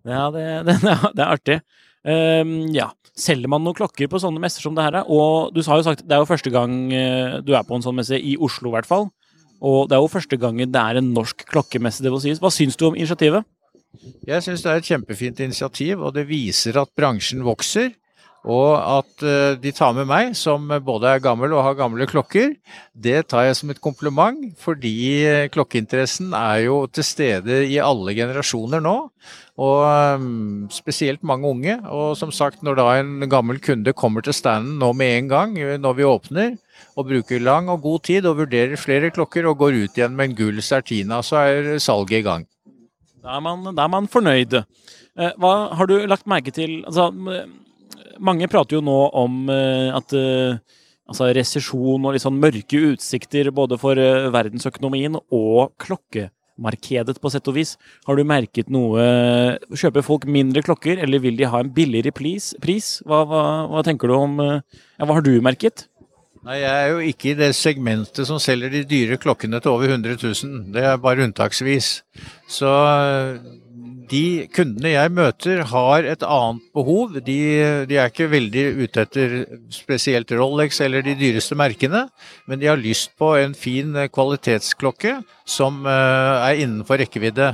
Ja, 0.06 0.30
det, 0.34 0.46
det, 0.68 0.78
det 0.86 1.26
er 1.26 1.32
artig. 1.32 1.60
Um, 2.06 2.62
ja. 2.76 2.92
Selger 3.16 3.48
man 3.48 3.64
noen 3.64 3.78
klokker 3.78 4.10
på 4.12 4.20
sånne 4.20 4.42
messer 4.44 4.66
som 4.66 4.76
det 4.76 4.84
her 4.84 4.98
er? 5.00 5.06
Og 5.08 5.54
du 5.56 5.62
har 5.64 5.80
jo 5.80 5.86
sagt 5.88 6.04
det 6.04 6.18
er 6.18 6.20
jo 6.20 6.28
første 6.28 6.52
gang 6.52 6.74
uh, 6.92 7.38
du 7.40 7.54
er 7.56 7.64
på 7.66 7.78
en 7.78 7.86
sånn 7.86 7.96
messe, 7.98 8.20
i 8.20 8.36
Oslo 8.36 8.70
i 8.70 8.76
hvert 8.76 8.90
fall. 8.90 9.08
Og 9.66 9.88
det 9.90 9.96
er 9.96 10.04
jo 10.04 10.12
første 10.12 10.38
gangen 10.38 10.74
det 10.74 10.82
er 10.82 11.00
en 11.00 11.14
norsk 11.16 11.46
klokkemesse, 11.50 12.04
det 12.04 12.12
må 12.14 12.20
sies. 12.22 12.42
Hva 12.44 12.52
syns 12.54 12.78
du 12.78 12.90
om 12.90 12.98
initiativet? 12.98 13.48
Jeg 14.28 14.44
syns 14.44 14.64
det 14.66 14.72
er 14.72 14.82
et 14.82 14.90
kjempefint 14.90 15.40
initiativ, 15.46 16.02
og 16.04 16.12
det 16.18 16.26
viser 16.28 16.78
at 16.82 16.92
bransjen 16.98 17.46
vokser. 17.48 17.94
Og 18.46 18.76
at 18.78 19.24
uh, 19.26 19.56
de 19.58 19.72
tar 19.74 19.96
med 19.98 20.06
meg, 20.10 20.36
som 20.38 20.70
både 20.86 21.16
er 21.16 21.24
gammel 21.24 21.56
og 21.56 21.64
har 21.66 21.78
gamle 21.80 22.06
klokker, 22.10 22.54
det 22.94 23.24
tar 23.32 23.48
jeg 23.48 23.58
som 23.58 23.72
et 23.74 23.82
kompliment, 23.82 24.44
fordi 24.62 24.98
uh, 25.26 25.48
klokkeinteressen 25.54 26.36
er 26.38 26.68
jo 26.68 26.84
til 26.94 27.08
stede 27.08 27.64
i 27.66 27.80
alle 27.82 28.14
generasjoner 28.18 28.84
nå. 28.86 28.96
Og 29.56 30.20
um, 30.20 30.68
spesielt 30.70 31.24
mange 31.26 31.50
unge. 31.50 31.80
Og 31.90 32.14
som 32.20 32.30
sagt, 32.36 32.62
når 32.62 32.78
da 32.78 32.88
en 33.00 33.30
gammel 33.32 33.62
kunde 33.64 33.96
kommer 33.98 34.22
til 34.22 34.36
standen 34.36 34.78
nå 34.82 34.92
med 34.94 35.18
en 35.18 35.32
gang, 35.32 35.58
når 35.82 35.98
vi 35.98 36.10
åpner, 36.10 36.56
og 36.96 37.10
bruker 37.10 37.42
lang 37.44 37.70
og 37.72 37.82
god 37.84 38.04
tid 38.08 38.28
og 38.30 38.44
vurderer 38.44 38.80
flere 38.80 39.10
klokker 39.16 39.48
og 39.50 39.58
går 39.64 39.80
ut 39.84 39.98
igjen 39.98 40.16
med 40.16 40.32
en 40.32 40.38
gull 40.38 40.62
sertina, 40.64 41.22
så 41.24 41.42
er 41.48 41.72
salget 41.84 42.20
i 42.22 42.26
gang. 42.28 42.46
Da 43.26 43.40
er 43.40 43.44
man, 43.44 43.64
da 43.74 43.88
er 43.88 43.92
man 43.92 44.12
fornøyd. 44.12 44.60
Eh, 44.60 45.32
hva 45.42 45.54
har 45.76 45.90
du 45.90 45.96
lagt 46.06 46.28
merke 46.30 46.54
til 46.54 46.84
altså, 46.86 47.10
Mange 48.24 48.48
prater 48.52 48.78
jo 48.78 48.86
nå 48.86 48.98
om 49.18 49.50
eh, 49.52 49.90
at 49.96 50.16
eh, 50.16 50.58
altså, 51.10 51.30
resesjon 51.36 52.06
og 52.06 52.16
litt 52.16 52.24
sånn 52.24 52.40
mørke 52.42 52.82
utsikter 52.94 53.52
både 53.56 53.80
for 53.82 54.00
verdensøkonomien 54.34 55.18
og 55.20 55.74
klokkemarkedet, 55.82 57.18
på 57.22 57.34
sett 57.34 57.50
og 57.52 57.58
vis. 57.58 57.76
Har 58.08 58.16
du 58.16 58.24
merket 58.28 58.72
noe 58.74 59.04
Kjøper 59.76 60.06
folk 60.06 60.30
mindre 60.30 60.64
klokker, 60.66 61.02
eller 61.04 61.24
vil 61.24 61.36
de 61.40 61.50
ha 61.52 61.64
en 61.64 61.74
billigere 61.76 62.16
pris? 62.16 62.54
Hva, 63.06 63.26
hva, 63.28 63.44
hva 63.74 63.84
tenker 63.88 64.12
du 64.12 64.18
om 64.18 64.40
ja, 64.40 64.62
Hva 65.04 65.20
har 65.20 65.26
du 65.26 65.36
merket? 65.44 65.90
Nei, 66.46 66.60
Jeg 66.62 66.78
er 66.78 66.92
jo 66.94 66.98
ikke 67.02 67.32
i 67.32 67.38
det 67.40 67.52
segmentet 67.58 68.28
som 68.30 68.38
selger 68.42 68.70
de 68.70 68.84
dyre 68.86 69.18
klokkene 69.18 69.58
til 69.64 69.72
over 69.74 69.96
100 69.96 70.20
000. 70.22 70.58
Det 70.76 70.84
er 70.86 71.00
bare 71.02 71.26
unntaksvis. 71.26 71.88
Så 72.46 72.70
de 74.10 74.48
kundene 74.54 74.92
jeg 74.94 75.12
møter, 75.16 75.62
har 75.70 76.08
et 76.08 76.24
annet 76.26 76.66
behov. 76.76 77.16
De, 77.26 77.38
de, 77.90 77.98
er 77.98 78.12
ikke 78.12 78.30
veldig 78.32 78.66
ute 78.84 79.06
etter 79.06 79.36
spesielt 79.74 80.32
Rolex 80.36 80.82
eller 80.86 81.06
de 81.06 81.16
dyreste 81.20 81.58
merkene, 81.58 82.06
men 82.50 82.62
de 82.62 82.70
har 82.70 82.82
lyst 82.82 83.14
på 83.20 83.34
en 83.40 83.56
fin 83.58 83.96
kvalitetsklokke 84.14 85.18
som 85.48 85.84
eh, 85.90 86.46
er 86.52 86.64
innenfor 86.66 87.02
rekkevidde. 87.02 87.54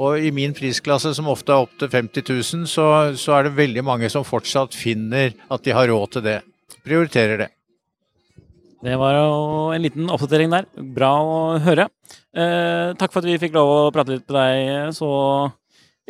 Og 0.00 0.22
i 0.24 0.32
min 0.32 0.54
prisklasse, 0.56 1.12
som 1.16 1.28
ofte 1.28 1.52
er 1.52 1.66
opptil 1.66 1.90
50 1.92 2.24
000, 2.24 2.68
så, 2.70 2.86
så 3.20 3.36
er 3.36 3.46
det 3.46 3.56
veldig 3.58 3.84
mange 3.84 4.08
som 4.12 4.24
fortsatt 4.24 4.76
finner 4.76 5.34
at 5.52 5.64
de 5.66 5.76
har 5.76 5.90
råd 5.92 6.16
til 6.16 6.24
det. 6.24 6.38
Prioriterer 6.86 7.44
det. 7.44 7.50
Det 8.80 8.96
var 8.96 9.12
jo 9.12 9.32
en 9.74 9.82
liten 9.84 10.08
oppdatering 10.08 10.52
der. 10.54 10.68
Bra 10.96 11.10
å 11.20 11.40
høre. 11.60 11.90
Eh, 12.32 12.96
takk 12.96 13.12
for 13.12 13.20
at 13.20 13.28
vi 13.28 13.40
fikk 13.42 13.52
lov 13.58 13.72
å 13.74 13.90
prate 13.92 14.14
litt 14.14 14.24
med 14.24 14.38
deg. 14.38 14.94
Så 14.96 15.10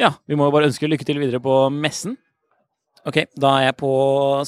ja, 0.01 0.15
vi 0.29 0.37
må 0.39 0.49
jo 0.49 0.55
bare 0.55 0.71
ønske 0.71 0.89
lykke 0.89 1.07
til 1.07 1.21
videre 1.21 1.41
på 1.45 1.63
messen. 1.75 2.17
Ok, 3.09 3.23
da 3.41 3.55
er 3.57 3.67
jeg 3.71 3.79
på 3.81 3.91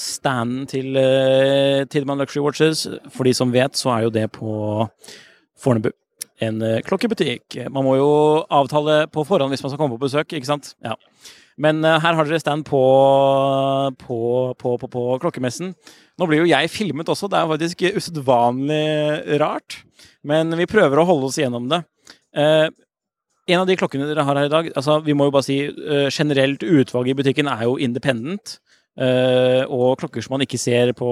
standen 0.01 0.67
til 0.69 0.97
uh, 0.97 1.85
Tidemann 1.89 2.21
Luxury 2.21 2.43
Watches. 2.45 2.85
For 3.13 3.29
de 3.29 3.33
som 3.37 3.53
vet, 3.55 3.77
så 3.79 3.95
er 3.95 4.07
jo 4.07 4.13
det 4.13 4.27
på 4.35 4.53
Fornebu. 5.61 5.93
En 6.43 6.61
uh, 6.61 6.81
klokkebutikk. 6.85 7.63
Man 7.73 7.87
må 7.87 7.97
jo 8.01 8.11
avtale 8.53 9.07
på 9.13 9.25
forhånd 9.29 9.55
hvis 9.55 9.65
man 9.65 9.73
skal 9.73 9.81
komme 9.81 9.97
på 9.97 10.05
besøk, 10.05 10.35
ikke 10.37 10.51
sant? 10.51 10.75
Ja. 10.85 10.99
Men 11.61 11.81
uh, 11.85 11.97
her 12.03 12.19
har 12.19 12.29
dere 12.29 12.43
stand 12.43 12.67
på, 12.69 12.83
på, 14.03 14.21
på, 14.61 14.75
på, 14.83 14.93
på 14.99 15.07
klokkemessen. 15.25 15.73
Nå 16.21 16.29
blir 16.29 16.43
jo 16.43 16.51
jeg 16.51 16.73
filmet 16.73 17.09
også, 17.09 17.31
det 17.33 17.41
er 17.41 17.53
faktisk 17.55 17.87
usedvanlig 17.97 19.41
rart. 19.41 19.81
Men 20.29 20.53
vi 20.61 20.69
prøver 20.71 21.01
å 21.01 21.09
holde 21.09 21.31
oss 21.31 21.41
gjennom 21.41 21.71
det. 21.73 21.83
Eh, 22.33 22.69
en 23.51 23.63
av 23.63 23.67
de 23.67 23.77
klokkene 23.79 24.07
dere 24.07 24.25
har 24.27 24.39
her 24.39 24.47
i 24.47 24.53
dag 24.53 24.69
altså 24.79 25.01
Vi 25.03 25.15
må 25.19 25.27
jo 25.27 25.35
bare 25.35 25.47
si 25.47 25.59
uh, 25.67 26.09
generelt 26.13 26.63
utvalget 26.63 27.15
i 27.15 27.19
butikken 27.23 27.51
er 27.51 27.65
jo 27.67 27.79
independent. 27.81 28.59
Uh, 28.93 29.65
og 29.73 29.99
klokker 30.03 30.23
som 30.23 30.37
man 30.37 30.45
ikke 30.45 30.61
ser 30.61 30.93
på 30.97 31.11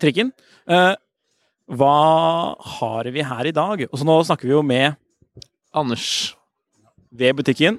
trikken. 0.00 0.30
Uh, 0.70 0.94
hva 1.68 2.54
har 2.78 3.10
vi 3.12 3.26
her 3.26 3.50
i 3.50 3.52
dag? 3.52 3.84
Og 3.90 4.00
så 4.00 4.06
nå 4.08 4.16
snakker 4.24 4.48
vi 4.48 4.54
jo 4.54 4.62
med 4.64 4.96
Anders. 5.76 6.34
Ved 7.12 7.36
butikken. 7.36 7.76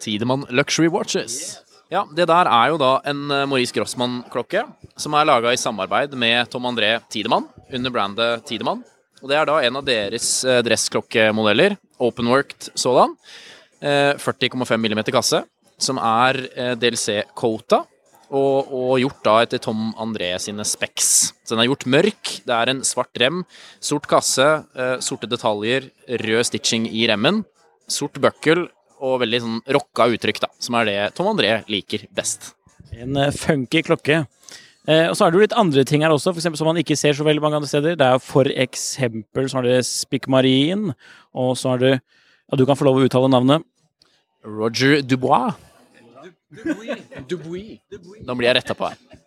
Tidemann 0.00 0.46
Luxury 0.48 0.88
Watches. 0.88 1.58
Ja, 1.92 2.06
det 2.08 2.24
der 2.30 2.48
er 2.48 2.70
jo 2.72 2.78
da 2.80 2.94
en 3.04 3.26
Maurice 3.28 3.74
Grossmann-klokke 3.76 4.64
som 4.96 5.12
er 5.12 5.28
laga 5.28 5.52
i 5.52 5.60
samarbeid 5.60 6.16
med 6.16 6.48
Tom 6.50 6.64
André 6.70 6.94
Tidemann 7.12 7.50
under 7.68 7.92
brandet 7.92 8.46
Tidemann. 8.48 8.80
Og 9.22 9.30
det 9.30 9.38
er 9.38 9.46
da 9.46 9.60
en 9.62 9.78
av 9.78 9.86
deres 9.86 10.28
eh, 10.42 10.60
dressklokkemodeller, 10.66 11.76
openworked 12.02 12.72
sådan. 12.74 13.14
Eh, 13.78 14.18
40,5 14.18 14.74
mm 14.82 15.02
kasse, 15.14 15.44
som 15.78 16.00
er 16.02 16.40
eh, 16.52 16.74
DLC-quota. 16.78 17.84
Og, 18.32 18.70
og 18.72 18.92
gjort 18.96 19.18
da 19.26 19.32
etter 19.44 19.60
Tom 19.60 19.90
André 20.00 20.30
sine 20.40 20.64
specs. 20.64 21.34
Så 21.44 21.52
den 21.52 21.60
er 21.60 21.68
gjort 21.68 21.84
mørk. 21.84 22.30
Det 22.48 22.54
er 22.56 22.70
en 22.72 22.80
svart 22.88 23.20
rem, 23.20 23.42
sort 23.76 24.08
kasse, 24.08 24.46
eh, 24.72 24.94
sorte 25.04 25.28
detaljer, 25.28 25.90
rød 26.24 26.48
stitching 26.48 26.88
i 26.88 27.04
remmen, 27.10 27.42
sort 27.92 28.16
buckle 28.24 28.70
og 29.02 29.20
veldig 29.22 29.42
sånn 29.44 29.60
rocka 29.76 30.06
uttrykk, 30.14 30.40
da, 30.46 30.48
som 30.62 30.78
er 30.80 30.88
det 30.88 30.98
Tom 31.18 31.28
André 31.34 31.58
liker 31.70 32.06
best. 32.16 32.54
En 32.96 33.20
eh, 33.20 33.34
funky 33.36 33.84
klokke. 33.84 34.22
Eh, 34.90 35.06
og 35.06 35.14
så 35.14 35.26
er 35.26 35.30
det 35.30 35.38
jo 35.38 35.44
litt 35.44 35.58
andre 35.58 35.84
ting 35.86 36.02
her 36.02 36.10
også, 36.10 36.32
for 36.32 36.40
eksempel, 36.42 36.58
som 36.58 36.66
man 36.66 36.80
ikke 36.80 36.96
ser 36.98 37.14
så 37.14 37.26
veldig 37.26 37.42
mange 37.44 37.60
andre 37.60 37.70
steder. 37.70 37.94
Det 37.98 38.06
er 38.06 38.22
for 38.22 38.48
eksempel 38.50 39.46
så 39.46 39.60
har 39.60 39.68
det 39.68 39.82
Spikmarin, 39.86 40.88
og 41.34 41.54
så 41.58 41.74
har 41.74 41.84
det 41.84 41.92
Ja, 42.50 42.56
du 42.58 42.66
kan 42.68 42.76
få 42.76 42.84
lov 42.84 42.98
å 43.00 43.04
uttale 43.06 43.30
navnet. 43.32 43.62
Roger 44.44 45.00
Dubois. 45.06 45.54
Nå 48.26 48.34
blir 48.36 48.50
jeg 48.50 48.56
retta 48.58 48.74
på 48.76 48.90
her. 48.90 49.21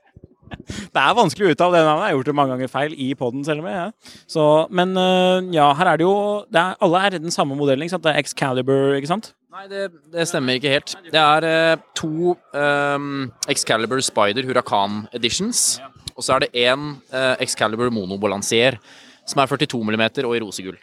Det 0.95 1.01
er 1.01 1.17
vanskelig 1.17 1.47
å 1.47 1.53
uttale 1.55 1.77
det 1.77 1.85
navnet. 1.85 2.05
Jeg 2.05 2.13
har 2.13 2.17
gjort 2.17 2.29
det 2.29 2.35
mange 2.39 2.55
ganger 2.55 2.71
feil 2.71 2.95
i 2.97 3.07
poden, 3.17 3.45
selv 3.47 3.63
om 3.63 3.69
jeg 3.69 3.77
ja. 3.77 4.13
Så, 4.31 4.45
Men 4.73 4.93
eh, 4.99 5.49
ja, 5.55 5.71
her 5.77 5.91
er 5.91 6.01
det 6.01 6.07
jo 6.07 6.15
det 6.51 6.61
er, 6.61 6.77
Alle 6.85 7.01
er 7.05 7.17
den 7.17 7.33
samme 7.33 7.57
modellen, 7.57 7.85
ikke 7.85 7.95
sant? 7.97 8.05
Det 8.05 8.13
er 8.13 8.21
Excalibur, 8.23 8.95
ikke 8.97 9.11
sant? 9.11 9.33
Nei, 9.55 9.67
det, 9.71 9.83
det 10.11 10.25
stemmer 10.27 10.57
ikke 10.59 10.73
helt. 10.73 10.95
Det 11.13 11.21
er 11.21 11.45
eh, 11.47 11.83
to 11.95 12.33
um, 12.51 13.29
Excalibur 13.51 14.01
Spider 14.03 14.47
Huracan 14.47 15.05
Editions. 15.15 15.77
Og 16.15 16.23
så 16.23 16.35
er 16.35 16.45
det 16.45 16.65
én 16.65 16.89
eh, 17.11 17.35
Excalibur 17.43 17.91
Monobalansier, 17.93 18.79
som 19.27 19.41
er 19.41 19.51
42 19.51 19.79
mm 19.83 20.03
og 20.25 20.35
i 20.35 20.43
rosegull. 20.43 20.77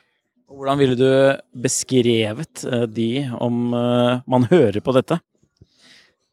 Hvordan 0.52 0.80
ville 0.80 0.96
du 0.98 1.08
beskrevet 1.64 2.64
eh, 2.68 2.86
de 2.88 3.10
om 3.40 3.72
eh, 3.76 4.24
man 4.28 4.48
hører 4.50 4.80
på 4.84 4.92
dette? 4.96 5.20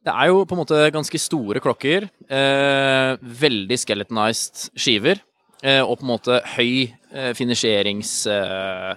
Det 0.09 0.15
er 0.17 0.31
jo 0.31 0.45
på 0.49 0.55
en 0.55 0.63
måte 0.63 0.77
ganske 0.93 1.19
store 1.21 1.61
klokker. 1.61 2.07
Eh, 2.25 3.11
veldig 3.21 3.77
skeletonized 3.77 4.71
skiver. 4.73 5.21
Eh, 5.61 5.83
og 5.83 5.99
på 5.99 6.07
en 6.07 6.13
måte 6.15 6.39
høy 6.55 6.71
eh, 6.87 7.33
finisjerings... 7.37 8.13
Eh, 8.31 8.95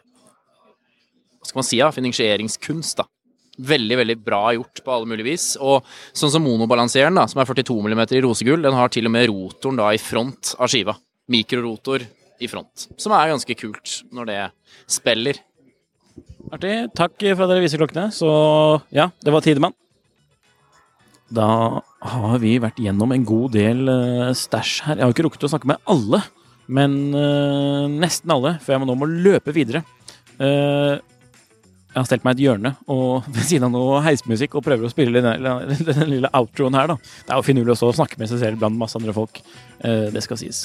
hva 1.42 1.50
skal 1.50 1.58
man 1.58 1.66
si? 1.66 1.80
Ja? 1.82 1.90
Finisjeringskunst, 1.92 3.02
da. 3.02 3.08
Veldig, 3.60 3.98
veldig 4.00 4.16
bra 4.24 4.40
gjort 4.56 4.80
på 4.86 4.94
alle 4.94 5.10
mulige 5.10 5.26
vis. 5.26 5.50
Og 5.60 5.84
sånn 6.16 6.32
som 6.32 6.46
monobalanseren, 6.46 7.18
da, 7.18 7.26
som 7.28 7.42
er 7.42 7.50
42 7.50 7.76
mm 7.82 8.02
i 8.06 8.22
rosegull, 8.24 8.64
den 8.64 8.78
har 8.78 8.94
til 8.94 9.10
og 9.10 9.12
med 9.12 9.28
rotoren 9.28 9.82
da 9.82 9.90
i 9.92 10.00
front 10.00 10.54
av 10.56 10.72
skiva. 10.72 10.96
Mikrorotor 11.34 12.06
i 12.40 12.48
front. 12.48 12.88
Som 12.96 13.12
er 13.18 13.34
ganske 13.34 13.58
kult 13.58 13.98
når 14.14 14.30
det 14.30 14.40
spiller. 14.90 15.44
Artig. 16.52 16.74
Takk 16.96 17.18
for 17.20 17.44
at 17.44 17.52
dere 17.52 17.66
viser 17.66 17.82
klokkene. 17.82 18.08
Så 18.14 18.32
ja, 18.94 19.10
det 19.20 19.34
var 19.34 19.44
Tidemann. 19.44 19.76
Da 21.32 21.80
har 21.80 22.40
vi 22.42 22.56
vært 22.60 22.80
gjennom 22.82 23.12
en 23.14 23.24
god 23.24 23.54
del 23.56 23.86
uh, 23.88 24.32
stæsj 24.36 24.82
her. 24.88 24.98
Jeg 24.98 25.06
har 25.06 25.14
ikke 25.14 25.24
rukket 25.28 25.46
å 25.48 25.52
snakke 25.54 25.70
med 25.70 25.80
alle, 25.90 26.20
men 26.72 26.98
uh, 27.14 27.88
nesten 27.88 28.34
alle, 28.34 28.58
for 28.60 28.74
jeg 28.74 28.82
må 28.82 28.88
nå 28.90 28.98
må 29.00 29.08
løpe 29.08 29.54
videre. 29.56 29.84
Uh, 30.36 30.98
jeg 31.92 32.00
har 32.00 32.06
stelt 32.08 32.24
meg 32.24 32.38
et 32.38 32.46
hjørne 32.46 32.70
og 32.88 33.24
ved 33.34 33.44
siden 33.44 33.66
av 33.68 33.72
noe 33.74 34.00
heismusikk 34.04 34.54
og 34.56 34.64
prøver 34.64 34.88
å 34.88 34.92
spille 34.92 35.20
den, 35.24 35.44
den, 35.70 35.84
den 35.88 36.10
lille 36.10 36.30
outroen 36.36 36.76
her, 36.76 36.90
da. 36.92 36.96
Det 36.98 37.32
er 37.32 37.40
jo 37.40 37.46
finurlig 37.46 37.74
også 37.76 37.88
å 37.88 37.94
snakke 37.96 38.20
med 38.20 38.28
seg 38.30 38.40
selv 38.42 38.60
blant 38.60 38.80
masse 38.80 38.98
andre 39.00 39.14
folk. 39.16 39.40
det 39.82 40.22
skal 40.24 40.38
sies. 40.40 40.64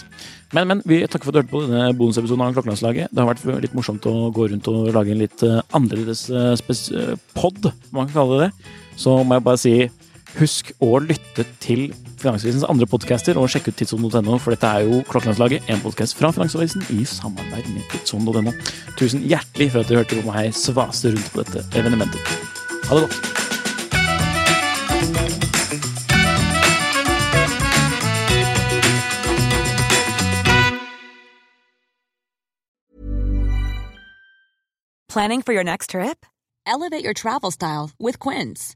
Men, 0.55 0.67
men 0.69 0.81
vi 0.87 0.99
takker 1.03 1.27
for 1.27 1.35
at 1.35 1.37
du 1.37 1.39
hørte 1.41 1.53
på 1.53 1.63
denne 1.65 1.95
bonusepisoden 1.99 2.43
av 2.45 2.55
Klokkelandslaget. 2.55 3.11
Det 3.11 3.23
har 3.23 3.31
vært 3.31 3.63
litt 3.65 3.75
morsomt 3.75 4.07
å 4.07 4.31
gå 4.35 4.49
rundt 4.51 4.67
og 4.71 4.91
lage 4.95 5.15
en 5.15 5.23
litt 5.23 5.43
annerledes 5.75 6.27
pod, 7.35 7.71
man 7.91 8.07
kan 8.07 8.15
kalle 8.19 8.43
det. 8.45 8.51
Så 8.97 9.19
må 9.23 9.37
jeg 9.37 9.47
bare 9.47 9.61
si 9.61 9.75
Husk 10.37 10.69
å 10.85 10.99
lytte 11.01 11.47
til 11.63 11.87
Finansavisens 12.21 12.65
andre 12.69 12.85
podcaster 12.89 13.37
og 13.41 13.49
sjekke 13.49 13.71
ut 13.73 13.79
tidssonen.no, 13.79 14.37
for 14.41 14.53
dette 14.53 14.69
er 14.69 14.85
jo 14.85 14.99
Klokkelandslaget, 15.09 15.65
en 15.73 15.81
podkast 15.81 16.13
fra 16.17 16.29
Finansavisen 16.33 16.85
i 16.93 17.01
samarbeid 17.09 17.65
med 17.73 17.81
tidssonen.no. 17.89 18.53
Tusen 18.99 19.25
hjertelig 19.25 19.71
for 19.73 19.81
at 19.81 19.89
du 19.89 19.97
hørte 19.97 20.21
på 20.21 20.29
meg 20.29 20.53
svase 20.53 21.15
rundt 21.15 21.33
på 21.33 21.41
dette 21.41 21.65
evenementet. 21.77 22.21
Ha 22.85 22.99
det 22.99 23.07
godt. 23.07 23.45
Planning 35.09 35.41
for 35.41 35.53
your 35.53 35.63
next 35.63 35.91
trip? 35.91 36.27
Elevate 36.67 37.03
your 37.03 37.13
travel 37.13 37.49
style 37.49 37.89
with 37.97 38.19
Quince. 38.19 38.75